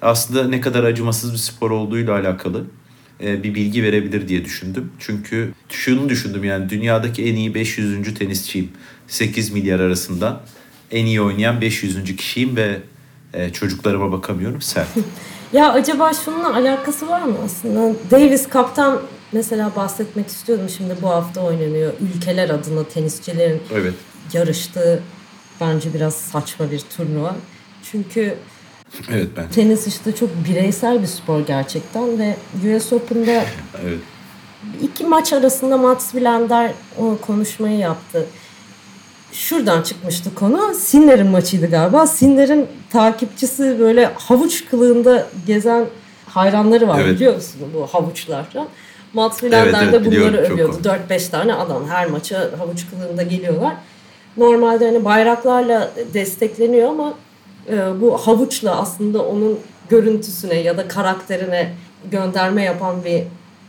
aslında 0.02 0.48
ne 0.48 0.60
kadar 0.60 0.84
acımasız 0.84 1.32
bir 1.32 1.38
spor 1.38 1.70
olduğuyla 1.70 2.14
alakalı 2.14 2.58
e, 2.58 2.64
bir 3.20 3.54
bilgi 3.54 3.82
verebilir 3.82 4.28
diye 4.28 4.44
düşündüm. 4.44 4.92
Çünkü 4.98 5.52
şunu 5.68 6.08
düşündüm 6.08 6.44
yani 6.44 6.70
dünyadaki 6.70 7.24
en 7.24 7.34
iyi 7.34 7.54
500. 7.54 8.14
tenisçiyim. 8.14 8.70
8 9.08 9.50
milyar 9.50 9.80
arasında 9.80 10.40
en 10.90 11.06
iyi 11.06 11.20
oynayan 11.20 11.60
500. 11.60 12.16
kişiyim 12.16 12.56
ve 12.56 12.78
e, 13.34 13.52
çocuklarıma 13.52 14.12
bakamıyorum. 14.12 14.62
Sen. 14.62 14.86
ya 15.52 15.72
acaba 15.72 16.12
şununla 16.24 16.54
alakası 16.54 17.08
var 17.08 17.22
mı 17.22 17.36
aslında? 17.44 17.94
Davis 18.10 18.48
Cup'tan 18.50 19.02
mesela 19.32 19.72
bahsetmek 19.76 20.28
istiyordum. 20.28 20.68
Şimdi 20.68 20.94
bu 21.02 21.08
hafta 21.08 21.40
oynanıyor. 21.40 21.92
Ülkeler 22.00 22.50
adına 22.50 22.84
tenisçilerin 22.84 23.62
evet. 23.74 23.94
yarıştığı 24.32 25.02
bence 25.60 25.94
biraz 25.94 26.14
saçma 26.14 26.70
bir 26.70 26.80
turnuva. 26.96 27.36
Çünkü 27.82 28.34
Evet 29.12 29.28
ben. 29.36 29.48
Tenis 29.48 29.86
işte 29.86 30.14
çok 30.14 30.30
bireysel 30.48 31.02
bir 31.02 31.06
spor 31.06 31.46
gerçekten 31.46 32.18
ve 32.18 32.36
US 32.76 32.92
Open'da 32.92 33.44
evet. 33.82 33.98
iki 34.82 35.04
maç 35.04 35.32
arasında 35.32 35.76
Mats 35.76 36.10
Wilander 36.10 36.72
o 36.98 37.16
konuşmayı 37.26 37.78
yaptı. 37.78 38.26
Şuradan 39.32 39.82
çıkmıştı 39.82 40.34
konu. 40.34 40.74
Sinner'in 40.74 41.26
maçıydı 41.26 41.70
galiba. 41.70 42.06
Sinner'in 42.06 42.66
takipçisi 42.90 43.76
böyle 43.78 44.04
havuç 44.04 44.64
kılığında 44.66 45.26
gezen 45.46 45.86
hayranları 46.26 46.88
var 46.88 47.00
evet. 47.00 47.14
biliyor 47.14 47.34
musun 47.34 47.60
bu 47.74 47.86
havuçlarla. 47.86 48.68
Mats 49.12 49.40
Wilander 49.40 49.82
evet, 49.82 49.94
evet, 49.94 50.04
de 50.04 50.04
bunları 50.04 50.36
övüyordu. 50.36 50.88
4-5 51.08 51.30
tane 51.30 51.54
adam 51.54 51.88
her 51.88 52.06
maça 52.06 52.50
havuç 52.58 52.86
kılığında 52.90 53.22
geliyorlar. 53.22 53.74
Normalde 54.36 54.86
hani 54.86 55.04
bayraklarla 55.04 55.90
destekleniyor 56.14 56.90
ama 56.90 57.14
bu 58.00 58.18
havuçla 58.18 58.80
aslında 58.80 59.24
onun 59.24 59.58
görüntüsüne 59.88 60.54
ya 60.54 60.76
da 60.76 60.88
karakterine 60.88 61.74
gönderme 62.10 62.62
yapan 62.62 63.04
bir 63.04 63.22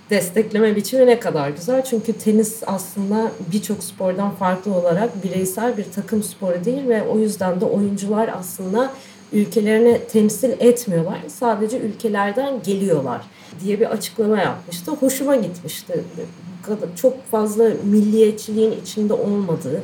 destekleme 0.09 0.75
biçimi 0.75 1.05
ne 1.05 1.19
kadar 1.19 1.49
güzel. 1.49 1.83
Çünkü 1.83 2.13
tenis 2.13 2.63
aslında 2.65 3.31
birçok 3.53 3.83
spordan 3.83 4.31
farklı 4.31 4.73
olarak 4.73 5.23
bireysel 5.23 5.77
bir 5.77 5.85
takım 5.95 6.23
sporu 6.23 6.65
değil 6.65 6.87
ve 6.87 7.03
o 7.03 7.19
yüzden 7.19 7.61
de 7.61 7.65
oyuncular 7.65 8.29
aslında 8.39 8.91
ülkelerini 9.33 10.01
temsil 10.11 10.49
etmiyorlar. 10.59 11.19
Sadece 11.27 11.79
ülkelerden 11.79 12.63
geliyorlar 12.63 13.21
diye 13.63 13.79
bir 13.79 13.85
açıklama 13.85 14.37
yapmıştı. 14.37 14.91
Hoşuma 14.91 15.35
gitmişti. 15.35 16.03
Çok 16.95 17.25
fazla 17.31 17.71
milliyetçiliğin 17.83 18.75
içinde 18.83 19.13
olmadığı, 19.13 19.83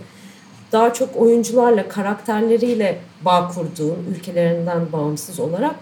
daha 0.76 0.94
çok 0.94 1.16
oyuncularla, 1.18 1.88
karakterleriyle 1.88 3.00
bağ 3.22 3.48
kurduğun, 3.48 3.98
ülkelerinden 4.16 4.92
bağımsız 4.92 5.40
olarak 5.40 5.76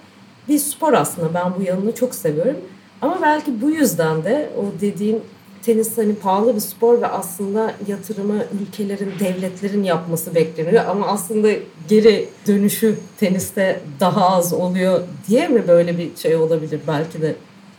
bir 0.48 0.60
spor 0.60 0.94
aslında. 0.94 1.34
Ben 1.34 1.54
bu 1.60 1.64
yanını 1.64 1.96
çok 1.96 2.16
seviyorum. 2.16 2.58
Ama 3.02 3.20
belki 3.22 3.62
bu 3.62 3.70
yüzden 3.70 4.24
de 4.24 4.50
o 4.58 4.82
dediğin 4.82 5.22
tenis 5.66 5.98
hani 5.98 6.16
pahalı 6.16 6.56
bir 6.56 6.60
spor 6.60 7.02
ve 7.02 7.08
aslında 7.08 7.74
yatırımı 7.88 8.44
ülkelerin, 8.62 9.14
devletlerin 9.20 9.84
yapması 9.84 10.36
bekleniyor. 10.36 10.86
Ama 10.86 11.08
aslında 11.08 11.50
geri 11.90 12.30
dönüşü 12.48 12.96
teniste 13.20 13.80
daha 14.00 14.30
az 14.30 14.54
oluyor 14.54 15.02
diye 15.28 15.48
mi 15.48 15.68
böyle 15.68 15.98
bir 15.98 16.16
şey 16.16 16.36
olabilir? 16.36 16.80
Belki 16.88 17.22
de 17.22 17.36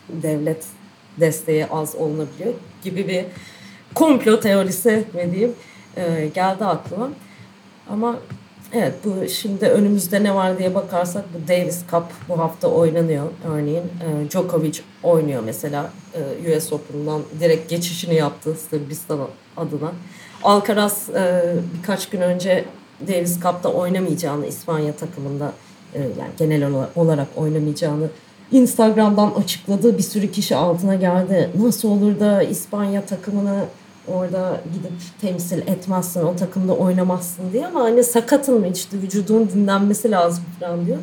devlet 0.08 0.64
desteği 1.20 1.66
az 1.66 1.94
olunabiliyor 1.94 2.54
gibi 2.84 3.08
bir 3.08 3.24
komplo 3.94 4.40
teorisi 4.40 5.04
ne 5.14 5.32
diyeyim 5.32 5.52
e, 5.97 6.30
geldi 6.34 6.64
aklıma. 6.64 7.11
Ama 7.90 8.16
evet 8.72 8.95
bu 9.05 9.28
şimdi 9.28 9.66
önümüzde 9.66 10.24
ne 10.24 10.34
var 10.34 10.59
diye 10.59 10.74
bakarsak 10.74 11.24
bu 11.34 11.49
Davis 11.49 11.80
Cup 11.90 12.05
bu 12.28 12.38
hafta 12.38 12.68
oynanıyor 12.68 13.26
örneğin. 13.49 13.84
E, 13.84 14.30
Djokovic 14.30 14.80
oynuyor 15.03 15.42
mesela 15.45 15.90
e, 16.14 16.57
US 16.57 16.72
Open'dan 16.72 17.22
direkt 17.40 17.70
geçişini 17.70 18.14
yaptı 18.14 18.55
Sırbistan 18.70 19.18
adına. 19.57 19.92
Alcaraz 20.42 21.11
e, 21.11 21.55
birkaç 21.78 22.09
gün 22.09 22.20
önce 22.20 22.64
Davis 23.09 23.40
Cup'ta 23.40 23.68
oynamayacağını 23.68 24.47
İspanya 24.47 24.92
takımında 24.92 25.53
e, 25.95 26.01
yani 26.01 26.30
genel 26.38 26.72
olarak 26.97 27.28
oynamayacağını 27.36 28.09
Instagram'dan 28.53 29.30
açıkladı. 29.30 29.99
Bir 29.99 30.03
sürü 30.03 30.32
kişi 30.32 30.57
altına 30.57 30.95
geldi. 30.95 31.51
Nasıl 31.61 31.90
olur 31.90 32.20
da 32.20 32.42
İspanya 32.42 33.07
takımını 33.07 33.64
orada 34.09 34.61
gidip 34.74 34.92
temsil 35.20 35.59
etmezsin, 35.59 36.20
o 36.22 36.36
takımda 36.36 36.72
oynamazsın 36.72 37.52
diye 37.52 37.66
ama 37.66 37.80
hani 37.80 38.05
sakatın 38.05 38.61
mı 38.61 38.68
işte 38.74 39.02
vücudun 39.02 39.48
dinlenmesi 39.55 40.11
lazım 40.11 40.44
falan 40.61 40.86
diyor. 40.86 40.98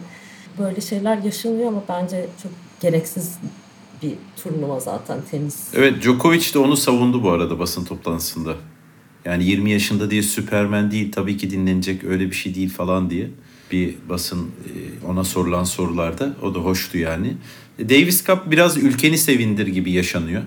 Böyle 0.60 0.82
şeyler 0.82 1.18
yaşanıyor 1.18 1.68
ama 1.68 1.84
bence 1.90 2.26
çok 2.44 2.52
gereksiz 2.82 3.38
bir 4.02 4.14
turnuva 4.44 4.80
zaten 4.80 5.20
tenis. 5.32 5.58
Evet 5.74 6.02
Djokovic 6.02 6.54
de 6.54 6.60
onu 6.60 6.78
savundu 6.78 7.24
bu 7.24 7.30
arada 7.30 7.60
basın 7.60 7.86
toplantısında. 7.86 8.56
Yani 9.26 9.44
20 9.44 9.72
yaşında 9.72 10.12
diye 10.12 10.24
Süpermen 10.24 10.92
değil 10.92 11.12
tabii 11.12 11.38
ki 11.38 11.52
dinlenecek 11.52 12.04
öyle 12.04 12.30
bir 12.30 12.36
şey 12.36 12.56
değil 12.56 12.70
falan 12.70 13.10
diye 13.10 13.30
bir 13.72 13.96
basın 14.10 14.40
e, 14.40 15.06
ona 15.08 15.24
sorulan 15.24 15.64
sorularda 15.64 16.36
o 16.44 16.56
da 16.56 16.60
hoştu 16.60 16.98
yani. 16.98 17.34
Davis 17.80 18.26
Cup 18.26 18.52
biraz 18.52 18.78
ülkeni 18.78 19.18
sevindir 19.18 19.68
gibi 19.68 19.92
yaşanıyor. 19.92 20.44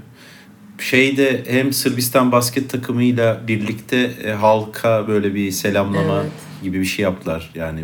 Şeyde 0.78 1.44
hem 1.48 1.72
Sırbistan 1.72 2.32
basket 2.32 2.70
takımıyla 2.70 3.40
birlikte 3.48 4.10
e, 4.24 4.30
halka 4.30 5.08
böyle 5.08 5.34
bir 5.34 5.50
selamlama 5.50 6.20
Evet. 6.20 6.32
gibi 6.62 6.80
bir 6.80 6.84
şey 6.84 7.02
yaptılar. 7.02 7.50
Yani 7.54 7.80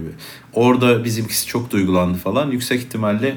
orada 0.52 1.04
bizimkisi 1.04 1.46
çok 1.46 1.70
duygulandı 1.70 2.18
falan. 2.18 2.50
Yüksek 2.50 2.80
ihtimalle 2.80 3.36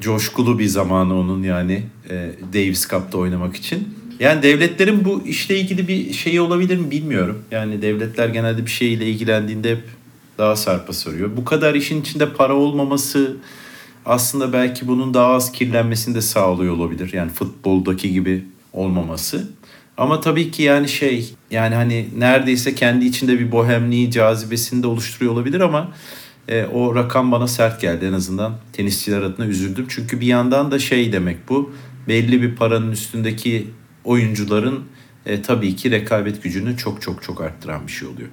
coşkulu 0.00 0.58
bir 0.58 0.66
zamanı 0.66 1.14
onun 1.14 1.42
yani 1.42 1.82
e, 2.10 2.30
Davis 2.52 2.88
Cup'ta 2.88 3.18
oynamak 3.18 3.56
için. 3.56 3.88
Yani 4.20 4.42
devletlerin 4.42 5.04
bu 5.04 5.22
işle 5.26 5.58
ilgili 5.60 5.88
bir 5.88 6.12
şeyi 6.12 6.40
olabilir 6.40 6.76
mi 6.76 6.90
bilmiyorum. 6.90 7.44
Yani 7.50 7.82
devletler 7.82 8.28
genelde 8.28 8.66
bir 8.66 8.70
şeyle 8.70 9.06
ilgilendiğinde 9.06 9.70
hep 9.70 9.82
daha 10.38 10.56
sarpa 10.56 10.92
sarıyor. 10.92 11.36
Bu 11.36 11.44
kadar 11.44 11.74
işin 11.74 12.00
içinde 12.00 12.32
para 12.32 12.54
olmaması 12.54 13.36
aslında 14.06 14.52
belki 14.52 14.88
bunun 14.88 15.14
daha 15.14 15.32
az 15.32 15.52
kirlenmesini 15.52 16.14
de 16.14 16.20
sağlıyor 16.20 16.74
olabilir. 16.74 17.12
Yani 17.12 17.30
futboldaki 17.30 18.12
gibi 18.12 18.44
olmaması. 18.72 19.48
Ama 19.96 20.20
tabii 20.20 20.50
ki 20.50 20.62
yani 20.62 20.88
şey 20.88 21.34
yani 21.50 21.74
hani 21.74 22.08
neredeyse 22.16 22.74
kendi 22.74 23.04
içinde 23.04 23.38
bir 23.38 23.52
bohemliği 23.52 24.10
cazibesini 24.10 24.82
de 24.82 24.86
oluşturuyor 24.86 25.32
olabilir 25.32 25.60
ama 25.60 25.92
e, 26.48 26.64
o 26.64 26.94
rakam 26.94 27.32
bana 27.32 27.48
sert 27.48 27.80
geldi 27.80 28.04
en 28.04 28.12
azından 28.12 28.52
tenisçiler 28.72 29.22
adına 29.22 29.46
üzüldüm. 29.46 29.86
Çünkü 29.88 30.20
bir 30.20 30.26
yandan 30.26 30.70
da 30.70 30.78
şey 30.78 31.12
demek 31.12 31.48
bu 31.48 31.72
belli 32.08 32.42
bir 32.42 32.56
paranın 32.56 32.92
üstündeki 32.92 33.66
oyuncuların 34.04 34.84
e, 35.26 35.42
tabii 35.42 35.76
ki 35.76 35.90
rekabet 35.90 36.42
gücünü 36.42 36.76
çok 36.76 37.02
çok 37.02 37.22
çok 37.22 37.40
arttıran 37.40 37.86
bir 37.86 37.92
şey 37.92 38.08
oluyor. 38.08 38.28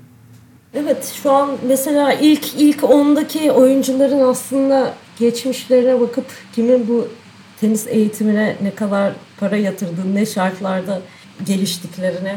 Evet 0.74 1.20
şu 1.24 1.32
an 1.32 1.50
mesela 1.68 2.14
ilk 2.14 2.46
ilk 2.58 2.84
ondaki 2.84 3.52
oyuncuların 3.52 4.20
aslında 4.20 4.94
geçmişlerine 5.20 6.02
bakıp 6.02 6.26
kimin 6.56 6.88
bu 6.88 7.08
tenis 7.62 7.88
eğitimine 7.88 8.56
ne 8.62 8.76
kadar 8.76 9.14
para 9.40 9.58
yatırdığını, 9.58 10.16
ne 10.16 10.26
şartlarda 10.26 11.02
geliştiklerini, 11.46 12.34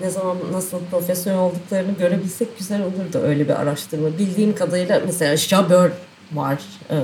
ne 0.00 0.10
zaman 0.10 0.36
nasıl 0.52 0.78
profesyonel 0.90 1.40
olduklarını 1.40 1.92
görebilsek 1.98 2.58
güzel 2.58 2.82
olurdu 2.82 3.18
öyle 3.22 3.44
bir 3.48 3.60
araştırma. 3.60 4.18
Bildiğim 4.18 4.54
kadarıyla 4.54 5.02
mesela 5.06 5.36
Jabeur 5.36 5.90
var. 6.32 6.62
e, 6.90 6.96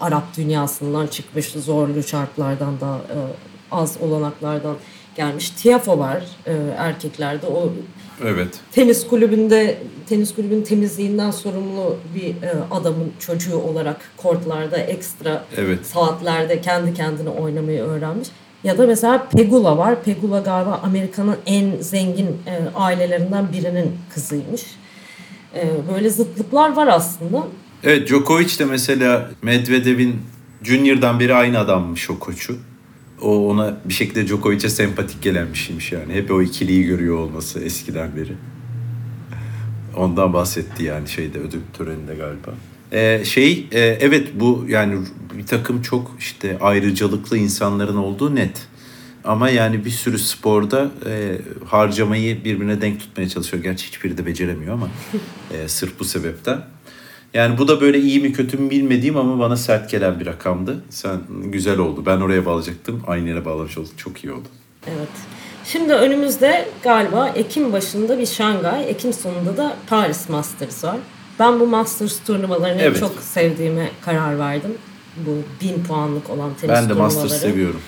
Arap 0.00 0.36
dünyasından 0.36 1.06
çıkmış 1.06 1.46
zorlu 1.46 2.02
şartlardan 2.02 2.80
da 2.80 2.96
e, 2.96 3.16
az 3.70 3.96
olanaklardan 4.00 4.76
gelmiş. 5.16 5.50
Tiafo 5.50 5.98
var 5.98 6.22
e, 6.46 6.52
erkeklerde. 6.78 7.46
O 7.46 7.72
Evet. 8.24 8.48
tenis 8.72 9.06
kulübünde 9.06 9.78
tenis 10.08 10.34
kulübünün 10.34 10.62
temizliğinden 10.62 11.30
sorumlu 11.30 11.96
bir 12.14 12.28
e, 12.28 12.52
adamın 12.70 13.12
çocuğu 13.18 13.56
olarak 13.58 14.00
kortlarda 14.16 14.76
ekstra 14.76 15.44
Evet. 15.56 15.86
saatlerde 15.86 16.60
kendi 16.60 16.94
kendine 16.94 17.28
oynamayı 17.28 17.82
öğrenmiş. 17.82 18.28
Ya 18.66 18.78
da 18.78 18.86
mesela 18.86 19.28
Pegula 19.28 19.78
var. 19.78 20.04
Pegula 20.04 20.40
galiba 20.40 20.80
Amerika'nın 20.84 21.36
en 21.46 21.76
zengin 21.80 22.26
e, 22.26 22.58
ailelerinden 22.74 23.52
birinin 23.52 23.92
kızıymış. 24.14 24.62
E, 25.54 25.70
böyle 25.94 26.10
zıtlıklar 26.10 26.76
var 26.76 26.86
aslında. 26.86 27.46
Evet 27.84 28.08
Djokovic 28.08 28.58
de 28.58 28.64
mesela 28.64 29.30
Medvedev'in 29.42 30.16
Junior'dan 30.62 31.20
beri 31.20 31.34
aynı 31.34 31.58
adammış 31.58 32.10
o 32.10 32.18
koçu. 32.18 32.58
O 33.22 33.48
ona 33.48 33.76
bir 33.84 33.94
şekilde 33.94 34.26
Djokovic'e 34.26 34.68
sempatik 34.68 35.22
gelen 35.22 35.52
bir 35.52 35.58
şeymiş 35.58 35.92
yani. 35.92 36.14
Hep 36.14 36.30
o 36.30 36.42
ikiliyi 36.42 36.84
görüyor 36.84 37.18
olması 37.18 37.60
eskiden 37.60 38.16
beri. 38.16 38.32
Ondan 39.96 40.32
bahsetti 40.32 40.84
yani 40.84 41.08
şeyde 41.08 41.38
ödül 41.38 41.60
töreninde 41.78 42.14
galiba. 42.14 42.50
Ee, 42.92 43.22
şey 43.24 43.66
e, 43.72 43.80
evet 43.80 44.28
bu 44.34 44.64
yani 44.68 44.98
bir 45.38 45.46
takım 45.46 45.82
çok 45.82 46.16
işte 46.18 46.58
ayrıcalıklı 46.60 47.38
insanların 47.38 47.96
olduğu 47.96 48.34
net. 48.34 48.66
Ama 49.24 49.50
yani 49.50 49.84
bir 49.84 49.90
sürü 49.90 50.18
sporda 50.18 50.90
e, 51.06 51.38
harcamayı 51.66 52.44
birbirine 52.44 52.80
denk 52.80 53.00
tutmaya 53.00 53.28
çalışıyor. 53.28 53.62
Gerçi 53.62 53.86
hiçbiri 53.86 54.18
de 54.18 54.26
beceremiyor 54.26 54.74
ama 54.74 54.88
e, 55.54 55.68
sırf 55.68 56.00
bu 56.00 56.04
sebepten. 56.04 56.60
Yani 57.34 57.58
bu 57.58 57.68
da 57.68 57.80
böyle 57.80 57.98
iyi 57.98 58.20
mi 58.20 58.32
kötü 58.32 58.58
mü 58.58 58.70
bilmediğim 58.70 59.16
ama 59.16 59.38
bana 59.38 59.56
sert 59.56 59.90
gelen 59.90 60.20
bir 60.20 60.26
rakamdı. 60.26 60.84
Sen 60.90 61.20
güzel 61.44 61.78
oldu. 61.78 62.02
Ben 62.06 62.20
oraya 62.20 62.46
bağlayacaktım. 62.46 63.02
Aynı 63.06 63.28
yere 63.28 63.44
bağlamış 63.44 63.78
olduk. 63.78 63.98
Çok 63.98 64.24
iyi 64.24 64.32
oldu. 64.32 64.48
Evet. 64.86 65.08
Şimdi 65.64 65.92
önümüzde 65.92 66.68
galiba 66.82 67.28
Ekim 67.28 67.72
başında 67.72 68.18
bir 68.18 68.26
Şangay, 68.26 68.90
Ekim 68.90 69.12
sonunda 69.12 69.56
da 69.56 69.76
Paris 69.86 70.28
Masters 70.28 70.84
var. 70.84 70.96
Ben 71.38 71.60
bu 71.60 71.66
Masters 71.66 72.18
turnuvalarını 72.26 72.82
Evet. 72.82 73.00
çok 73.00 73.12
sevdiğime 73.20 73.90
karar 74.04 74.38
verdim. 74.38 74.74
Bu 75.16 75.30
bin 75.64 75.84
puanlık 75.84 76.30
olan 76.30 76.54
tenis 76.54 76.74
Ben 76.74 76.84
de 76.84 76.88
turnuvaları. 76.88 77.14
Masters 77.14 77.40
seviyorum. 77.40 77.80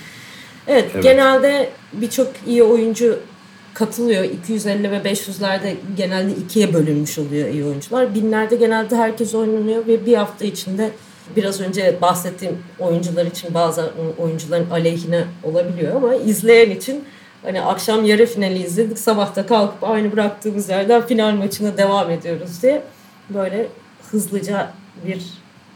Evet, 0.67 0.91
Evet. 0.93 1.03
genelde 1.03 1.69
birçok 1.93 2.27
iyi 2.47 2.63
oyuncu 2.63 3.19
katılıyor. 3.73 4.23
250 4.23 4.91
ve 4.91 4.97
500'lerde 4.97 5.75
genelde 5.97 6.31
ikiye 6.31 6.73
bölünmüş 6.73 7.19
oluyor 7.19 7.49
iyi 7.49 7.65
oyuncular. 7.65 8.15
Binlerde 8.15 8.55
genelde 8.55 8.95
herkes 8.95 9.35
oynanıyor 9.35 9.87
ve 9.87 10.05
bir 10.05 10.13
hafta 10.13 10.45
içinde 10.45 10.91
biraz 11.35 11.61
önce 11.61 11.97
bahsettiğim 12.01 12.57
oyuncular 12.79 13.25
için 13.25 13.53
bazı 13.53 13.91
oyuncuların 14.17 14.69
aleyhine 14.69 15.23
olabiliyor 15.43 15.95
ama 15.95 16.15
izleyen 16.15 16.69
için 16.69 17.03
hani 17.43 17.61
akşam 17.61 18.05
yarı 18.05 18.25
finali 18.25 18.63
izledik 18.63 18.99
sabahta 18.99 19.45
kalkıp 19.45 19.83
aynı 19.83 20.11
bıraktığımız 20.11 20.69
yerden 20.69 21.07
final 21.07 21.31
maçına 21.31 21.77
devam 21.77 22.11
ediyoruz 22.11 22.63
diye 22.63 22.81
böyle 23.33 23.67
hızlıca 24.11 24.73
bir 25.07 25.21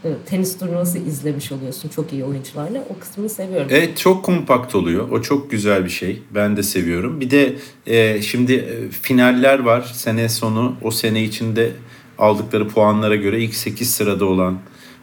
e, 0.05 0.09
tenis 0.25 0.59
turnuvası 0.59 0.97
izlemiş 0.97 1.51
oluyorsun 1.51 1.89
çok 1.89 2.13
iyi 2.13 2.23
oyuncularla. 2.23 2.85
O 2.89 2.99
kısmını 2.99 3.29
seviyorum. 3.29 3.67
Evet 3.69 3.97
çok 3.97 4.25
kompakt 4.25 4.75
oluyor. 4.75 5.09
O 5.09 5.21
çok 5.21 5.51
güzel 5.51 5.85
bir 5.85 5.89
şey. 5.89 6.21
Ben 6.35 6.57
de 6.57 6.63
seviyorum. 6.63 7.21
Bir 7.21 7.31
de 7.31 7.55
e, 7.85 8.21
şimdi 8.21 8.53
e, 8.53 8.89
finaller 8.89 9.59
var. 9.59 9.81
Sene 9.93 10.29
sonu 10.29 10.75
o 10.81 10.91
sene 10.91 11.23
içinde 11.23 11.71
aldıkları 12.17 12.67
puanlara 12.67 13.15
göre 13.15 13.39
ilk 13.39 13.55
8 13.55 13.93
sırada 13.93 14.25
olan 14.25 14.59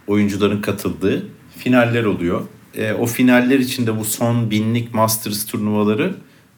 oyuncuların 0.07 0.63
katıldığı 0.63 1.27
finaller 1.57 2.05
oluyor. 2.05 2.43
E, 2.75 2.93
o 2.93 3.07
finaller 3.07 3.59
içinde 3.59 3.99
bu 3.99 4.05
son 4.05 4.51
binlik 4.51 4.95
Masters 4.95 5.47
turnuvaları 5.47 6.15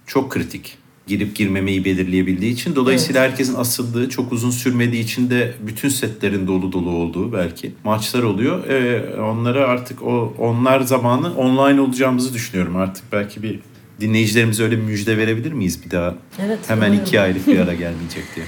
çok 0.06 0.32
kritik. 0.32 0.78
Girip 1.06 1.36
girmemeyi 1.36 1.84
belirleyebildiği 1.84 2.52
için. 2.52 2.76
Dolayısıyla 2.76 3.22
herkesin 3.22 3.54
asıldığı, 3.54 4.08
çok 4.08 4.32
uzun 4.32 4.50
sürmediği 4.50 5.02
için 5.04 5.30
de 5.30 5.54
bütün 5.60 5.88
setlerin 5.88 6.46
dolu 6.46 6.72
dolu 6.72 6.90
olduğu 6.90 7.32
belki 7.32 7.72
maçlar 7.84 8.22
oluyor. 8.22 8.66
E, 8.68 9.04
onlara 9.22 9.68
artık 9.68 10.02
o 10.02 10.34
onlar 10.38 10.80
zamanı 10.80 11.34
online 11.34 11.80
olacağımızı 11.80 12.34
düşünüyorum. 12.34 12.76
Artık 12.76 13.04
belki 13.12 13.42
bir 13.42 13.60
dinleyicilerimize 14.00 14.62
öyle 14.64 14.76
bir 14.76 14.82
müjde 14.82 15.16
verebilir 15.16 15.52
miyiz 15.52 15.84
bir 15.84 15.90
daha? 15.90 16.14
Evet, 16.46 16.58
Hemen 16.68 16.88
umarım. 16.88 17.02
iki 17.04 17.20
aylık 17.20 17.46
bir 17.46 17.58
ara 17.58 17.74
gelmeyecek 17.84 18.24
diye. 18.36 18.46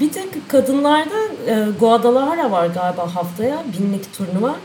Bir 0.00 0.08
tek 0.12 0.48
kadınlarda 0.48 1.18
e, 1.46 1.66
Guadalajara 1.80 2.50
var 2.50 2.66
galiba 2.66 3.14
haftaya 3.14 3.64
binlik 3.78 4.12
turnuva. 4.18 4.56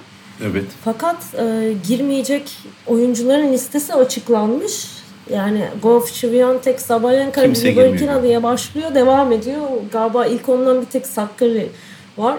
Evet. 0.44 0.66
Fakat 0.86 1.18
e, 1.40 1.74
girmeyecek 1.88 2.52
oyuncuların 2.88 3.54
listesi 3.54 3.94
açıklanmış. 3.94 4.88
Yani 5.30 5.68
Goff, 5.82 6.10
Swiatek, 6.10 6.82
Sabalenka, 6.82 7.42
Rybakina 7.48 8.24
diye 8.24 8.44
başlıyor. 8.44 8.96
Devam 8.96 9.32
ediyor. 9.32 9.60
Galiba 9.92 10.26
ilk 10.26 10.50
ondan 10.50 10.82
bir 10.82 10.86
tek 10.86 11.08
Sakkari 11.08 11.70
var. 12.18 12.38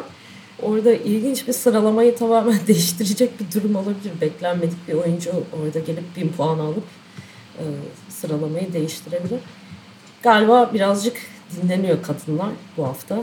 Orada 0.63 0.95
ilginç 0.95 1.49
bir 1.49 1.53
sıralamayı 1.53 2.17
tamamen 2.17 2.59
değiştirecek 2.67 3.31
bir 3.41 3.61
durum 3.61 3.77
olabilir. 3.77 4.13
Beklenmedik 4.21 4.89
bir 4.89 4.93
oyuncu 4.93 5.31
orada 5.31 5.79
gelip 5.79 6.17
bin 6.17 6.29
puan 6.29 6.59
alıp 6.59 6.85
e, 7.59 7.65
sıralamayı 8.09 8.73
değiştirebilir. 8.73 9.41
Galiba 10.23 10.71
birazcık 10.75 11.17
dinleniyor 11.57 12.03
kadınlar 12.03 12.51
bu 12.77 12.85
hafta. 12.87 13.23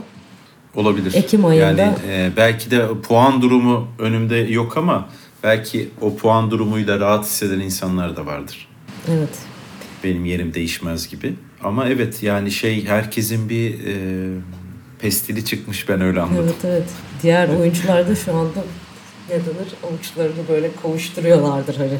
Olabilir. 0.74 1.14
Ekim 1.14 1.44
ayında. 1.44 1.82
Yani 1.82 1.94
e, 2.08 2.30
belki 2.36 2.70
de 2.70 2.86
puan 3.08 3.42
durumu 3.42 3.88
önümde 3.98 4.36
yok 4.36 4.76
ama 4.76 5.08
belki 5.42 5.88
o 6.00 6.16
puan 6.16 6.50
durumuyla 6.50 7.00
rahat 7.00 7.24
hisseden 7.24 7.60
insanlar 7.60 8.16
da 8.16 8.26
vardır. 8.26 8.68
Evet. 9.10 9.51
Benim 10.04 10.24
yerim 10.24 10.54
değişmez 10.54 11.08
gibi. 11.08 11.34
Ama 11.62 11.88
evet 11.88 12.22
yani 12.22 12.50
şey 12.50 12.86
herkesin 12.86 13.48
bir 13.48 13.74
e, 13.86 13.94
pestili 15.00 15.44
çıkmış 15.44 15.88
ben 15.88 16.00
öyle 16.00 16.20
anladım. 16.20 16.44
Evet 16.44 16.64
evet. 16.64 16.88
Diğer 17.22 17.48
oyuncular 17.48 18.08
da 18.08 18.14
şu 18.14 18.34
anda 18.34 18.64
ne 19.28 19.34
denir 19.34 19.74
avuçlarını 19.82 20.48
böyle 20.48 20.70
kavuşturuyorlardır 20.82 21.76
hani. 21.76 21.98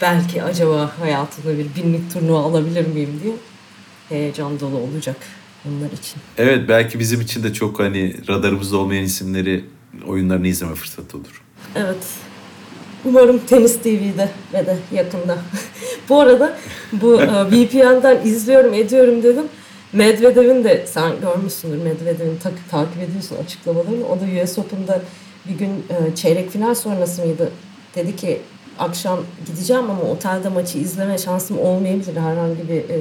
Belki 0.00 0.42
acaba 0.42 0.92
hayatımda 1.00 1.58
bir 1.58 1.66
binlik 1.76 2.12
turnuva 2.12 2.38
alabilir 2.38 2.86
miyim 2.86 3.20
diye 3.22 3.34
heyecan 4.08 4.60
dolu 4.60 4.76
olacak 4.76 5.16
onlar 5.68 5.92
için. 5.92 6.16
Evet 6.38 6.68
belki 6.68 6.98
bizim 6.98 7.20
için 7.20 7.42
de 7.42 7.52
çok 7.52 7.78
hani 7.80 8.28
radarımızda 8.28 8.76
olmayan 8.76 9.04
isimleri 9.04 9.64
oyunlarını 10.06 10.48
izleme 10.48 10.74
fırsatı 10.74 11.16
olur. 11.16 11.42
Evet. 11.76 12.06
Umarım 13.04 13.38
Tenis 13.38 13.78
TV'de 13.78 14.28
ve 14.54 14.66
de 14.66 14.76
yakında. 14.92 15.38
bu 16.08 16.20
arada 16.20 16.56
bu 16.92 17.22
e, 17.22 17.26
VPN'den 17.50 18.20
izliyorum 18.24 18.74
ediyorum 18.74 19.22
dedim. 19.22 19.44
Medvedev'in 19.92 20.64
de 20.64 20.84
sen 20.86 21.12
görmüşsündür 21.20 21.76
Medvedev'in 21.82 22.36
tak- 22.42 22.70
takip 22.70 23.02
ediyorsun 23.02 23.36
açıklamalarını. 23.44 24.06
O 24.06 24.20
da 24.20 24.44
US 24.44 24.58
Open'da 24.58 25.00
bir 25.48 25.54
gün 25.58 25.70
e, 25.70 26.14
çeyrek 26.14 26.50
final 26.50 26.74
sonrası 26.74 27.22
mıydı? 27.26 27.50
Dedi 27.94 28.16
ki 28.16 28.40
akşam 28.78 29.20
gideceğim 29.46 29.90
ama 29.90 30.02
otelde 30.02 30.48
maçı 30.48 30.78
izleme 30.78 31.18
şansım 31.18 31.58
olmayabilir. 31.58 32.16
Herhangi 32.16 32.68
bir 32.68 32.76
e, 32.76 33.00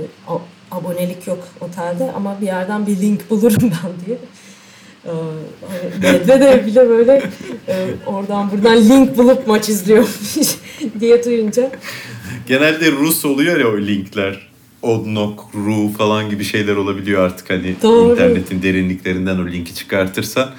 abonelik 0.72 1.28
yok 1.28 1.48
otelde 1.62 2.12
ama 2.16 2.42
bir 2.42 2.46
yerden 2.46 2.88
bir 2.88 3.02
link 3.02 3.30
bulurum 3.30 3.62
ben 3.84 4.06
diye. 4.06 4.18
Ee, 5.06 5.10
Medvedev 6.02 6.66
bile 6.66 6.90
böyle 6.90 7.24
e, 7.68 7.88
oradan 8.06 8.52
buradan 8.52 8.90
link 8.90 9.18
bulup 9.18 9.48
maç 9.48 9.70
izliyormuş 9.70 10.58
diye 11.00 11.24
duyunca 11.24 11.72
Genelde 12.48 12.92
Rus 12.92 13.26
oluyor 13.26 13.60
ya 13.60 13.68
o 13.68 13.78
linkler. 13.78 14.52
Odnok, 14.82 15.50
Ru 15.56 15.90
falan 15.98 16.30
gibi 16.30 16.44
şeyler 16.44 16.76
olabiliyor 16.76 17.22
artık 17.26 17.50
hani 17.50 17.76
Doğru. 17.84 18.12
internetin 18.12 18.62
derinliklerinden 18.64 19.38
o 19.40 19.48
linki 19.48 19.76
çıkartırsan. 19.76 20.50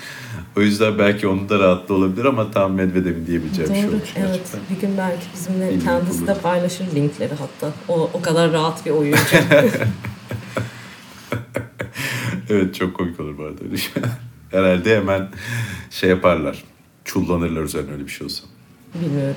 O 0.57 0.61
yüzden 0.61 0.99
belki 0.99 1.28
onun 1.28 1.49
da 1.49 1.59
rahatlı 1.59 1.95
olabilir 1.95 2.24
ama 2.24 2.51
tam 2.51 2.72
Medvedev'in 2.72 3.26
diyebileceğim 3.26 3.70
bir 3.70 3.74
şey 3.74 3.84
Doğru, 3.84 3.90
olmuş 3.93 4.09
evet. 4.16 4.26
gerçekten. 4.28 4.61
Bir 4.70 4.80
gün 4.80 4.99
belki 4.99 5.22
bizimle 5.34 5.72
Link 5.72 5.84
kendisi 5.84 6.22
de 6.26 6.30
bulur. 6.32 6.40
paylaşır 6.43 6.84
linkleri 6.95 7.32
hatta. 7.34 7.72
O, 7.88 8.11
o 8.14 8.22
kadar 8.22 8.53
rahat 8.53 8.86
bir 8.86 8.90
oyuncu. 8.90 9.18
Evet 12.51 12.74
çok 12.74 12.95
komik 12.95 13.20
olur 13.20 13.38
bu 13.38 13.43
arada 13.43 13.64
öyle 13.64 13.76
şey. 13.76 13.93
Herhalde 14.53 14.97
hemen 14.97 15.29
şey 15.91 16.11
yaparlar. 16.11 16.65
Çullanırlar 17.05 17.63
üzerine 17.63 17.93
öyle 17.93 18.05
bir 18.05 18.11
şey 18.11 18.25
olsa. 18.25 18.45
Bilmiyorum. 18.95 19.37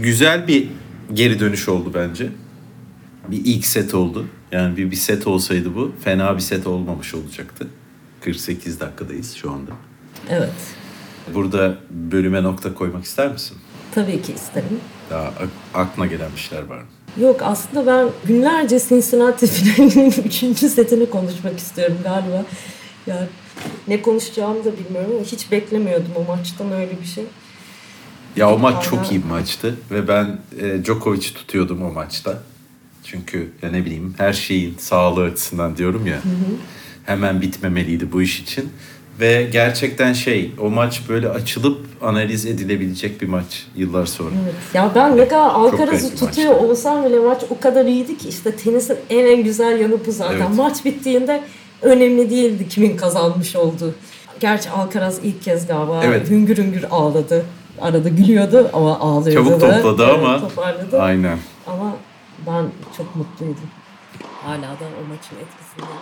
Güzel 0.00 0.48
bir 0.48 0.68
geri 1.12 1.40
dönüş 1.40 1.68
oldu 1.68 1.92
bence. 1.94 2.28
Bir 3.28 3.40
ilk 3.44 3.66
set 3.66 3.94
oldu. 3.94 4.26
Yani 4.52 4.76
bir, 4.76 4.90
bir 4.90 4.96
set 4.96 5.26
olsaydı 5.26 5.74
bu 5.74 5.92
fena 6.04 6.36
bir 6.36 6.40
set 6.42 6.66
olmamış 6.66 7.14
olacaktı. 7.14 7.66
48 8.20 8.80
dakikadayız 8.80 9.34
şu 9.34 9.50
anda. 9.50 9.70
Evet. 10.30 10.50
Burada 11.34 11.74
bölüme 11.90 12.42
nokta 12.42 12.74
koymak 12.74 13.04
ister 13.04 13.32
misin? 13.32 13.56
Tabii 13.94 14.22
ki 14.22 14.32
isterim. 14.32 14.80
Daha 15.10 15.22
ak- 15.26 15.48
aklına 15.74 16.06
gelen 16.06 16.30
bir 16.36 16.40
şeyler 16.40 16.64
var 16.64 16.78
mı? 16.78 16.86
Yok 17.22 17.40
aslında 17.42 17.86
ben 17.86 18.08
günlerce 18.26 18.78
Cincinnati 18.88 19.46
finalinin 19.46 20.10
üçüncü 20.26 20.68
setini 20.68 21.10
konuşmak 21.10 21.58
istiyorum 21.58 21.96
galiba. 22.04 22.44
Yani 23.08 23.26
ne 23.88 24.02
konuşacağımı 24.02 24.64
da 24.64 24.70
bilmiyorum 24.78 25.10
ama 25.16 25.24
hiç 25.24 25.52
beklemiyordum 25.52 26.12
o 26.16 26.24
maçtan 26.36 26.72
öyle 26.72 27.00
bir 27.00 27.06
şey. 27.06 27.24
Ya 28.36 28.50
o 28.54 28.58
maç 28.58 28.74
Hala- 28.74 28.82
çok 28.82 29.10
iyi 29.12 29.22
bir 29.22 29.28
maçtı 29.28 29.76
ve 29.90 30.08
ben 30.08 30.38
e, 30.60 30.84
Djokovic'i 30.84 31.34
tutuyordum 31.34 31.82
o 31.82 31.92
maçta. 31.92 32.42
Çünkü 33.04 33.52
ya 33.62 33.70
ne 33.70 33.84
bileyim 33.84 34.14
her 34.18 34.32
şeyin 34.32 34.74
sağlığı 34.78 35.24
açısından 35.24 35.76
diyorum 35.76 36.06
ya. 36.06 36.18
Hemen 37.06 37.40
bitmemeliydi 37.40 38.12
bu 38.12 38.22
iş 38.22 38.40
için. 38.40 38.70
Ve 39.20 39.48
gerçekten 39.52 40.12
şey 40.12 40.52
o 40.60 40.70
maç 40.70 41.02
böyle 41.08 41.28
açılıp 41.28 41.86
analiz 42.02 42.46
edilebilecek 42.46 43.20
bir 43.20 43.28
maç 43.28 43.66
yıllar 43.76 44.06
sonra. 44.06 44.30
Evet. 44.44 44.54
Ya 44.74 44.92
ben 44.94 45.16
ne 45.16 45.28
kadar 45.28 45.50
Alcaraz'ı 45.50 46.16
tutuyor 46.16 46.54
olsam 46.54 47.04
bile 47.04 47.18
maç 47.18 47.42
o 47.50 47.60
kadar 47.60 47.84
iyiydi 47.84 48.18
ki 48.18 48.28
işte 48.28 48.56
tenisin 48.56 48.96
en 49.10 49.26
en 49.26 49.44
güzel 49.44 49.80
yanı 49.80 50.06
bu 50.06 50.12
zaten. 50.12 50.36
Evet. 50.36 50.56
Maç 50.56 50.84
bittiğinde 50.84 51.42
önemli 51.82 52.30
değildi 52.30 52.68
kimin 52.68 52.96
kazanmış 52.96 53.56
olduğu. 53.56 53.94
Gerçi 54.40 54.70
Alcaraz 54.70 55.18
ilk 55.22 55.42
kez 55.42 55.66
galiba 55.66 56.00
Evet. 56.04 56.30
hüngür 56.30 56.56
hüngür 56.56 56.84
ağladı. 56.90 57.44
Arada 57.80 58.08
gülüyordu 58.08 58.70
ama 58.72 58.98
ağlıyordu 59.00 59.48
Çabuk 59.48 59.60
da. 59.60 59.76
topladı 59.76 60.04
Evet, 60.10 60.14
ama 60.24 60.40
Toparladı. 60.40 61.00
aynen. 61.02 61.38
Ama 61.66 61.96
ben 62.46 62.64
çok 62.96 63.16
mutluydum. 63.16 63.70
Hala 64.44 64.62
da 64.62 64.84
o 64.84 65.08
maçın 65.08 65.36
etkisindeyim. 65.36 66.00